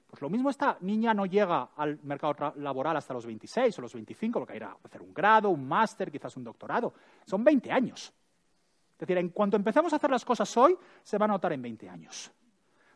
Pues 0.08 0.22
lo 0.22 0.28
mismo 0.28 0.50
esta 0.50 0.76
niña 0.80 1.14
no 1.14 1.26
llega 1.26 1.70
al 1.76 2.00
mercado 2.02 2.54
laboral 2.56 2.96
hasta 2.96 3.14
los 3.14 3.26
26 3.26 3.78
o 3.78 3.82
los 3.82 3.92
25, 3.92 4.40
porque 4.40 4.56
irá 4.56 4.68
a 4.70 4.76
hacer 4.82 5.02
un 5.02 5.14
grado, 5.14 5.50
un 5.50 5.68
máster, 5.68 6.10
quizás 6.10 6.36
un 6.36 6.44
doctorado. 6.44 6.94
Son 7.26 7.44
20 7.44 7.70
años. 7.70 8.12
Es 8.92 8.98
decir, 8.98 9.18
en 9.18 9.28
cuanto 9.28 9.56
empecemos 9.56 9.92
a 9.92 9.96
hacer 9.96 10.10
las 10.10 10.24
cosas 10.24 10.56
hoy, 10.56 10.76
se 11.02 11.18
va 11.18 11.26
a 11.26 11.28
notar 11.28 11.52
en 11.52 11.62
20 11.62 11.88
años. 11.88 12.32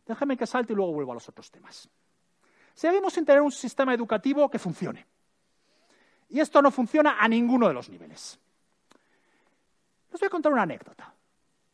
Déjeme 0.05 0.37
que 0.37 0.47
salte 0.47 0.73
y 0.73 0.77
luego 0.77 0.93
vuelvo 0.93 1.13
a 1.13 1.15
los 1.15 1.29
otros 1.29 1.51
temas. 1.51 1.89
Seguimos 2.75 3.13
sin 3.13 3.25
tener 3.25 3.43
un 3.43 3.53
sistema 3.53 3.95
educativo 3.95 4.51
que 4.51 4.59
funcione. 4.59 5.07
Y 6.31 6.41
esto 6.41 6.63
no 6.63 6.71
funciona 6.71 7.19
a 7.21 7.29
ninguno 7.29 7.69
de 7.69 7.75
los 7.75 7.91
niveles. 7.91 8.41
Les 10.11 10.21
voy 10.21 10.27
a 10.27 10.31
contar 10.31 10.53
una 10.53 10.63
anécdota. 10.63 11.15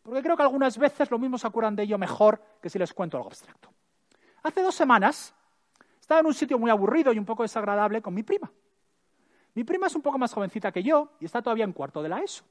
Porque 0.09 0.23
creo 0.23 0.39
que 0.39 0.43
algunas 0.43 0.79
veces 0.79 1.11
lo 1.11 1.19
mismo 1.19 1.37
se 1.37 1.47
acuerdan 1.47 1.77
de 1.77 1.83
ello 1.83 1.99
mejor 1.99 2.43
que 2.63 2.71
si 2.71 2.79
les 2.79 2.95
cuento 2.95 3.19
algo 3.19 3.29
abstracto. 3.29 3.69
Hace 4.43 4.63
dos 4.63 4.75
semanas 4.75 5.35
estaba 6.01 6.21
en 6.21 6.27
un 6.27 6.33
sitio 6.33 6.59
muy 6.59 6.71
aburrido 6.71 7.13
y 7.13 7.19
un 7.19 7.27
poco 7.27 7.43
desagradable 7.43 8.01
con 8.01 8.15
mi 8.15 8.23
prima. 8.23 8.51
Mi 9.53 9.65
prima 9.65 9.87
es 9.87 9.95
un 9.95 10.01
poco 10.01 10.17
más 10.17 10.33
jovencita 10.33 10.73
que 10.73 10.83
yo 10.83 11.11
y 11.21 11.27
está 11.27 11.43
todavía 11.43 11.65
en 11.65 11.75
cuarto 11.75 12.03
de 12.03 12.09
la 12.09 12.21
ESO. 12.21 12.43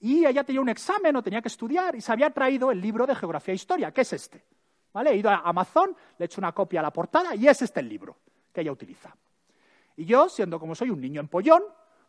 y 0.00 0.26
ella 0.26 0.42
tenía 0.42 0.60
un 0.60 0.68
examen 0.68 1.14
o 1.14 1.22
tenía 1.22 1.40
que 1.40 1.46
estudiar 1.46 1.94
y 1.94 2.00
se 2.00 2.10
había 2.10 2.30
traído 2.30 2.72
el 2.72 2.80
libro 2.80 3.06
de 3.06 3.14
Geografía 3.14 3.52
e 3.52 3.54
Historia, 3.54 3.92
que 3.92 4.00
es 4.00 4.12
este. 4.12 4.44
¿Vale? 4.92 5.10
He 5.12 5.16
ido 5.18 5.30
a 5.30 5.36
Amazon, 5.44 5.94
le 6.18 6.24
he 6.24 6.26
hecho 6.26 6.40
una 6.40 6.50
copia 6.50 6.80
a 6.80 6.82
la 6.82 6.92
portada 6.92 7.36
y 7.36 7.46
es 7.46 7.62
este 7.62 7.78
el 7.78 7.88
libro 7.88 8.16
que 8.52 8.62
ella 8.62 8.72
utiliza. 8.72 9.14
Y 9.94 10.04
yo, 10.04 10.28
siendo 10.28 10.58
como 10.58 10.74
soy 10.74 10.90
un 10.90 11.00
niño 11.00 11.20
empollón, 11.20 11.62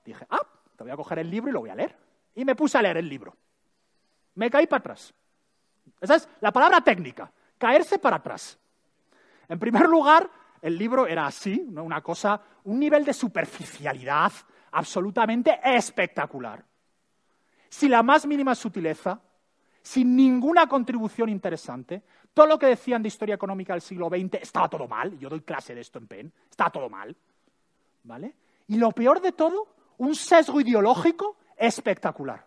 dije, 0.04 0.26
ah, 0.32 0.42
te 0.76 0.84
voy 0.84 0.92
a 0.92 0.96
coger 0.96 1.20
el 1.20 1.30
libro 1.30 1.52
y 1.52 1.54
lo 1.54 1.60
voy 1.60 1.70
a 1.70 1.76
leer. 1.76 1.96
Y 2.34 2.44
me 2.44 2.56
puse 2.56 2.80
a 2.80 2.82
leer 2.82 2.98
el 2.98 3.08
libro. 3.08 3.36
Me 4.38 4.52
caí 4.52 4.68
para 4.68 4.80
atrás. 4.80 5.14
Esa 6.00 6.16
es 6.16 6.30
la 6.42 6.52
palabra 6.52 6.82
técnica, 6.82 7.32
caerse 7.58 7.98
para 7.98 8.18
atrás. 8.18 8.58
En 9.50 9.58
primer 9.58 9.88
lugar, 9.88 10.30
el 10.62 10.78
libro 10.78 11.08
era 11.08 11.26
así, 11.26 11.60
una 11.76 12.02
cosa, 12.02 12.40
un 12.66 12.80
nivel 12.80 13.04
de 13.04 13.14
superficialidad 13.14 14.32
absolutamente 14.72 15.60
espectacular. 15.64 16.64
Sin 17.68 17.90
la 17.90 18.04
más 18.04 18.28
mínima 18.28 18.54
sutileza, 18.54 19.20
sin 19.82 20.16
ninguna 20.16 20.68
contribución 20.68 21.30
interesante, 21.30 22.04
todo 22.32 22.46
lo 22.46 22.60
que 22.60 22.68
decían 22.68 23.02
de 23.02 23.08
historia 23.08 23.36
económica 23.36 23.74
del 23.74 23.82
siglo 23.82 24.08
XX 24.08 24.36
estaba 24.36 24.70
todo 24.70 24.88
mal. 24.88 25.18
Yo 25.18 25.30
doy 25.30 25.42
clase 25.42 25.74
de 25.74 25.82
esto 25.82 25.98
en 25.98 26.08
PEN, 26.08 26.34
estaba 26.48 26.70
todo 26.70 26.90
mal. 26.90 27.16
¿Vale? 28.04 28.36
Y 28.68 28.78
lo 28.78 28.92
peor 28.92 29.20
de 29.20 29.32
todo, 29.32 29.68
un 29.98 30.14
sesgo 30.14 30.62
ideológico 30.62 31.38
espectacular. 31.58 32.46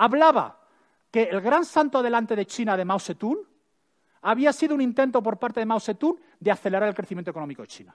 Hablaba 0.00 0.58
que 1.10 1.24
el 1.24 1.42
gran 1.42 1.62
santo 1.66 1.98
adelante 1.98 2.34
de 2.34 2.46
China 2.46 2.74
de 2.74 2.86
Mao 2.86 2.98
Zedong 2.98 3.36
había 4.22 4.50
sido 4.50 4.74
un 4.74 4.80
intento 4.80 5.22
por 5.22 5.38
parte 5.38 5.60
de 5.60 5.66
Mao 5.66 5.78
Zedong 5.78 6.16
de 6.38 6.50
acelerar 6.50 6.88
el 6.88 6.94
crecimiento 6.94 7.30
económico 7.30 7.60
de 7.60 7.68
China. 7.68 7.94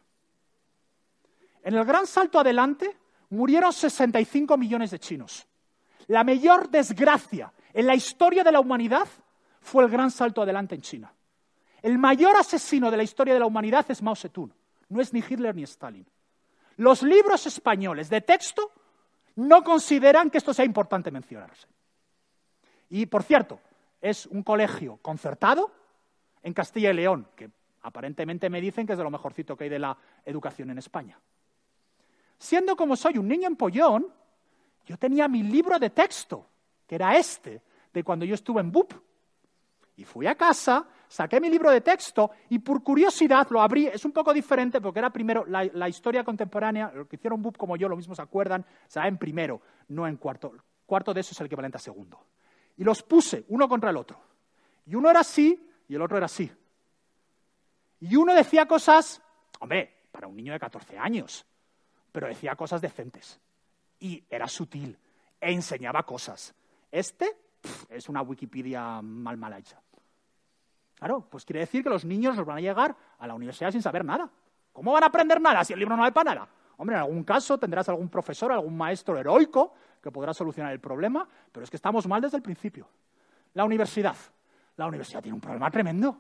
En 1.63 1.73
el 1.73 1.83
gran 1.83 2.05
salto 2.05 2.39
adelante 2.39 2.95
murieron 3.31 3.73
65 3.73 4.55
millones 4.55 4.91
de 4.91 4.99
chinos. 4.99 5.47
La 6.05 6.23
mayor 6.23 6.69
desgracia 6.69 7.51
en 7.73 7.87
la 7.87 7.95
historia 7.95 8.43
de 8.43 8.51
la 8.51 8.59
humanidad 8.59 9.07
fue 9.61 9.83
el 9.83 9.89
gran 9.89 10.11
salto 10.11 10.43
adelante 10.43 10.75
en 10.75 10.81
China. 10.81 11.11
El 11.81 11.97
mayor 11.97 12.35
asesino 12.37 12.91
de 12.91 12.97
la 12.97 13.03
historia 13.03 13.33
de 13.33 13.39
la 13.39 13.47
humanidad 13.47 13.83
es 13.89 14.03
Mao 14.03 14.15
Zedong, 14.15 14.51
no 14.89 15.01
es 15.01 15.11
ni 15.11 15.23
Hitler 15.27 15.55
ni 15.55 15.63
Stalin. 15.63 16.05
Los 16.77 17.01
libros 17.01 17.47
españoles 17.47 18.11
de 18.11 18.21
texto 18.21 18.71
no 19.37 19.63
consideran 19.63 20.29
que 20.29 20.37
esto 20.37 20.53
sea 20.53 20.65
importante 20.65 21.09
mencionarse. 21.09 21.67
Y, 22.89 23.05
por 23.07 23.23
cierto, 23.23 23.59
es 24.01 24.25
un 24.27 24.43
colegio 24.43 24.99
concertado 25.01 25.71
en 26.43 26.53
Castilla 26.53 26.91
y 26.91 26.93
León, 26.93 27.27
que 27.35 27.49
aparentemente 27.81 28.49
me 28.49 28.61
dicen 28.61 28.85
que 28.85 28.93
es 28.93 28.97
de 28.97 29.03
lo 29.03 29.11
mejorcito 29.11 29.55
que 29.55 29.65
hay 29.65 29.69
de 29.69 29.79
la 29.79 29.97
educación 30.25 30.69
en 30.69 30.77
España. 30.77 31.19
Siendo 32.37 32.75
como 32.75 32.95
soy 32.95 33.17
un 33.17 33.27
niño 33.27 33.47
empollón, 33.47 34.07
yo 34.85 34.97
tenía 34.97 35.27
mi 35.27 35.43
libro 35.43 35.79
de 35.79 35.89
texto, 35.89 36.47
que 36.85 36.95
era 36.95 37.17
este, 37.17 37.61
de 37.93 38.03
cuando 38.03 38.25
yo 38.25 38.35
estuve 38.35 38.61
en 38.61 38.71
BUP. 38.71 38.93
Y 39.97 40.03
fui 40.03 40.27
a 40.27 40.35
casa, 40.35 40.85
saqué 41.07 41.39
mi 41.39 41.49
libro 41.49 41.71
de 41.71 41.81
texto 41.81 42.31
y 42.49 42.59
por 42.59 42.83
curiosidad 42.83 43.47
lo 43.49 43.61
abrí. 43.61 43.87
Es 43.87 44.03
un 44.03 44.11
poco 44.11 44.33
diferente 44.33 44.81
porque 44.81 44.99
era 44.99 45.09
primero 45.09 45.45
la, 45.45 45.89
historia 45.89 46.23
contemporánea, 46.23 46.91
lo 46.93 47.07
que 47.07 47.15
hicieron 47.15 47.41
BUP 47.41 47.57
como 47.57 47.77
yo, 47.77 47.87
lo 47.87 47.95
mismo 47.95 48.13
se 48.13 48.21
acuerdan, 48.21 48.65
se 48.87 48.99
en 48.99 49.17
primero, 49.17 49.61
no 49.87 50.05
en 50.05 50.17
cuarto. 50.17 50.53
Cuarto 50.85 51.13
de 51.13 51.21
eso 51.21 51.31
es 51.31 51.39
el 51.39 51.47
equivalente 51.47 51.77
a 51.77 51.79
segundo. 51.79 52.19
Y 52.77 52.83
los 52.83 53.03
puse 53.03 53.45
uno 53.49 53.67
contra 53.67 53.89
el 53.89 53.97
otro. 53.97 54.19
Y 54.85 54.95
uno 54.95 55.09
era 55.09 55.21
así 55.21 55.67
y 55.87 55.95
el 55.95 56.01
otro 56.01 56.17
era 56.17 56.25
así. 56.25 56.51
Y 57.99 58.15
uno 58.15 58.33
decía 58.33 58.67
cosas, 58.67 59.21
hombre, 59.59 60.07
para 60.11 60.27
un 60.27 60.35
niño 60.35 60.53
de 60.53 60.59
14 60.59 60.97
años, 60.97 61.45
pero 62.11 62.27
decía 62.27 62.55
cosas 62.55 62.81
decentes. 62.81 63.39
Y 63.99 64.23
era 64.29 64.47
sutil, 64.47 64.97
e 65.39 65.51
enseñaba 65.51 66.03
cosas. 66.03 66.53
Este 66.91 67.37
es 67.89 68.09
una 68.09 68.21
Wikipedia 68.21 69.01
mal 69.01 69.37
mal 69.37 69.53
hecha. 69.53 69.81
Claro, 70.95 71.27
pues 71.29 71.45
quiere 71.45 71.61
decir 71.61 71.83
que 71.83 71.89
los 71.89 72.05
niños 72.05 72.35
nos 72.35 72.45
van 72.45 72.57
a 72.57 72.61
llegar 72.61 72.95
a 73.19 73.27
la 73.27 73.33
universidad 73.33 73.71
sin 73.71 73.81
saber 73.81 74.05
nada. 74.05 74.29
¿Cómo 74.71 74.91
van 74.91 75.03
a 75.03 75.07
aprender 75.07 75.41
nada 75.41 75.63
si 75.63 75.73
el 75.73 75.79
libro 75.79 75.95
no 75.95 76.01
vale 76.01 76.13
para 76.13 76.33
nada? 76.33 76.47
Hombre, 76.77 76.95
en 76.95 77.01
algún 77.01 77.23
caso 77.23 77.57
tendrás 77.57 77.87
algún 77.89 78.09
profesor, 78.09 78.51
algún 78.51 78.77
maestro 78.77 79.17
heroico 79.17 79.73
que 80.05 80.11
podrá 80.11 80.35
solucionar 80.35 80.71
el 80.71 80.79
problema, 80.79 81.27
pero 81.51 81.63
es 81.63 81.69
que 81.71 81.77
estamos 81.77 82.05
mal 82.07 82.21
desde 82.21 82.37
el 82.37 82.43
principio. 82.43 82.87
La 83.55 83.65
universidad. 83.65 84.15
La 84.77 84.85
universidad 84.85 85.19
tiene 85.23 85.33
un 85.33 85.41
problema 85.41 85.71
tremendo. 85.71 86.15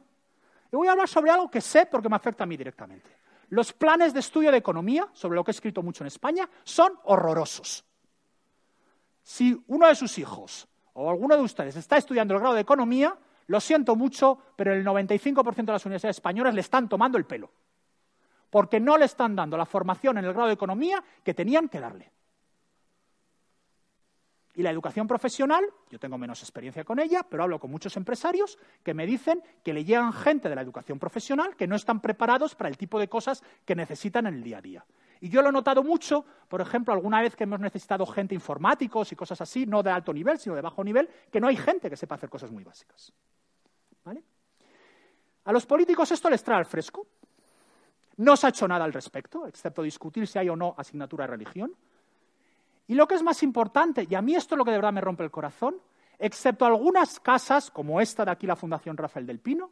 Y 0.71 0.75
voy 0.75 0.87
a 0.87 0.93
hablar 0.93 1.07
sobre 1.07 1.29
algo 1.29 1.51
que 1.51 1.61
sé 1.61 1.85
porque 1.85 2.09
me 2.09 2.15
afecta 2.15 2.45
a 2.45 2.47
mí 2.47 2.57
directamente. 2.57 3.07
Los 3.49 3.73
planes 3.73 4.11
de 4.11 4.21
estudio 4.21 4.49
de 4.49 4.57
economía, 4.57 5.07
sobre 5.13 5.35
lo 5.35 5.43
que 5.43 5.51
he 5.51 5.53
escrito 5.53 5.83
mucho 5.83 6.03
en 6.03 6.07
España, 6.07 6.49
son 6.63 6.93
horrorosos. 7.03 7.85
Si 9.21 9.63
uno 9.67 9.87
de 9.87 9.93
sus 9.93 10.17
hijos 10.17 10.67
o 10.93 11.07
alguno 11.07 11.37
de 11.37 11.43
ustedes 11.43 11.75
está 11.75 11.97
estudiando 11.97 12.33
el 12.33 12.39
grado 12.39 12.55
de 12.55 12.61
economía, 12.61 13.15
lo 13.45 13.59
siento 13.59 13.95
mucho, 13.95 14.39
pero 14.55 14.73
el 14.73 14.83
95% 14.83 15.63
de 15.63 15.73
las 15.73 15.85
universidades 15.85 16.17
españolas 16.17 16.55
le 16.55 16.61
están 16.61 16.89
tomando 16.89 17.19
el 17.19 17.25
pelo. 17.25 17.51
Porque 18.49 18.79
no 18.79 18.97
le 18.97 19.05
están 19.05 19.35
dando 19.35 19.57
la 19.57 19.67
formación 19.67 20.17
en 20.17 20.25
el 20.25 20.33
grado 20.33 20.47
de 20.47 20.55
economía 20.55 21.03
que 21.23 21.35
tenían 21.35 21.69
que 21.69 21.79
darle. 21.79 22.11
Y 24.55 24.63
la 24.63 24.71
educación 24.71 25.07
profesional, 25.07 25.65
yo 25.89 25.99
tengo 25.99 26.17
menos 26.17 26.41
experiencia 26.41 26.85
con 26.85 26.99
ella, 26.99 27.25
pero 27.29 27.43
hablo 27.43 27.59
con 27.59 27.69
muchos 27.69 27.97
empresarios 27.97 28.57
que 28.83 28.93
me 28.93 29.05
dicen 29.05 29.43
que 29.63 29.73
le 29.73 29.83
llegan 29.83 30.13
gente 30.13 30.47
de 30.47 30.55
la 30.55 30.61
educación 30.61 30.97
profesional 30.97 31.55
que 31.55 31.67
no 31.67 31.75
están 31.75 31.99
preparados 31.99 32.55
para 32.55 32.69
el 32.69 32.77
tipo 32.77 32.97
de 32.97 33.09
cosas 33.09 33.43
que 33.65 33.75
necesitan 33.75 34.27
en 34.27 34.35
el 34.35 34.43
día 34.43 34.59
a 34.59 34.61
día. 34.61 34.85
Y 35.19 35.29
yo 35.29 35.41
lo 35.41 35.49
he 35.49 35.51
notado 35.51 35.83
mucho, 35.83 36.25
por 36.47 36.61
ejemplo, 36.61 36.93
alguna 36.93 37.21
vez 37.21 37.35
que 37.35 37.43
hemos 37.43 37.59
necesitado 37.59 38.05
gente 38.05 38.33
informáticos 38.33 39.11
y 39.11 39.15
cosas 39.15 39.41
así, 39.41 39.65
no 39.65 39.83
de 39.83 39.91
alto 39.91 40.13
nivel, 40.13 40.39
sino 40.39 40.55
de 40.55 40.61
bajo 40.61 40.83
nivel, 40.83 41.09
que 41.31 41.41
no 41.41 41.47
hay 41.47 41.57
gente 41.57 41.89
que 41.89 41.97
sepa 41.97 42.15
hacer 42.15 42.29
cosas 42.29 42.51
muy 42.51 42.63
básicas. 42.63 43.11
¿Vale? 44.03 44.23
A 45.45 45.51
los 45.51 45.65
políticos 45.65 46.11
esto 46.11 46.29
les 46.29 46.43
trae 46.43 46.57
al 46.57 46.65
fresco. 46.65 47.07
No 48.17 48.37
se 48.37 48.47
ha 48.47 48.49
hecho 48.49 48.67
nada 48.67 48.85
al 48.85 48.93
respecto, 48.93 49.45
excepto 49.47 49.81
discutir 49.81 50.27
si 50.27 50.39
hay 50.39 50.47
o 50.47 50.55
no 50.55 50.73
asignatura 50.77 51.25
de 51.25 51.31
religión. 51.31 51.75
Y 52.87 52.95
lo 52.95 53.07
que 53.07 53.15
es 53.15 53.23
más 53.23 53.41
importante, 53.43 54.05
y 54.09 54.15
a 54.15 54.21
mí 54.21 54.35
esto 54.35 54.55
es 54.55 54.57
lo 54.57 54.65
que 54.65 54.71
de 54.71 54.77
verdad 54.77 54.93
me 54.93 55.01
rompe 55.01 55.23
el 55.23 55.31
corazón, 55.31 55.75
excepto 56.19 56.65
algunas 56.65 57.19
casas, 57.19 57.71
como 57.71 57.99
esta 57.99 58.25
de 58.25 58.31
aquí, 58.31 58.47
la 58.47 58.55
Fundación 58.55 58.97
Rafael 58.97 59.25
del 59.25 59.39
Pino, 59.39 59.71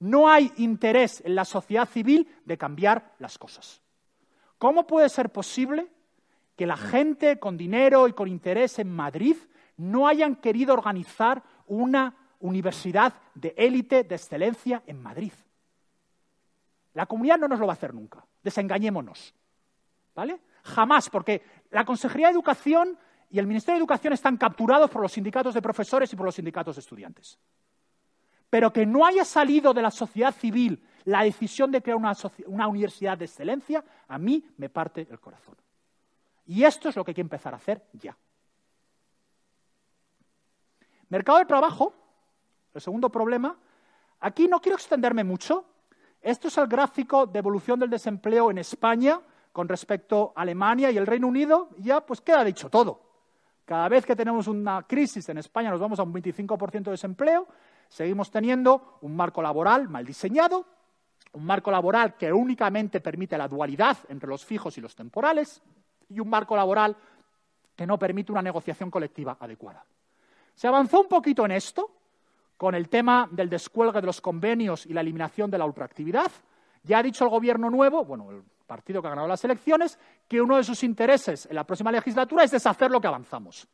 no 0.00 0.28
hay 0.28 0.52
interés 0.56 1.22
en 1.24 1.34
la 1.34 1.44
sociedad 1.44 1.88
civil 1.88 2.28
de 2.44 2.58
cambiar 2.58 3.14
las 3.18 3.38
cosas. 3.38 3.80
¿Cómo 4.58 4.86
puede 4.86 5.08
ser 5.08 5.30
posible 5.30 5.88
que 6.56 6.66
la 6.66 6.76
gente 6.76 7.38
con 7.38 7.56
dinero 7.56 8.08
y 8.08 8.12
con 8.12 8.28
interés 8.28 8.78
en 8.78 8.90
Madrid 8.90 9.36
no 9.76 10.06
hayan 10.06 10.36
querido 10.36 10.72
organizar 10.72 11.42
una 11.66 12.16
universidad 12.40 13.14
de 13.34 13.54
élite, 13.56 14.04
de 14.04 14.14
excelencia 14.14 14.82
en 14.86 15.02
Madrid? 15.02 15.32
La 16.94 17.06
comunidad 17.06 17.38
no 17.38 17.48
nos 17.48 17.58
lo 17.58 17.66
va 17.66 17.72
a 17.72 17.76
hacer 17.76 17.92
nunca. 17.92 18.24
Desengañémonos. 18.42 19.34
¿Vale? 20.14 20.40
Jamás, 20.64 21.10
porque 21.10 21.42
la 21.70 21.84
Consejería 21.84 22.28
de 22.28 22.32
Educación 22.32 22.98
y 23.30 23.38
el 23.38 23.46
Ministerio 23.46 23.74
de 23.74 23.80
Educación 23.80 24.14
están 24.14 24.38
capturados 24.38 24.90
por 24.90 25.02
los 25.02 25.12
sindicatos 25.12 25.52
de 25.52 25.60
profesores 25.60 26.12
y 26.12 26.16
por 26.16 26.24
los 26.24 26.34
sindicatos 26.34 26.76
de 26.76 26.80
estudiantes. 26.80 27.38
Pero 28.48 28.72
que 28.72 28.86
no 28.86 29.04
haya 29.04 29.24
salido 29.24 29.74
de 29.74 29.82
la 29.82 29.90
sociedad 29.90 30.34
civil 30.34 30.82
la 31.04 31.22
decisión 31.22 31.70
de 31.70 31.82
crear 31.82 31.98
una, 31.98 32.12
una, 32.46 32.66
universidad 32.66 33.18
de 33.18 33.26
excelencia, 33.26 33.84
a 34.08 34.18
mí 34.18 34.42
me 34.56 34.70
parte 34.70 35.06
el 35.10 35.20
corazón. 35.20 35.54
Y 36.46 36.64
esto 36.64 36.88
es 36.88 36.96
lo 36.96 37.04
que 37.04 37.10
hay 37.10 37.14
que 37.14 37.20
empezar 37.20 37.52
a 37.52 37.58
hacer 37.58 37.82
ya. 37.92 38.16
Mercado 41.10 41.38
de 41.38 41.44
trabajo, 41.44 41.94
el 42.72 42.80
segundo 42.80 43.10
problema. 43.10 43.58
Aquí 44.20 44.48
no 44.48 44.60
quiero 44.60 44.76
extenderme 44.76 45.24
mucho. 45.24 45.66
Esto 46.22 46.48
es 46.48 46.56
el 46.56 46.68
gráfico 46.68 47.26
de 47.26 47.38
evolución 47.38 47.78
del 47.80 47.90
desempleo 47.90 48.50
en 48.50 48.58
España 48.58 49.20
con 49.54 49.68
respecto 49.68 50.32
a 50.34 50.42
Alemania 50.42 50.90
y 50.90 50.98
el 50.98 51.06
Reino 51.06 51.28
Unido, 51.28 51.68
ya 51.78 52.04
pues 52.04 52.20
queda 52.20 52.42
dicho 52.42 52.68
todo. 52.68 53.00
Cada 53.64 53.88
vez 53.88 54.04
que 54.04 54.16
tenemos 54.16 54.48
una 54.48 54.82
crisis 54.82 55.28
en 55.28 55.38
España 55.38 55.70
nos 55.70 55.78
vamos 55.78 56.00
a 56.00 56.02
un 56.02 56.12
25% 56.12 56.82
de 56.82 56.90
desempleo, 56.90 57.46
seguimos 57.86 58.32
teniendo 58.32 58.98
un 59.02 59.14
marco 59.14 59.40
laboral 59.40 59.88
mal 59.88 60.04
diseñado, 60.04 60.66
un 61.34 61.46
marco 61.46 61.70
laboral 61.70 62.16
que 62.16 62.32
únicamente 62.32 63.00
permite 63.00 63.38
la 63.38 63.46
dualidad 63.46 63.96
entre 64.08 64.28
los 64.28 64.44
fijos 64.44 64.76
y 64.76 64.80
los 64.80 64.96
temporales, 64.96 65.62
y 66.08 66.18
un 66.18 66.28
marco 66.28 66.56
laboral 66.56 66.96
que 67.76 67.86
no 67.86 67.96
permite 67.96 68.32
una 68.32 68.42
negociación 68.42 68.90
colectiva 68.90 69.36
adecuada. 69.38 69.84
Se 70.56 70.66
avanzó 70.66 71.00
un 71.00 71.08
poquito 71.08 71.44
en 71.44 71.52
esto 71.52 71.92
con 72.56 72.74
el 72.74 72.88
tema 72.88 73.28
del 73.30 73.48
descuelgue 73.48 74.00
de 74.00 74.06
los 74.08 74.20
convenios 74.20 74.84
y 74.84 74.94
la 74.94 75.00
eliminación 75.00 75.48
de 75.48 75.58
la 75.58 75.64
ultraactividad. 75.64 76.32
Ya 76.82 76.98
ha 76.98 77.02
dicho 77.04 77.22
el 77.22 77.30
gobierno 77.30 77.70
nuevo, 77.70 78.04
bueno, 78.04 78.32
el 78.32 78.42
partido 78.66 79.00
que 79.00 79.08
ha 79.08 79.10
ganado 79.10 79.28
las 79.28 79.44
elecciones, 79.44 79.98
que 80.28 80.40
uno 80.40 80.56
de 80.56 80.64
sus 80.64 80.82
intereses 80.82 81.46
en 81.46 81.54
la 81.54 81.64
próxima 81.64 81.92
legislatura 81.92 82.44
es 82.44 82.50
deshacer 82.50 82.90
lo 82.90 83.00
que 83.00 83.06
avanzamos. 83.06 83.68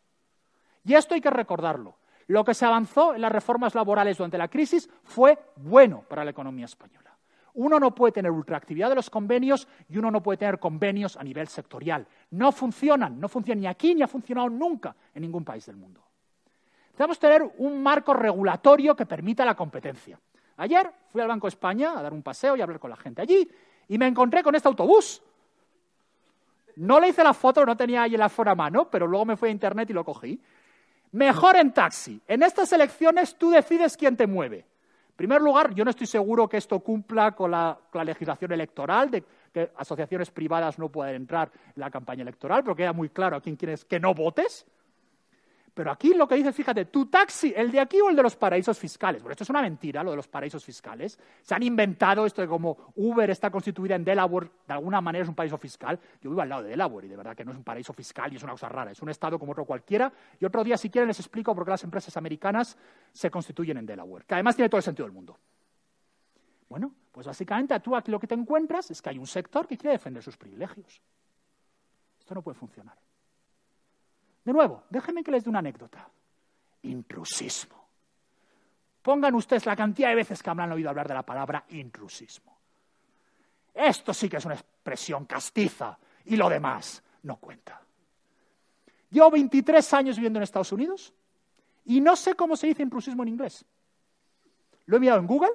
Y 0.85 0.95
esto 0.95 1.15
hay 1.15 1.21
que 1.21 1.31
recordarlo. 1.31 1.97
Lo 2.27 2.45
que 2.45 2.55
se 2.55 2.65
avanzó 2.65 3.15
en 3.15 3.23
las 3.23 3.33
reformas 3.33 3.75
laborales 3.75 4.19
durante 4.19 4.39
la 4.39 4.49
crisis 4.49 4.89
fue 5.03 5.39
bueno 5.57 6.05
para 6.09 6.25
la 6.25 6.31
economía 6.31 6.67
española. 6.67 7.17
Uno 7.55 7.81
no 7.81 7.93
puede 7.95 8.13
tener 8.13 8.31
ultraactividad 8.31 8.89
de 8.89 8.95
los 8.95 9.11
convenios 9.11 9.67
y 9.89 9.99
uno 9.99 10.11
no 10.11 10.23
puede 10.23 10.39
tener 10.39 10.61
convenios 10.61 11.17
a 11.17 11.25
nivel 11.25 11.49
sectorial. 11.49 12.07
No 12.31 12.53
funcionan, 12.53 13.19
no 13.19 13.29
funcionan 13.29 13.61
ni 13.61 13.67
aquí 13.67 13.95
ni 13.95 14.03
ha 14.03 14.09
funcionado 14.09 14.49
nunca 14.49 14.95
en 15.13 15.23
ningún 15.23 15.45
país 15.45 15.67
del 15.67 15.77
mundo. 15.77 16.01
Debemos 16.93 17.19
tener 17.19 17.43
un 17.59 17.83
marco 17.83 18.15
regulatorio 18.15 18.95
que 18.95 19.07
permita 19.07 19.45
la 19.45 19.57
competencia. 19.57 20.21
Ayer 20.59 20.91
fui 21.11 21.21
al 21.21 21.29
Banco 21.29 21.47
de 21.47 21.51
España 21.51 21.99
a 21.99 22.03
dar 22.03 22.13
un 22.13 22.23
paseo 22.23 22.57
y 22.57 22.61
a 22.61 22.65
hablar 22.65 22.79
con 22.79 22.91
la 22.91 22.97
gente 22.97 23.23
allí 23.23 23.49
y 23.91 23.99
me 23.99 24.07
encontré 24.07 24.45
con 24.45 24.55
este 24.55 24.69
autobús. 24.69 25.21
No 26.77 27.01
le 27.01 27.09
hice 27.09 27.25
la 27.25 27.35
foto, 27.35 27.67
no 27.67 27.77
tenía 27.77 28.03
ahí 28.03 28.15
el 28.15 28.23
aforo 28.23 28.53
a 28.53 28.55
mano, 28.55 28.89
pero 28.89 29.05
luego 29.05 29.25
me 29.25 29.37
fui 29.37 29.49
a 29.49 29.53
internet 29.53 29.91
y 29.91 29.93
lo 29.93 30.05
cogí. 30.05 30.41
Mejor 31.11 31.57
en 31.57 31.73
taxi. 31.73 32.21
En 32.29 32.45
estas 32.45 32.73
elecciones 32.73 33.35
tú 33.35 33.51
decides 33.51 33.97
quién 33.97 34.17
te 34.17 34.29
mueve. 34.29 34.59
En 34.59 35.17
primer 35.17 35.43
lugar, 35.43 35.75
yo 35.75 35.85
no 35.85 35.91
estoy 35.91 36.07
seguro 36.07 36.49
que 36.49 36.59
esto 36.59 36.79
cumpla 36.79 37.33
con 37.33 37.51
la, 37.51 37.77
legislación 38.05 38.53
electoral, 38.53 39.11
de 39.11 39.25
que 39.53 39.73
asociaciones 39.77 40.31
privadas 40.31 40.79
no 40.79 40.89
puedan 40.89 41.17
entrar 41.17 41.51
en 41.75 41.81
la 41.81 41.91
campaña 41.91 42.23
electoral, 42.23 42.63
pero 42.63 42.77
queda 42.77 42.93
muy 42.93 43.09
claro 43.09 43.37
a 43.37 43.41
quién 43.41 43.57
quieres 43.57 43.85
que 43.85 43.99
no 43.99 44.15
votes. 44.15 44.67
Pero 45.81 45.93
aquí 45.93 46.13
lo 46.13 46.29
que 46.29 46.35
dice, 46.35 46.53
fíjate, 46.53 46.85
tu 46.85 47.07
taxi, 47.07 47.55
el 47.57 47.71
de 47.71 47.81
aquí 47.81 47.99
o 48.03 48.11
el 48.11 48.15
de 48.15 48.23
los 48.23 48.37
paraísos 48.37 48.79
fiscales. 48.79 49.23
Bueno, 49.23 49.33
esto 49.33 49.45
es 49.45 49.49
una 49.49 49.63
mentira, 49.63 50.05
lo 50.05 50.11
de 50.11 50.17
los 50.17 50.29
paraísos 50.29 50.63
fiscales. 50.63 51.19
Se 51.41 51.55
han 51.55 51.63
inventado 51.63 52.27
esto 52.27 52.43
de 52.43 52.49
como 52.49 52.93
Uber 52.97 53.31
está 53.31 53.51
constituida 53.51 53.95
en 53.95 54.05
Delaware, 54.05 54.51
de 54.69 54.75
alguna 54.75 55.01
manera 55.01 55.23
es 55.23 55.29
un 55.31 55.35
paraíso 55.35 55.57
fiscal. 55.57 55.99
Yo 56.21 56.29
vivo 56.29 56.43
al 56.43 56.51
lado 56.51 56.65
de 56.65 56.69
Delaware 56.69 57.07
y 57.07 57.09
de 57.09 57.17
verdad 57.17 57.35
que 57.35 57.47
no 57.47 57.53
es 57.53 57.57
un 57.57 57.65
paraíso 57.65 57.95
fiscal 57.95 58.31
y 58.31 58.37
es 58.37 58.43
una 58.43 58.53
cosa 58.53 58.69
rara. 58.69 58.91
Es 58.91 59.01
un 59.01 59.09
estado 59.09 59.39
como 59.39 59.53
otro 59.53 59.65
cualquiera. 59.65 60.13
Y 60.39 60.45
otro 60.45 60.63
día, 60.63 60.77
si 60.77 60.91
quieren, 60.91 61.09
les 61.09 61.19
explico 61.19 61.55
por 61.55 61.65
qué 61.65 61.71
las 61.71 61.85
empresas 61.85 62.15
americanas 62.19 62.77
se 63.11 63.31
constituyen 63.31 63.79
en 63.79 63.87
Delaware, 63.87 64.27
que 64.27 64.35
además 64.35 64.57
tiene 64.57 64.69
todo 64.69 64.81
el 64.81 64.85
sentido 64.85 65.07
del 65.07 65.15
mundo. 65.15 65.39
Bueno, 66.69 66.93
pues 67.11 67.27
básicamente 67.27 67.81
tú 67.81 67.97
aquí 67.97 68.11
lo 68.11 68.21
que 68.21 68.27
te 68.27 68.35
encuentras 68.35 68.91
es 68.91 69.01
que 69.01 69.09
hay 69.09 69.17
un 69.17 69.27
sector 69.27 69.67
que 69.67 69.79
quiere 69.79 69.93
defender 69.93 70.23
sus 70.23 70.37
privilegios. 70.37 71.01
Esto 72.19 72.35
no 72.35 72.43
puede 72.43 72.59
funcionar. 72.59 72.99
De 74.51 74.55
nuevo, 74.55 74.83
déjenme 74.91 75.23
que 75.23 75.31
les 75.31 75.45
dé 75.45 75.49
una 75.49 75.61
anécdota. 75.61 76.11
Intrusismo. 76.83 77.87
Pongan 79.01 79.33
ustedes 79.37 79.65
la 79.65 79.77
cantidad 79.77 80.09
de 80.09 80.17
veces 80.17 80.43
que 80.43 80.51
habrán 80.51 80.73
oído 80.73 80.91
hablar 80.91 81.07
de 81.07 81.15
la 81.15 81.23
palabra 81.23 81.65
intrusismo. 81.69 82.59
Esto 83.73 84.13
sí 84.13 84.29
que 84.29 84.39
es 84.39 84.45
una 84.45 84.57
expresión 84.57 85.25
castiza 85.27 85.97
y 86.25 86.35
lo 86.35 86.49
demás 86.49 87.01
no 87.23 87.37
cuenta. 87.37 87.81
Llevo 89.11 89.31
23 89.31 89.95
años 89.95 90.17
viviendo 90.17 90.41
en 90.41 90.43
Estados 90.43 90.73
Unidos 90.73 91.15
y 91.85 92.01
no 92.01 92.17
sé 92.17 92.35
cómo 92.35 92.57
se 92.57 92.67
dice 92.67 92.83
intrusismo 92.83 93.23
en 93.23 93.29
inglés. 93.29 93.65
Lo 94.87 94.97
he 94.97 95.01
mirado 95.01 95.21
en 95.21 95.29
Google, 95.29 95.53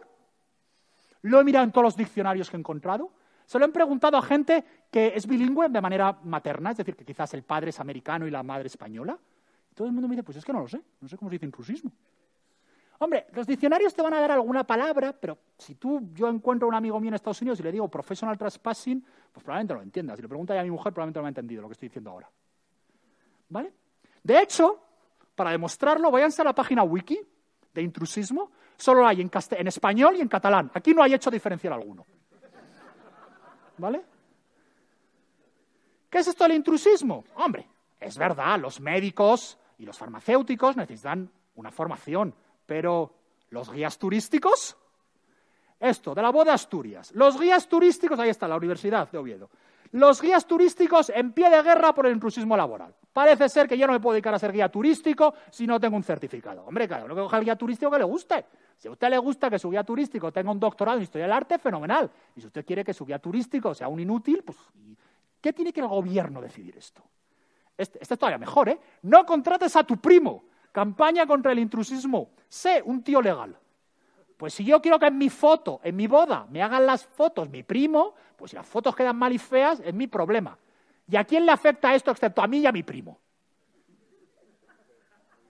lo 1.24 1.41
he 1.41 1.43
mirado 1.43 1.66
en 1.66 1.74
todos 1.74 1.84
los 1.84 1.98
diccionarios 1.98 2.50
que 2.50 2.56
he 2.56 2.60
encontrado 2.62 3.12
se 3.46 3.60
lo 3.60 3.66
han 3.66 3.72
preguntado 3.72 4.18
a 4.18 4.22
gente 4.22 4.64
que 4.89 5.14
es 5.16 5.28
bilingüe 5.28 5.70
de 5.70 5.82
manera 5.82 6.18
materna, 6.24 6.72
es 6.72 6.78
decir, 6.78 6.96
que 6.96 7.06
quizás 7.06 7.34
el 7.34 7.43
padre 7.43 7.70
es 7.70 7.80
americano 7.80 8.28
y 8.28 8.32
la 8.32 8.43
madre 8.43 8.68
española. 8.68 9.18
todo 9.74 9.88
el 9.88 9.93
mundo 9.93 10.08
me 10.08 10.16
dice, 10.16 10.24
pues 10.24 10.38
es 10.38 10.46
que 10.46 10.54
no 10.54 10.62
lo 10.62 10.68
sé, 10.68 10.82
no 11.02 11.08
sé 11.08 11.18
cómo 11.18 11.30
se 11.30 11.36
dice 11.36 11.46
intrusismo. 11.46 11.91
Hombre, 13.00 13.28
los 13.34 13.46
diccionarios 13.46 13.93
te 13.93 14.02
van 14.02 14.14
a 14.14 14.22
dar 14.22 14.32
alguna 14.32 14.64
palabra, 14.64 15.14
pero 15.14 15.38
si 15.58 15.76
tú, 15.76 16.10
yo 16.14 16.30
encuentro 16.30 16.66
a 16.66 16.70
un 16.70 16.76
amigo 16.76 17.00
mío 17.00 17.10
en 17.10 17.16
Estados 17.16 17.41
Unidos 17.41 17.60
y 17.60 17.64
le 17.64 17.72
digo 17.72 17.89
professional 17.89 18.38
trespassing, 18.38 19.06
pues 19.34 19.43
probablemente 19.43 19.74
lo 19.74 19.82
entienda. 19.82 20.16
Si 20.16 20.22
le 20.22 20.30
pregunta 20.30 20.58
a 20.58 20.64
mi 20.64 20.72
mujer, 20.72 20.93
probablemente 20.93 21.20
no 21.20 21.24
lo 21.24 21.28
ha 21.28 21.30
entendido 21.30 21.62
lo 21.62 21.68
que 21.68 21.74
estoy 21.74 21.89
diciendo 21.89 22.12
ahora. 22.12 22.30
¿Vale? 23.50 23.74
De 24.24 24.41
hecho, 24.41 24.80
para 25.36 25.52
demostrarlo, 25.52 26.10
váyanse 26.10 26.41
a 26.41 26.46
la 26.46 26.56
página 26.56 26.84
wiki 26.84 27.20
de 27.74 27.82
intrusismo. 27.82 28.52
Solo 28.78 29.06
hay 29.06 29.22
en 29.22 29.68
español 29.68 30.16
y 30.16 30.22
en 30.22 30.30
catalán. 30.30 30.72
Aquí 30.74 30.93
no 30.93 31.04
hay 31.04 31.14
hecho 31.14 31.30
diferencial 31.30 31.74
alguno. 31.74 32.06
¿Vale? 33.78 34.01
¿Qué 36.09 36.19
es 36.19 36.28
esto 36.28 36.45
del 36.45 36.53
intrusismo? 36.57 37.26
Hombre, 37.36 37.67
es 37.99 38.17
verdad, 38.17 38.59
los 38.59 38.80
médicos 38.80 39.57
y 39.78 39.86
los 39.86 39.97
farmacéuticos 39.97 40.78
necesitan 40.78 41.30
una 41.55 41.71
formación, 41.71 42.34
pero 42.65 43.13
¿los 43.49 43.71
guías 43.71 43.97
turísticos? 43.97 44.78
Esto, 45.80 46.15
de 46.15 46.21
la 46.21 46.32
boda 46.32 46.53
Asturias. 46.53 47.11
Los 47.13 47.39
guías 47.39 47.67
turísticos, 47.67 48.17
ahí 48.19 48.30
está, 48.30 48.47
la 48.47 48.55
Universidad 48.55 49.11
de 49.11 49.17
Oviedo. 49.17 49.49
Los 49.96 50.22
guías 50.22 50.46
turísticos 50.46 51.10
en 51.10 51.32
pie 51.32 51.50
de 51.50 51.64
guerra 51.64 51.93
por 51.93 52.06
el 52.06 52.12
intrusismo 52.12 52.58
laboral. 52.58 52.93
Parece 53.14 53.48
ser 53.48 53.66
que 53.66 53.78
yo 53.78 53.88
no 53.88 53.93
me 53.93 54.02
puedo 54.02 54.12
dedicar 54.12 54.34
a 54.34 54.39
ser 54.39 54.52
guía 54.52 54.68
turístico 54.68 55.34
si 55.50 55.66
no 55.66 55.80
tengo 55.80 55.96
un 55.96 56.04
certificado. 56.04 56.66
Hombre, 56.66 56.86
claro, 56.86 57.08
lo 57.08 57.16
que 57.16 57.22
coja 57.22 57.38
el 57.38 57.46
guía 57.46 57.56
turístico 57.56 57.89
que 57.89 58.00
le 58.00 58.04
guste. 58.04 58.46
Si 58.76 58.89
a 58.89 58.91
usted 58.91 59.10
le 59.10 59.18
gusta 59.18 59.50
que 59.50 59.58
su 59.58 59.70
guía 59.70 59.86
turístico 59.86 60.34
tenga 60.34 60.52
un 60.52 60.60
doctorado 60.60 60.98
en 60.98 61.04
historia 61.04 61.28
del 61.28 61.32
arte, 61.32 61.58
fenomenal. 61.60 62.12
Y 62.36 62.41
si 62.41 62.48
usted 62.48 62.66
quiere 62.66 62.84
que 62.84 62.93
su 62.93 63.06
guía 63.06 63.20
turístico 63.20 63.74
sea 63.74 63.88
un 63.88 64.02
inútil, 64.02 64.43
pues 64.43 64.58
¿qué 65.39 65.54
tiene 65.54 65.72
que 65.72 65.80
el 65.80 65.88
gobierno 65.88 66.41
decidir 66.41 66.76
esto? 66.76 67.02
Este, 67.78 67.98
este, 68.02 68.16
es 68.16 68.20
todavía 68.20 68.38
mejor, 68.38 68.68
¿eh? 68.68 68.80
No 69.04 69.26
contrates 69.26 69.78
a 69.78 69.86
tu 69.86 69.96
primo. 69.96 70.43
Campaña 70.74 71.26
contra 71.26 71.54
el 71.54 71.60
intrusismo. 71.60 72.32
Sé 72.50 72.82
un 72.84 73.02
tío 73.02 73.22
legal. 73.22 73.58
Pues 74.38 74.54
si 74.54 74.66
yo 74.66 74.82
quiero 74.82 75.00
que 75.00 75.08
en 75.08 75.18
mi 75.18 75.30
foto, 75.30 75.80
en 75.84 75.96
mi 75.96 76.08
boda, 76.08 76.46
me 76.50 76.62
hagan 76.62 76.86
las 76.86 77.06
fotos 77.06 77.50
mi 77.50 77.64
primo, 77.64 78.14
pues 78.36 78.52
si 78.52 78.58
las 78.58 78.68
fotos 78.68 78.96
quedan 78.96 79.16
mal 79.16 79.32
y 79.32 79.38
feas, 79.38 79.80
es 79.80 79.94
mi 79.94 80.08
problema. 80.08 80.58
¿Y 81.08 81.16
a 81.16 81.24
quién 81.24 81.46
le 81.46 81.52
afecta 81.52 81.94
esto 81.94 82.12
excepto 82.12 82.42
a 82.42 82.48
mí 82.48 82.60
y 82.60 82.66
a 82.66 82.72
mi 82.72 82.84
primo? 82.84 83.20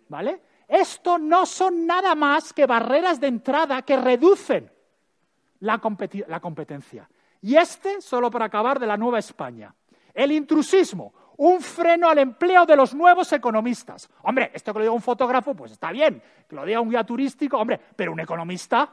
¿Vale? 0.09 0.41
Esto 0.67 1.17
no 1.17 1.45
son 1.45 1.85
nada 1.85 2.15
más 2.15 2.53
que 2.53 2.65
barreras 2.65 3.19
de 3.19 3.27
entrada 3.27 3.81
que 3.81 3.97
reducen 3.97 4.71
la, 5.59 5.79
competencia. 5.79 7.09
Y 7.41 7.55
este, 7.55 8.01
solo 8.01 8.29
para 8.29 8.45
acabar, 8.45 8.79
de 8.79 8.87
la 8.87 8.97
Nueva 8.97 9.19
España. 9.19 9.73
El 10.13 10.31
intrusismo, 10.31 11.13
un 11.37 11.61
freno 11.61 12.09
al 12.09 12.19
empleo 12.19 12.65
de 12.65 12.75
los 12.75 12.93
nuevos 12.93 13.31
economistas. 13.33 14.09
Hombre, 14.23 14.51
esto 14.53 14.73
que 14.73 14.79
lo 14.79 14.85
diga 14.85 14.93
un 14.93 15.01
fotógrafo, 15.01 15.53
pues 15.55 15.71
está 15.71 15.91
bien. 15.91 16.21
Que 16.47 16.55
lo 16.55 16.65
diga 16.65 16.81
un 16.81 16.89
guía 16.89 17.03
turístico, 17.03 17.57
hombre, 17.57 17.79
pero 17.95 18.11
un 18.11 18.19
economista. 18.19 18.89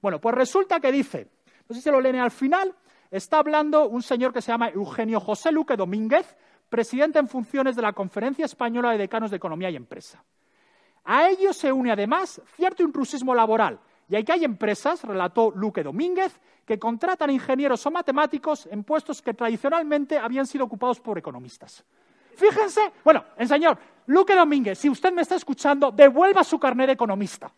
Bueno, 0.00 0.20
pues 0.20 0.34
resulta 0.34 0.80
que 0.80 0.92
dice, 0.92 1.28
no 1.68 1.74
sé 1.74 1.80
si 1.80 1.82
se 1.82 1.90
lo 1.90 2.00
leen 2.00 2.16
al 2.16 2.30
final, 2.30 2.74
está 3.10 3.38
hablando 3.38 3.88
un 3.88 4.02
señor 4.02 4.32
que 4.32 4.42
se 4.42 4.52
llama 4.52 4.68
Eugenio 4.68 5.20
José 5.20 5.50
Luque 5.50 5.76
Domínguez, 5.76 6.36
presidente 6.68 7.18
en 7.18 7.28
funciones 7.28 7.76
de 7.76 7.82
la 7.82 7.92
Conferencia 7.92 8.44
Española 8.44 8.90
de 8.92 8.98
Decanos 8.98 9.30
de 9.30 9.36
Economía 9.36 9.70
y 9.70 9.76
Empresa. 9.76 10.22
A 11.04 11.28
ello 11.28 11.52
se 11.52 11.72
une 11.72 11.92
además 11.92 12.40
cierto 12.56 12.82
intrusismo 12.82 13.34
laboral, 13.34 13.78
y 14.08 14.22
que 14.24 14.32
hay 14.32 14.44
empresas, 14.44 15.02
relató 15.02 15.50
Luque 15.50 15.82
Domínguez, 15.82 16.40
que 16.64 16.78
contratan 16.78 17.30
ingenieros 17.30 17.84
o 17.86 17.90
matemáticos 17.90 18.66
en 18.70 18.84
puestos 18.84 19.22
que 19.22 19.34
tradicionalmente 19.34 20.18
habían 20.18 20.46
sido 20.46 20.64
ocupados 20.64 21.00
por 21.00 21.18
economistas. 21.18 21.84
Fíjense, 22.36 22.92
bueno, 23.02 23.24
en 23.36 23.48
señor, 23.48 23.78
Luque 24.06 24.34
Domínguez, 24.34 24.78
si 24.78 24.88
usted 24.88 25.12
me 25.12 25.22
está 25.22 25.36
escuchando, 25.36 25.90
devuelva 25.90 26.44
su 26.44 26.58
carnet 26.58 26.86
de 26.86 26.92
economista. 26.92 27.50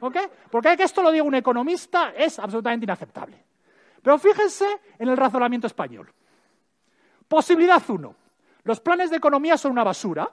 ¿Ok? 0.00 0.16
Porque 0.50 0.76
que 0.76 0.82
esto 0.82 1.02
lo 1.02 1.12
diga 1.12 1.24
un 1.24 1.34
economista 1.34 2.12
es 2.16 2.38
absolutamente 2.38 2.84
inaceptable. 2.84 3.44
Pero 4.02 4.18
fíjense 4.18 4.66
en 4.98 5.08
el 5.08 5.16
razonamiento 5.16 5.68
español. 5.68 6.12
Posibilidad 7.28 7.82
uno. 7.88 8.16
Los 8.64 8.80
planes 8.80 9.10
de 9.10 9.16
economía 9.16 9.56
son 9.56 9.72
una 9.72 9.84
basura. 9.84 10.28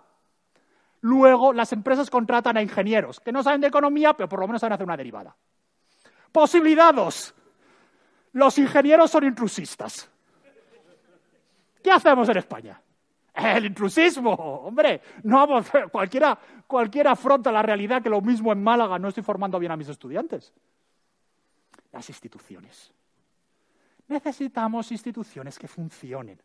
Luego, 1.01 1.53
las 1.53 1.71
empresas 1.71 2.09
contratan 2.09 2.57
a 2.57 2.61
ingenieros 2.61 3.19
que 3.19 3.31
no 3.31 3.41
saben 3.41 3.61
de 3.61 3.67
economía, 3.67 4.13
pero 4.13 4.27
por 4.27 4.39
lo 4.39 4.47
menos 4.47 4.59
saben 4.59 4.73
hacer 4.73 4.85
una 4.85 4.97
derivada. 4.97 5.35
Posibilidad 6.31 6.93
dos. 6.93 7.33
Los 8.33 8.57
ingenieros 8.57 9.09
son 9.09 9.23
intrusistas. 9.23 10.09
¿Qué 11.81 11.91
hacemos 11.91 12.27
en 12.29 12.37
España? 12.37 12.81
El 13.33 13.65
intrusismo, 13.65 14.33
hombre, 14.33 15.01
no 15.23 15.47
cualquiera, 15.91 16.37
cualquiera 16.67 17.11
afronta 17.11 17.51
la 17.51 17.61
realidad 17.61 18.01
que 18.01 18.09
lo 18.09 18.19
mismo 18.21 18.51
en 18.51 18.61
Málaga 18.61 18.99
no 18.99 19.07
estoy 19.07 19.23
formando 19.23 19.57
bien 19.57 19.71
a 19.71 19.77
mis 19.77 19.87
estudiantes. 19.87 20.53
Las 21.93 22.09
instituciones. 22.09 22.91
Necesitamos 24.09 24.91
instituciones 24.91 25.57
que 25.57 25.67
funcionen. 25.67 26.41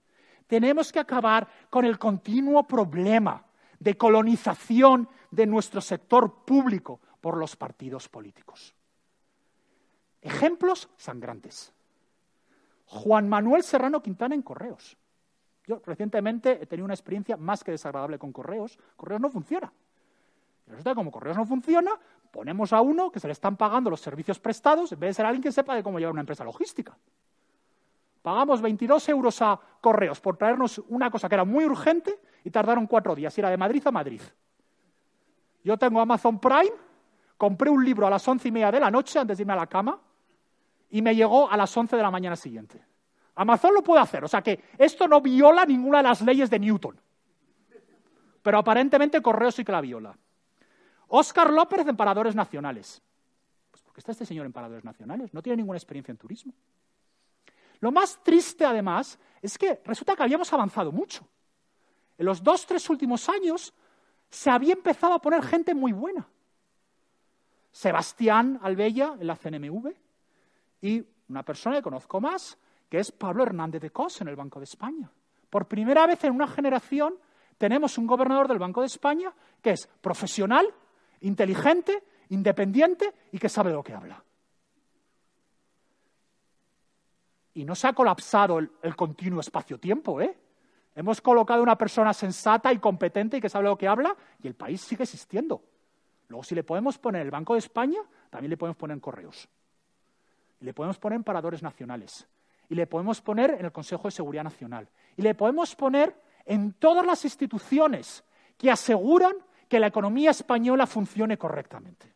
Tenemos 0.46 0.92
que 0.92 1.00
acabar 1.00 1.48
con 1.68 1.84
el 1.84 1.98
continuo 1.98 2.62
problema 2.62 3.44
de 3.84 3.98
colonización 3.98 5.08
de 5.30 5.46
nuestro 5.46 5.82
sector 5.82 6.44
público 6.46 7.00
por 7.20 7.36
los 7.36 7.54
partidos 7.54 8.08
políticos. 8.08 8.74
Ejemplos 10.22 10.88
sangrantes. 10.96 11.74
Juan 12.86 13.28
Manuel 13.28 13.62
Serrano 13.62 14.02
Quintana 14.02 14.34
en 14.34 14.40
Correos. 14.40 14.96
Yo 15.66 15.82
recientemente 15.84 16.62
he 16.62 16.66
tenido 16.66 16.86
una 16.86 16.94
experiencia 16.94 17.36
más 17.36 17.62
que 17.62 17.72
desagradable 17.72 18.18
con 18.18 18.32
Correos. 18.32 18.78
Correos 18.96 19.20
no 19.20 19.28
funciona. 19.28 19.70
Y 20.66 20.70
resulta 20.70 20.94
como 20.94 21.10
Correos 21.10 21.36
no 21.36 21.44
funciona, 21.44 21.90
ponemos 22.30 22.72
a 22.72 22.80
uno 22.80 23.10
que 23.10 23.20
se 23.20 23.26
le 23.26 23.34
están 23.34 23.58
pagando 23.58 23.90
los 23.90 24.00
servicios 24.00 24.40
prestados 24.40 24.92
en 24.92 25.00
vez 25.00 25.10
de 25.10 25.14
ser 25.14 25.26
alguien 25.26 25.42
que 25.42 25.52
sepa 25.52 25.74
de 25.74 25.82
cómo 25.82 25.98
llevar 25.98 26.12
una 26.12 26.22
empresa 26.22 26.42
logística. 26.42 26.96
Pagamos 28.22 28.62
22 28.62 29.06
euros 29.10 29.42
a 29.42 29.60
Correos 29.82 30.20
por 30.20 30.38
traernos 30.38 30.78
una 30.88 31.10
cosa 31.10 31.28
que 31.28 31.34
era 31.34 31.44
muy 31.44 31.66
urgente 31.66 32.18
y 32.44 32.50
tardaron 32.50 32.86
cuatro 32.86 33.14
días. 33.14 33.36
Era 33.38 33.50
de 33.50 33.56
Madrid 33.56 33.82
a 33.86 33.90
Madrid. 33.90 34.20
Yo 35.64 35.78
tengo 35.78 36.00
Amazon 36.00 36.38
Prime, 36.38 36.72
compré 37.38 37.70
un 37.70 37.82
libro 37.84 38.06
a 38.06 38.10
las 38.10 38.28
once 38.28 38.48
y 38.48 38.52
media 38.52 38.70
de 38.70 38.80
la 38.80 38.90
noche 38.90 39.18
antes 39.18 39.38
de 39.38 39.42
irme 39.42 39.54
a 39.54 39.56
la 39.56 39.66
cama 39.66 39.98
y 40.90 41.02
me 41.02 41.14
llegó 41.16 41.50
a 41.50 41.56
las 41.56 41.74
11 41.76 41.96
de 41.96 42.02
la 42.02 42.10
mañana 42.10 42.36
siguiente. 42.36 42.80
Amazon 43.36 43.74
lo 43.74 43.82
puede 43.82 44.00
hacer, 44.02 44.22
o 44.22 44.28
sea 44.28 44.42
que 44.42 44.62
esto 44.78 45.08
no 45.08 45.20
viola 45.20 45.64
ninguna 45.64 45.98
de 45.98 46.04
las 46.04 46.20
leyes 46.20 46.50
de 46.50 46.58
Newton. 46.58 47.00
Pero 48.42 48.58
aparentemente 48.58 49.20
Correo 49.22 49.50
sí 49.50 49.64
que 49.64 49.72
la 49.72 49.80
viola. 49.80 50.16
Óscar 51.08 51.50
López 51.50 51.86
en 51.86 51.96
Paradores 51.96 52.34
Nacionales. 52.34 53.02
Pues 53.70 53.82
porque 53.82 54.00
está 54.00 54.12
este 54.12 54.26
señor 54.26 54.46
en 54.46 54.52
Paradores 54.52 54.84
Nacionales, 54.84 55.32
no 55.32 55.42
tiene 55.42 55.56
ninguna 55.56 55.78
experiencia 55.78 56.12
en 56.12 56.18
turismo. 56.18 56.52
Lo 57.80 57.90
más 57.90 58.22
triste, 58.22 58.64
además, 58.64 59.18
es 59.42 59.58
que 59.58 59.80
resulta 59.84 60.14
que 60.14 60.22
habíamos 60.22 60.52
avanzado 60.52 60.92
mucho. 60.92 61.26
En 62.18 62.26
los 62.26 62.42
dos, 62.42 62.66
tres 62.66 62.88
últimos 62.90 63.28
años 63.28 63.74
se 64.30 64.50
había 64.50 64.72
empezado 64.72 65.14
a 65.14 65.20
poner 65.20 65.42
gente 65.42 65.74
muy 65.74 65.92
buena. 65.92 66.26
Sebastián 67.72 68.58
Albella 68.62 69.16
en 69.18 69.26
la 69.26 69.36
CNMV 69.36 69.92
y 70.80 71.04
una 71.28 71.42
persona 71.42 71.76
que 71.76 71.82
conozco 71.82 72.20
más, 72.20 72.56
que 72.88 72.98
es 72.98 73.10
Pablo 73.10 73.42
Hernández 73.42 73.82
de 73.82 73.90
Cos 73.90 74.20
en 74.20 74.28
el 74.28 74.36
Banco 74.36 74.60
de 74.60 74.64
España. 74.64 75.10
Por 75.50 75.66
primera 75.66 76.06
vez 76.06 76.22
en 76.24 76.32
una 76.32 76.46
generación 76.46 77.16
tenemos 77.58 77.98
un 77.98 78.06
gobernador 78.06 78.46
del 78.48 78.58
Banco 78.58 78.80
de 78.80 78.86
España 78.86 79.32
que 79.60 79.70
es 79.70 79.88
profesional, 80.00 80.72
inteligente, 81.20 82.04
independiente 82.28 83.12
y 83.32 83.38
que 83.38 83.48
sabe 83.48 83.70
de 83.70 83.76
lo 83.76 83.82
que 83.82 83.94
habla. 83.94 84.22
Y 87.54 87.64
no 87.64 87.74
se 87.74 87.86
ha 87.86 87.92
colapsado 87.92 88.58
el, 88.58 88.70
el 88.82 88.96
continuo 88.96 89.40
espacio-tiempo, 89.40 90.20
¿eh? 90.20 90.36
Hemos 90.94 91.20
colocado 91.20 91.62
una 91.62 91.76
persona 91.76 92.12
sensata 92.12 92.72
y 92.72 92.78
competente 92.78 93.38
y 93.38 93.40
que 93.40 93.48
sabe 93.48 93.64
lo 93.64 93.76
que 93.76 93.88
habla 93.88 94.14
y 94.40 94.46
el 94.46 94.54
país 94.54 94.80
sigue 94.80 95.02
existiendo. 95.02 95.62
Luego, 96.28 96.44
si 96.44 96.54
le 96.54 96.62
podemos 96.62 96.98
poner 96.98 97.22
el 97.22 97.30
Banco 97.30 97.54
de 97.54 97.58
España, 97.58 97.98
también 98.30 98.50
le 98.50 98.56
podemos 98.56 98.76
poner 98.76 98.94
en 98.94 99.00
correos. 99.00 99.48
Le 100.60 100.72
podemos 100.72 100.98
poner 100.98 101.16
en 101.16 101.24
paradores 101.24 101.62
nacionales. 101.62 102.26
Y 102.68 102.74
le 102.74 102.86
podemos 102.86 103.20
poner 103.20 103.50
en 103.50 103.66
el 103.66 103.72
Consejo 103.72 104.08
de 104.08 104.12
Seguridad 104.12 104.44
Nacional. 104.44 104.88
Y 105.16 105.22
le 105.22 105.34
podemos 105.34 105.74
poner 105.76 106.16
en 106.46 106.72
todas 106.74 107.04
las 107.04 107.24
instituciones 107.24 108.24
que 108.56 108.70
aseguran 108.70 109.34
que 109.68 109.80
la 109.80 109.88
economía 109.88 110.30
española 110.30 110.86
funcione 110.86 111.36
correctamente. 111.36 112.12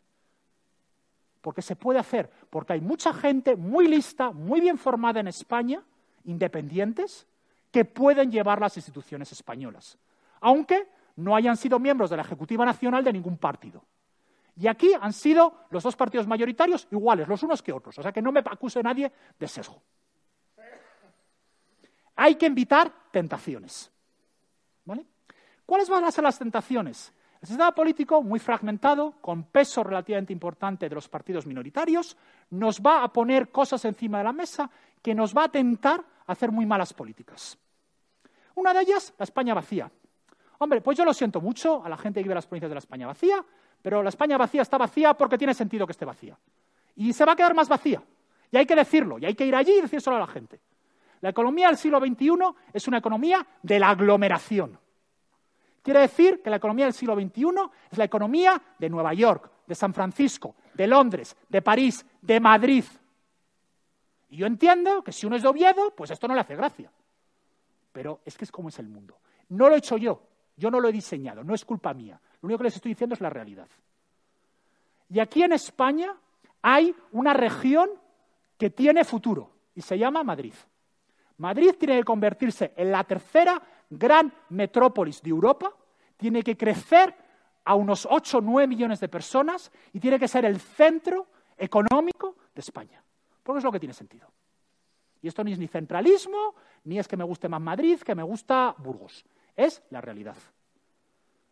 Porque 1.40 1.62
se 1.62 1.76
puede 1.76 1.98
hacer, 1.98 2.30
porque 2.50 2.74
hay 2.74 2.80
mucha 2.80 3.12
gente 3.12 3.56
muy 3.56 3.88
lista, 3.88 4.30
muy 4.30 4.60
bien 4.60 4.78
formada 4.78 5.20
en 5.20 5.28
España, 5.28 5.82
independientes, 6.24 7.26
que 7.70 7.84
pueden 7.84 8.30
llevar 8.30 8.60
las 8.60 8.76
instituciones 8.76 9.30
españolas, 9.32 9.98
aunque 10.40 10.88
no 11.16 11.34
hayan 11.34 11.56
sido 11.56 11.78
miembros 11.78 12.10
de 12.10 12.16
la 12.16 12.22
Ejecutiva 12.22 12.64
Nacional 12.64 13.04
de 13.04 13.12
ningún 13.12 13.38
partido. 13.38 13.84
Y 14.56 14.66
aquí 14.66 14.90
han 15.00 15.12
sido 15.12 15.66
los 15.70 15.82
dos 15.82 15.94
partidos 15.94 16.26
mayoritarios 16.26 16.88
iguales, 16.90 17.28
los 17.28 17.42
unos 17.42 17.62
que 17.62 17.72
otros, 17.72 17.98
o 17.98 18.02
sea 18.02 18.12
que 18.12 18.22
no 18.22 18.32
me 18.32 18.40
acuse 18.40 18.82
nadie 18.82 19.12
de 19.38 19.48
sesgo. 19.48 19.80
Hay 22.16 22.34
que 22.34 22.46
evitar 22.46 22.92
tentaciones. 23.12 23.90
¿Cuáles 25.64 25.88
van 25.88 26.04
a 26.04 26.10
ser 26.10 26.24
las 26.24 26.38
tentaciones? 26.38 27.12
El 27.40 27.46
sistema 27.46 27.72
político, 27.72 28.22
muy 28.22 28.40
fragmentado, 28.40 29.12
con 29.20 29.44
peso 29.44 29.84
relativamente 29.84 30.32
importante 30.32 30.88
de 30.88 30.94
los 30.94 31.08
partidos 31.08 31.46
minoritarios, 31.46 32.16
nos 32.50 32.80
va 32.80 33.04
a 33.04 33.12
poner 33.12 33.50
cosas 33.50 33.84
encima 33.84 34.18
de 34.18 34.24
la 34.24 34.32
mesa 34.32 34.68
que 35.00 35.14
nos 35.14 35.36
va 35.36 35.44
a 35.44 35.48
tentar 35.48 36.02
hacer 36.28 36.52
muy 36.52 36.64
malas 36.64 36.94
políticas. 36.94 37.58
Una 38.54 38.72
de 38.72 38.82
ellas, 38.82 39.12
la 39.18 39.24
España 39.24 39.54
vacía. 39.54 39.90
Hombre, 40.58 40.80
pues 40.80 40.96
yo 40.96 41.04
lo 41.04 41.12
siento 41.12 41.40
mucho 41.40 41.84
a 41.84 41.88
la 41.88 41.96
gente 41.96 42.20
que 42.20 42.24
vive 42.24 42.34
las 42.34 42.46
provincias 42.46 42.70
de 42.70 42.74
la 42.74 42.80
España 42.80 43.06
vacía, 43.06 43.44
pero 43.82 44.02
la 44.02 44.08
España 44.08 44.36
vacía 44.36 44.62
está 44.62 44.78
vacía 44.78 45.14
porque 45.14 45.38
tiene 45.38 45.54
sentido 45.54 45.86
que 45.86 45.92
esté 45.92 46.04
vacía. 46.04 46.36
Y 46.96 47.12
se 47.12 47.24
va 47.24 47.32
a 47.32 47.36
quedar 47.36 47.54
más 47.54 47.68
vacía. 47.68 48.02
Y 48.50 48.56
hay 48.56 48.66
que 48.66 48.74
decirlo, 48.74 49.18
y 49.18 49.26
hay 49.26 49.34
que 49.34 49.46
ir 49.46 49.54
allí 49.54 49.72
y 49.72 49.80
decírselo 49.80 50.16
a 50.16 50.20
la 50.20 50.26
gente. 50.26 50.60
La 51.20 51.30
economía 51.30 51.68
del 51.68 51.76
siglo 51.76 51.98
XXI 51.98 52.30
es 52.72 52.88
una 52.88 52.98
economía 52.98 53.46
de 53.62 53.78
la 53.78 53.90
aglomeración. 53.90 54.78
Quiere 55.82 56.00
decir 56.00 56.42
que 56.42 56.50
la 56.50 56.56
economía 56.56 56.84
del 56.84 56.94
siglo 56.94 57.14
XXI 57.14 57.46
es 57.90 57.98
la 57.98 58.04
economía 58.04 58.60
de 58.78 58.90
Nueva 58.90 59.14
York, 59.14 59.50
de 59.66 59.74
San 59.74 59.94
Francisco, 59.94 60.54
de 60.74 60.86
Londres, 60.86 61.36
de 61.48 61.62
París, 61.62 62.04
de 62.20 62.40
Madrid. 62.40 62.84
Y 64.30 64.36
yo 64.36 64.46
entiendo 64.46 65.02
que 65.02 65.12
si 65.12 65.26
uno 65.26 65.36
es 65.36 65.42
de 65.42 65.48
Oviedo, 65.48 65.94
pues 65.94 66.10
esto 66.10 66.28
no 66.28 66.34
le 66.34 66.40
hace 66.40 66.56
gracia. 66.56 66.90
Pero 67.92 68.20
es 68.24 68.36
que 68.36 68.44
es 68.44 68.52
como 68.52 68.68
es 68.68 68.78
el 68.78 68.88
mundo. 68.88 69.18
No 69.48 69.68
lo 69.68 69.74
he 69.74 69.78
hecho 69.78 69.96
yo, 69.96 70.22
yo 70.56 70.70
no 70.70 70.80
lo 70.80 70.88
he 70.88 70.92
diseñado, 70.92 71.42
no 71.42 71.54
es 71.54 71.64
culpa 71.64 71.94
mía. 71.94 72.20
Lo 72.42 72.46
único 72.46 72.58
que 72.58 72.64
les 72.64 72.76
estoy 72.76 72.92
diciendo 72.92 73.14
es 73.14 73.20
la 73.20 73.30
realidad. 73.30 73.68
Y 75.08 75.20
aquí 75.20 75.42
en 75.42 75.52
España 75.52 76.14
hay 76.60 76.94
una 77.12 77.32
región 77.32 77.90
que 78.58 78.70
tiene 78.70 79.04
futuro 79.04 79.50
y 79.74 79.80
se 79.80 79.96
llama 79.96 80.22
Madrid. 80.22 80.54
Madrid 81.38 81.74
tiene 81.78 81.98
que 81.98 82.04
convertirse 82.04 82.72
en 82.76 82.92
la 82.92 83.04
tercera 83.04 83.62
gran 83.88 84.32
metrópolis 84.50 85.22
de 85.22 85.30
Europa, 85.30 85.72
tiene 86.16 86.42
que 86.42 86.56
crecer 86.56 87.14
a 87.64 87.74
unos 87.74 88.06
8 88.10 88.38
o 88.38 88.40
9 88.40 88.66
millones 88.66 89.00
de 89.00 89.08
personas 89.08 89.70
y 89.92 90.00
tiene 90.00 90.18
que 90.18 90.28
ser 90.28 90.44
el 90.44 90.58
centro 90.60 91.28
económico 91.56 92.36
de 92.54 92.60
España. 92.60 93.02
Porque 93.48 93.60
es 93.60 93.64
lo 93.64 93.72
que 93.72 93.80
tiene 93.80 93.94
sentido. 93.94 94.30
Y 95.22 95.28
esto 95.28 95.42
ni 95.42 95.54
es 95.54 95.58
ni 95.58 95.68
centralismo, 95.68 96.54
ni 96.84 96.98
es 96.98 97.08
que 97.08 97.16
me 97.16 97.24
guste 97.24 97.48
más 97.48 97.62
Madrid, 97.62 97.98
que 97.98 98.14
me 98.14 98.22
gusta 98.22 98.74
Burgos. 98.76 99.24
Es 99.56 99.82
la 99.88 100.02
realidad. 100.02 100.36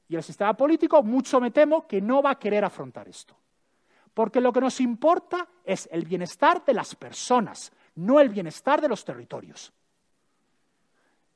Y 0.07 0.14
el 0.14 0.22
sistema 0.22 0.53
político, 0.53 1.03
mucho 1.03 1.40
me 1.40 1.53
temo, 1.53 1.88
que 1.88 2.03
no 2.03 2.20
va 2.20 2.32
a 2.32 2.38
querer 2.38 2.66
afrontar 2.66 3.09
esto. 3.09 3.34
Porque 4.12 4.42
lo 4.42 4.53
que 4.53 4.61
nos 4.61 4.78
importa 4.82 5.49
es 5.64 5.88
el 5.90 6.05
bienestar 6.05 6.62
de 6.66 6.74
las 6.74 6.94
personas, 6.94 7.72
no 7.94 8.20
el 8.20 8.28
bienestar 8.28 8.82
de 8.82 8.90
los 8.90 9.03
territorios. 9.03 9.72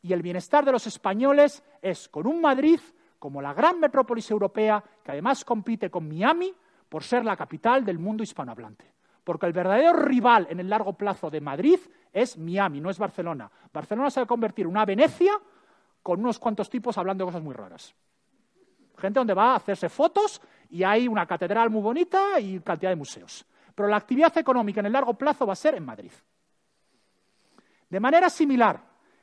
Y 0.02 0.12
el 0.12 0.20
bienestar 0.20 0.66
de 0.66 0.72
los 0.72 0.86
españoles 0.86 1.62
es 1.80 2.06
con 2.06 2.26
un 2.26 2.38
Madrid 2.38 2.80
como 3.18 3.40
la 3.40 3.54
gran 3.54 3.80
metrópolis 3.80 4.30
europea, 4.30 4.84
que 5.02 5.12
además 5.12 5.42
compite 5.42 5.90
con 5.90 6.06
Miami 6.06 6.52
por 6.86 7.02
ser 7.02 7.24
la 7.24 7.34
capital 7.34 7.82
del 7.82 7.98
mundo 7.98 8.22
hispanohablante. 8.22 8.99
Porque 9.30 9.46
el 9.46 9.52
verdadero 9.52 9.92
rival 9.92 10.48
en 10.50 10.58
el 10.58 10.68
largo 10.68 10.94
plazo 10.94 11.30
de 11.30 11.40
Madrid 11.40 11.78
es 12.12 12.36
Miami, 12.36 12.80
no 12.80 12.90
es 12.90 12.98
Barcelona. 12.98 13.48
Barcelona 13.72 14.10
se 14.10 14.18
va 14.18 14.24
a 14.24 14.26
convertir 14.26 14.64
en 14.64 14.72
una 14.72 14.84
Venecia 14.84 15.30
con 16.02 16.18
unos 16.18 16.40
cuantos 16.40 16.68
tipos 16.68 16.98
hablando 16.98 17.24
de 17.24 17.28
cosas 17.28 17.44
muy 17.44 17.54
raras. 17.54 17.94
Gente 18.98 19.20
donde 19.20 19.32
va 19.32 19.52
a 19.52 19.54
hacerse 19.54 19.88
fotos 19.88 20.42
y 20.70 20.82
hay 20.82 21.06
una 21.06 21.26
catedral 21.26 21.70
muy 21.70 21.80
bonita 21.80 22.40
y 22.40 22.58
cantidad 22.58 22.90
de 22.90 22.96
museos. 22.96 23.46
Pero 23.72 23.88
la 23.88 23.98
actividad 23.98 24.36
económica 24.36 24.80
en 24.80 24.86
el 24.86 24.92
largo 24.92 25.14
plazo 25.14 25.46
va 25.46 25.52
a 25.52 25.54
ser 25.54 25.76
en 25.76 25.84
Madrid. 25.84 26.10
De 27.88 28.00
manera 28.00 28.28
similar, 28.30 28.82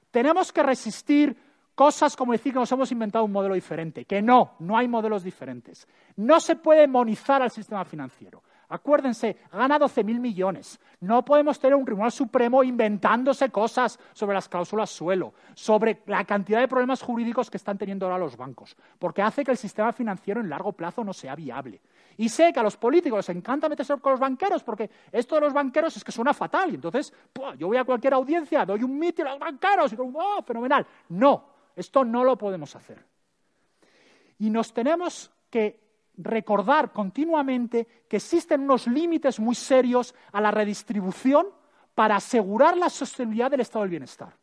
tenemos 0.09 0.53
que 0.53 0.63
resistir 0.63 1.37
cosas 1.75 2.15
como 2.15 2.31
decir 2.31 2.53
que 2.53 2.59
nos 2.59 2.71
hemos 2.71 2.89
inventado 2.93 3.25
un 3.25 3.33
modelo 3.33 3.55
diferente, 3.55 4.05
que 4.05 4.21
no, 4.21 4.55
no 4.59 4.77
hay 4.77 4.87
modelos 4.87 5.21
diferentes. 5.21 5.85
No 6.15 6.39
se 6.39 6.55
puede 6.55 6.79
demonizar 6.79 7.41
al 7.41 7.51
sistema 7.51 7.83
financiero. 7.83 8.41
Acuérdense, 8.69 9.37
gana 9.51 9.79
12.000 9.79 10.19
millones. 10.19 10.79
No 10.99 11.23
podemos 11.23 11.57
tener 11.57 11.75
un 11.75 11.85
Tribunal 11.85 12.11
Supremo 12.11 12.63
inventándose 12.63 13.49
cosas 13.49 13.97
sobre 14.11 14.33
las 14.33 14.49
cláusulas 14.49 14.89
suelo, 14.89 15.33
sobre 15.53 16.01
la 16.05 16.25
cantidad 16.25 16.59
de 16.59 16.67
problemas 16.67 17.01
jurídicos 17.01 17.49
que 17.49 17.55
están 17.55 17.77
teniendo 17.77 18.05
ahora 18.05 18.17
los 18.17 18.35
bancos, 18.35 18.75
porque 18.99 19.21
hace 19.21 19.45
que 19.45 19.51
el 19.51 19.57
sistema 19.57 19.93
financiero 19.93 20.41
en 20.41 20.49
largo 20.49 20.73
plazo 20.73 21.03
no 21.03 21.13
sea 21.13 21.33
viable. 21.33 21.79
Y 22.17 22.27
sé 22.27 22.51
que 22.51 22.59
a 22.59 22.63
los 22.63 22.75
políticos 22.75 23.19
les 23.19 23.37
encanta 23.37 23.69
meterse 23.69 23.95
con 23.99 24.11
los 24.11 24.19
banqueros, 24.19 24.63
porque 24.63 24.89
esto 25.13 25.35
de 25.35 25.41
los 25.41 25.53
banqueros 25.53 25.95
es 25.95 26.03
que 26.03 26.11
suena 26.11 26.33
fatal. 26.33 26.71
Y 26.71 26.75
entonces, 26.75 27.13
yo 27.57 27.67
voy 27.67 27.77
a 27.77 27.85
cualquier 27.85 28.15
audiencia, 28.15 28.65
doy 28.65 28.83
un 28.83 28.99
mitin 28.99 29.27
a 29.27 29.31
los 29.31 29.39
banqueros 29.39 29.93
y 29.93 29.95
digo, 29.95 30.11
¡oh, 30.13 30.41
fenomenal! 30.41 30.85
No, 31.09 31.45
esto 31.73 32.03
no 32.03 32.25
lo 32.25 32.37
podemos 32.37 32.75
hacer. 32.75 33.05
Y 34.39 34.49
nos 34.49 34.73
tenemos 34.73 35.31
que 35.49 35.86
recordar 36.17 36.91
continuamente 36.91 37.87
que 38.07 38.17
existen 38.17 38.61
unos 38.61 38.87
límites 38.87 39.39
muy 39.39 39.55
serios 39.55 40.15
a 40.31 40.41
la 40.41 40.51
redistribución 40.51 41.47
para 41.93 42.15
asegurar 42.15 42.75
la 42.77 42.89
sostenibilidad 42.89 43.51
del 43.51 43.61
estado 43.61 43.83
del 43.83 43.91
bienestar. 43.91 44.35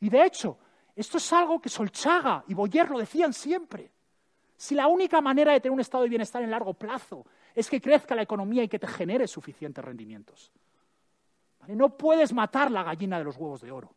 Y 0.00 0.08
de 0.08 0.24
hecho, 0.24 0.58
esto 0.96 1.18
es 1.18 1.32
algo 1.32 1.60
que 1.60 1.68
Solchaga 1.68 2.44
y 2.48 2.54
Boyer 2.54 2.90
lo 2.90 2.98
decían 2.98 3.32
siempre. 3.32 3.90
Si 4.56 4.74
la 4.74 4.86
única 4.86 5.20
manera 5.20 5.52
de 5.52 5.60
tener 5.60 5.72
un 5.72 5.80
estado 5.80 6.04
de 6.04 6.10
bienestar 6.10 6.42
en 6.42 6.50
largo 6.50 6.74
plazo 6.74 7.24
es 7.54 7.68
que 7.68 7.80
crezca 7.80 8.14
la 8.14 8.22
economía 8.22 8.62
y 8.62 8.68
que 8.68 8.78
te 8.78 8.86
genere 8.86 9.26
suficientes 9.26 9.84
rendimientos. 9.84 10.52
No 11.68 11.96
puedes 11.96 12.32
matar 12.32 12.70
la 12.70 12.82
gallina 12.82 13.18
de 13.18 13.24
los 13.24 13.36
huevos 13.36 13.60
de 13.60 13.70
oro. 13.70 13.94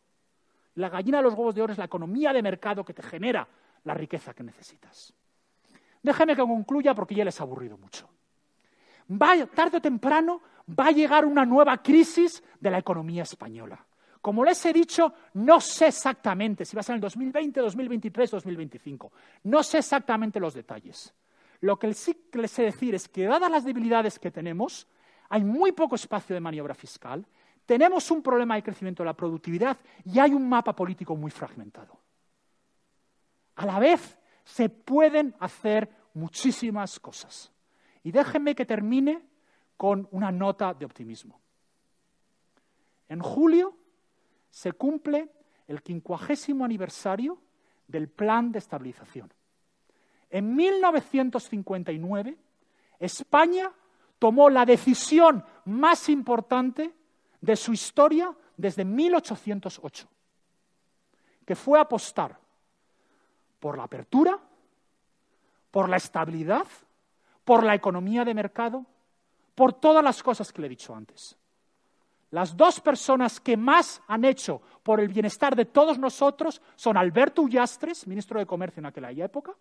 La 0.76 0.90
gallina 0.90 1.18
de 1.18 1.24
los 1.24 1.34
huevos 1.34 1.56
de 1.56 1.62
oro 1.62 1.74
es 1.74 1.80
la 1.80 1.86
economía 1.86 2.34
de 2.34 2.42
mercado 2.42 2.84
que 2.84 2.94
te 2.94 3.02
genera 3.02 3.48
la 3.84 3.94
riqueza 3.94 4.34
que 4.34 4.44
necesitas. 4.44 5.14
Déjeme 6.06 6.36
que 6.36 6.44
concluya 6.44 6.94
porque 6.94 7.16
ya 7.16 7.26
les 7.26 7.42
ha 7.42 7.44
aburrido 7.44 7.80
mucho. 7.80 8.08
tarde 9.56 9.78
o 9.78 9.82
temprano 9.82 10.40
va 10.70 10.88
a 10.88 10.92
llegar 10.92 11.26
una 11.26 11.44
nueva 11.44 11.82
crisis 11.82 12.44
de 12.60 12.70
la 12.70 12.78
economía 12.78 13.24
española. 13.24 13.84
Como 14.22 14.46
les 14.46 14.64
he 14.68 14.72
dicho, 14.72 15.12
no 15.34 15.60
sé 15.60 15.88
exactamente 15.88 16.64
si 16.64 16.76
va 16.76 16.82
a 16.82 16.84
ser 16.84 16.94
en 16.94 16.98
el 16.98 17.02
2020, 17.02 17.60
2023, 17.60 18.30
2025. 18.30 19.12
No 19.46 19.64
sé 19.64 19.80
exactamente 19.80 20.40
los 20.40 20.54
detalles. 20.54 21.12
Lo 21.62 21.80
que 21.80 21.92
sí 21.96 22.16
les 22.34 22.52
sé 22.52 22.62
decir 22.62 22.94
es 22.94 23.10
que, 23.10 23.26
dadas 23.26 23.50
las 23.50 23.64
debilidades 23.66 24.20
que 24.20 24.30
tenemos, 24.30 24.88
hay 25.30 25.44
muy 25.44 25.72
poco 25.72 25.96
espacio 25.96 26.36
de 26.36 26.40
maniobra 26.40 26.76
fiscal, 26.76 27.26
tenemos 27.66 28.12
un 28.12 28.22
problema 28.22 28.54
de 28.54 28.62
crecimiento 28.62 29.02
de 29.02 29.08
la 29.08 29.18
productividad 29.18 29.78
y 30.04 30.20
hay 30.20 30.36
un 30.36 30.48
mapa 30.48 30.76
político 30.76 31.16
muy 31.16 31.32
fragmentado. 31.32 31.98
A 33.56 33.66
la 33.66 33.80
vez, 33.80 34.20
se 34.46 34.70
pueden 34.70 35.36
hacer 35.40 35.90
muchísimas 36.14 37.00
cosas. 37.00 37.52
Y 38.04 38.12
déjenme 38.12 38.56
que 38.56 38.66
termine 38.66 39.26
con 39.76 40.08
una 40.12 40.32
nota 40.32 40.74
de 40.74 40.86
optimismo. 40.86 41.42
En 43.10 43.20
julio 43.20 43.76
se 44.50 44.72
cumple 44.72 45.30
el 45.68 45.82
quincuagésimo 45.82 46.64
aniversario 46.64 47.42
del 47.88 48.08
Plan 48.08 48.52
de 48.52 48.60
Estabilización. 48.60 49.34
En 50.30 50.56
1959, 50.56 52.38
España 53.00 53.72
tomó 54.20 54.50
la 54.50 54.66
decisión 54.66 55.44
más 55.66 56.08
importante 56.10 56.94
de 57.42 57.56
su 57.56 57.74
historia 57.74 58.36
desde 58.56 58.86
1808, 58.86 60.08
que 61.46 61.56
fue 61.56 61.80
apostar 61.80 62.45
por 63.60 63.78
la 63.78 63.84
apertura, 63.84 64.40
por 65.72 65.90
la 65.90 65.98
estabilidad, 65.98 66.66
por 67.44 67.64
la 67.64 67.76
economía 67.76 68.26
de 68.26 68.34
mercado, 68.34 68.86
por 69.54 69.74
todas 69.74 70.04
las 70.04 70.22
cosas 70.22 70.52
que 70.52 70.62
le 70.62 70.68
he 70.68 70.70
dicho 70.70 70.96
antes. 70.96 71.38
Las 72.32 72.58
dos 72.58 72.82
personas 72.82 73.40
que 73.40 73.56
más 73.56 74.02
han 74.08 74.26
hecho 74.26 74.62
por 74.84 75.00
el 75.00 75.08
bienestar 75.08 75.56
de 75.56 75.66
todos 75.66 75.98
nosotros 75.98 76.62
son 76.76 76.98
Alberto 76.98 77.42
Ullastres, 77.42 78.08
ministro 78.08 78.40
de 78.40 78.46
Comercio 78.46 78.82
en 78.82 78.88
aquella 78.88 79.26
época, 79.26 79.54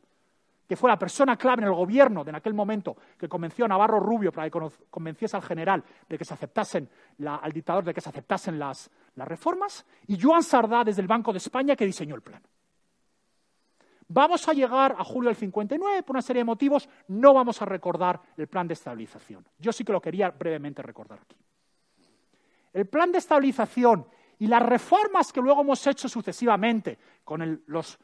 que 0.66 0.76
fue 0.76 0.90
la 0.90 0.98
persona 0.98 1.36
clave 1.36 1.62
en 1.62 1.68
el 1.68 1.74
gobierno 1.74 2.24
de 2.24 2.30
en 2.30 2.36
aquel 2.36 2.54
momento 2.54 2.96
que 3.18 3.28
convenció 3.28 3.66
a 3.66 3.68
Navarro 3.68 4.00
Rubio 4.00 4.32
para 4.32 4.48
que 4.48 4.58
convenciese 4.90 5.36
al 5.36 5.42
general 5.42 5.84
de 6.08 6.18
que 6.18 6.24
se 6.24 6.34
aceptasen, 6.34 6.88
al 7.26 7.52
dictador 7.52 7.84
de 7.84 7.92
que 7.92 8.00
se 8.00 8.08
aceptasen 8.08 8.58
las, 8.58 8.90
las 9.14 9.28
reformas, 9.28 9.84
y 10.06 10.20
Joan 10.20 10.42
Sardá 10.42 10.84
desde 10.84 11.02
el 11.02 11.08
Banco 11.08 11.32
de 11.32 11.38
España 11.38 11.76
que 11.76 11.84
diseñó 11.84 12.14
el 12.14 12.22
plan. 12.22 12.42
Vamos 14.14 14.46
a 14.48 14.52
llegar 14.52 14.94
a 14.96 15.02
julio 15.02 15.28
del 15.28 15.36
59 15.36 16.04
por 16.04 16.14
una 16.14 16.22
serie 16.22 16.38
de 16.38 16.44
motivos, 16.44 16.88
no 17.08 17.34
vamos 17.34 17.60
a 17.60 17.64
recordar 17.64 18.20
el 18.36 18.46
plan 18.46 18.68
de 18.68 18.74
estabilización. 18.74 19.44
Yo 19.58 19.72
sí 19.72 19.84
que 19.84 19.90
lo 19.90 20.00
quería 20.00 20.30
brevemente 20.30 20.82
recordar 20.82 21.18
aquí. 21.20 21.34
El 22.72 22.86
plan 22.86 23.10
de 23.10 23.18
estabilización 23.18 24.06
y 24.38 24.46
las 24.46 24.62
reformas 24.62 25.32
que 25.32 25.40
luego 25.40 25.62
hemos 25.62 25.84
hecho 25.88 26.08
sucesivamente 26.08 26.96
con 27.24 27.60
los 27.66 27.98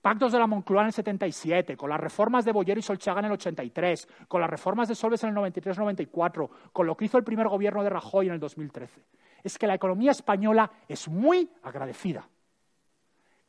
pactos 0.00 0.32
de 0.32 0.38
la 0.38 0.46
Moncloa 0.46 0.80
en 0.80 0.86
el 0.86 0.92
77, 0.94 1.76
con 1.76 1.90
las 1.90 2.00
reformas 2.00 2.46
de 2.46 2.52
Boyer 2.52 2.78
y 2.78 2.82
Solchaga 2.82 3.18
en 3.18 3.26
el 3.26 3.32
83, 3.32 4.08
con 4.28 4.40
las 4.40 4.48
reformas 4.48 4.88
de 4.88 4.94
Solves 4.94 5.22
en 5.24 5.28
el 5.28 5.36
93-94, 5.36 6.48
con 6.72 6.86
lo 6.86 6.96
que 6.96 7.04
hizo 7.04 7.18
el 7.18 7.24
primer 7.24 7.48
gobierno 7.48 7.82
de 7.82 7.90
Rajoy 7.90 8.28
en 8.28 8.32
el 8.32 8.40
2013, 8.40 9.04
es 9.44 9.58
que 9.58 9.66
la 9.66 9.74
economía 9.74 10.12
española 10.12 10.70
es 10.88 11.06
muy 11.06 11.50
agradecida. 11.62 12.26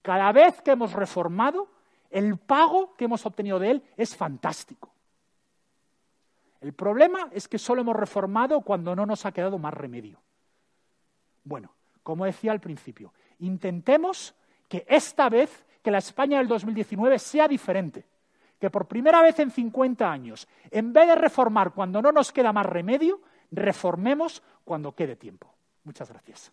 Cada 0.02 0.30
vez 0.34 0.62
que 0.62 0.72
hemos 0.72 0.92
reformado, 0.92 1.70
el 2.12 2.38
pago 2.38 2.94
que 2.96 3.06
hemos 3.06 3.26
obtenido 3.26 3.58
de 3.58 3.72
él 3.72 3.84
es 3.98 4.16
fantástico. 4.16 4.94
El 6.60 6.74
problema 6.74 7.30
es 7.32 7.48
que 7.48 7.58
solo 7.58 7.82
hemos 7.82 7.96
reformado 7.96 8.62
cuando 8.62 8.96
no 8.96 9.06
nos 9.06 9.26
ha 9.26 9.32
quedado 9.32 9.58
más 9.58 9.74
remedio. 9.74 10.22
Bueno, 11.44 11.74
como 12.04 12.26
decía 12.26 12.52
al 12.52 12.60
principio, 12.60 13.14
intentemos 13.40 14.36
que 14.68 14.86
esta 14.88 15.28
vez, 15.30 15.66
que 15.82 15.90
la 15.90 15.98
España 15.98 16.38
del 16.38 16.48
2019 16.48 17.18
sea 17.18 17.48
diferente, 17.48 18.06
que 18.60 18.70
por 18.70 18.88
primera 18.88 19.24
vez 19.24 19.40
en 19.40 19.50
50 19.50 20.12
años, 20.12 20.48
en 20.70 20.94
vez 20.94 21.08
de 21.08 21.16
reformar 21.16 21.74
cuando 21.74 22.00
no 22.00 22.12
nos 22.12 22.32
queda 22.32 22.54
más 22.54 22.68
remedio, 22.68 23.22
reformemos 23.50 24.44
cuando 24.64 24.94
quede 24.94 25.16
tiempo. 25.16 25.52
Muchas 25.84 26.10
gracias. 26.10 26.52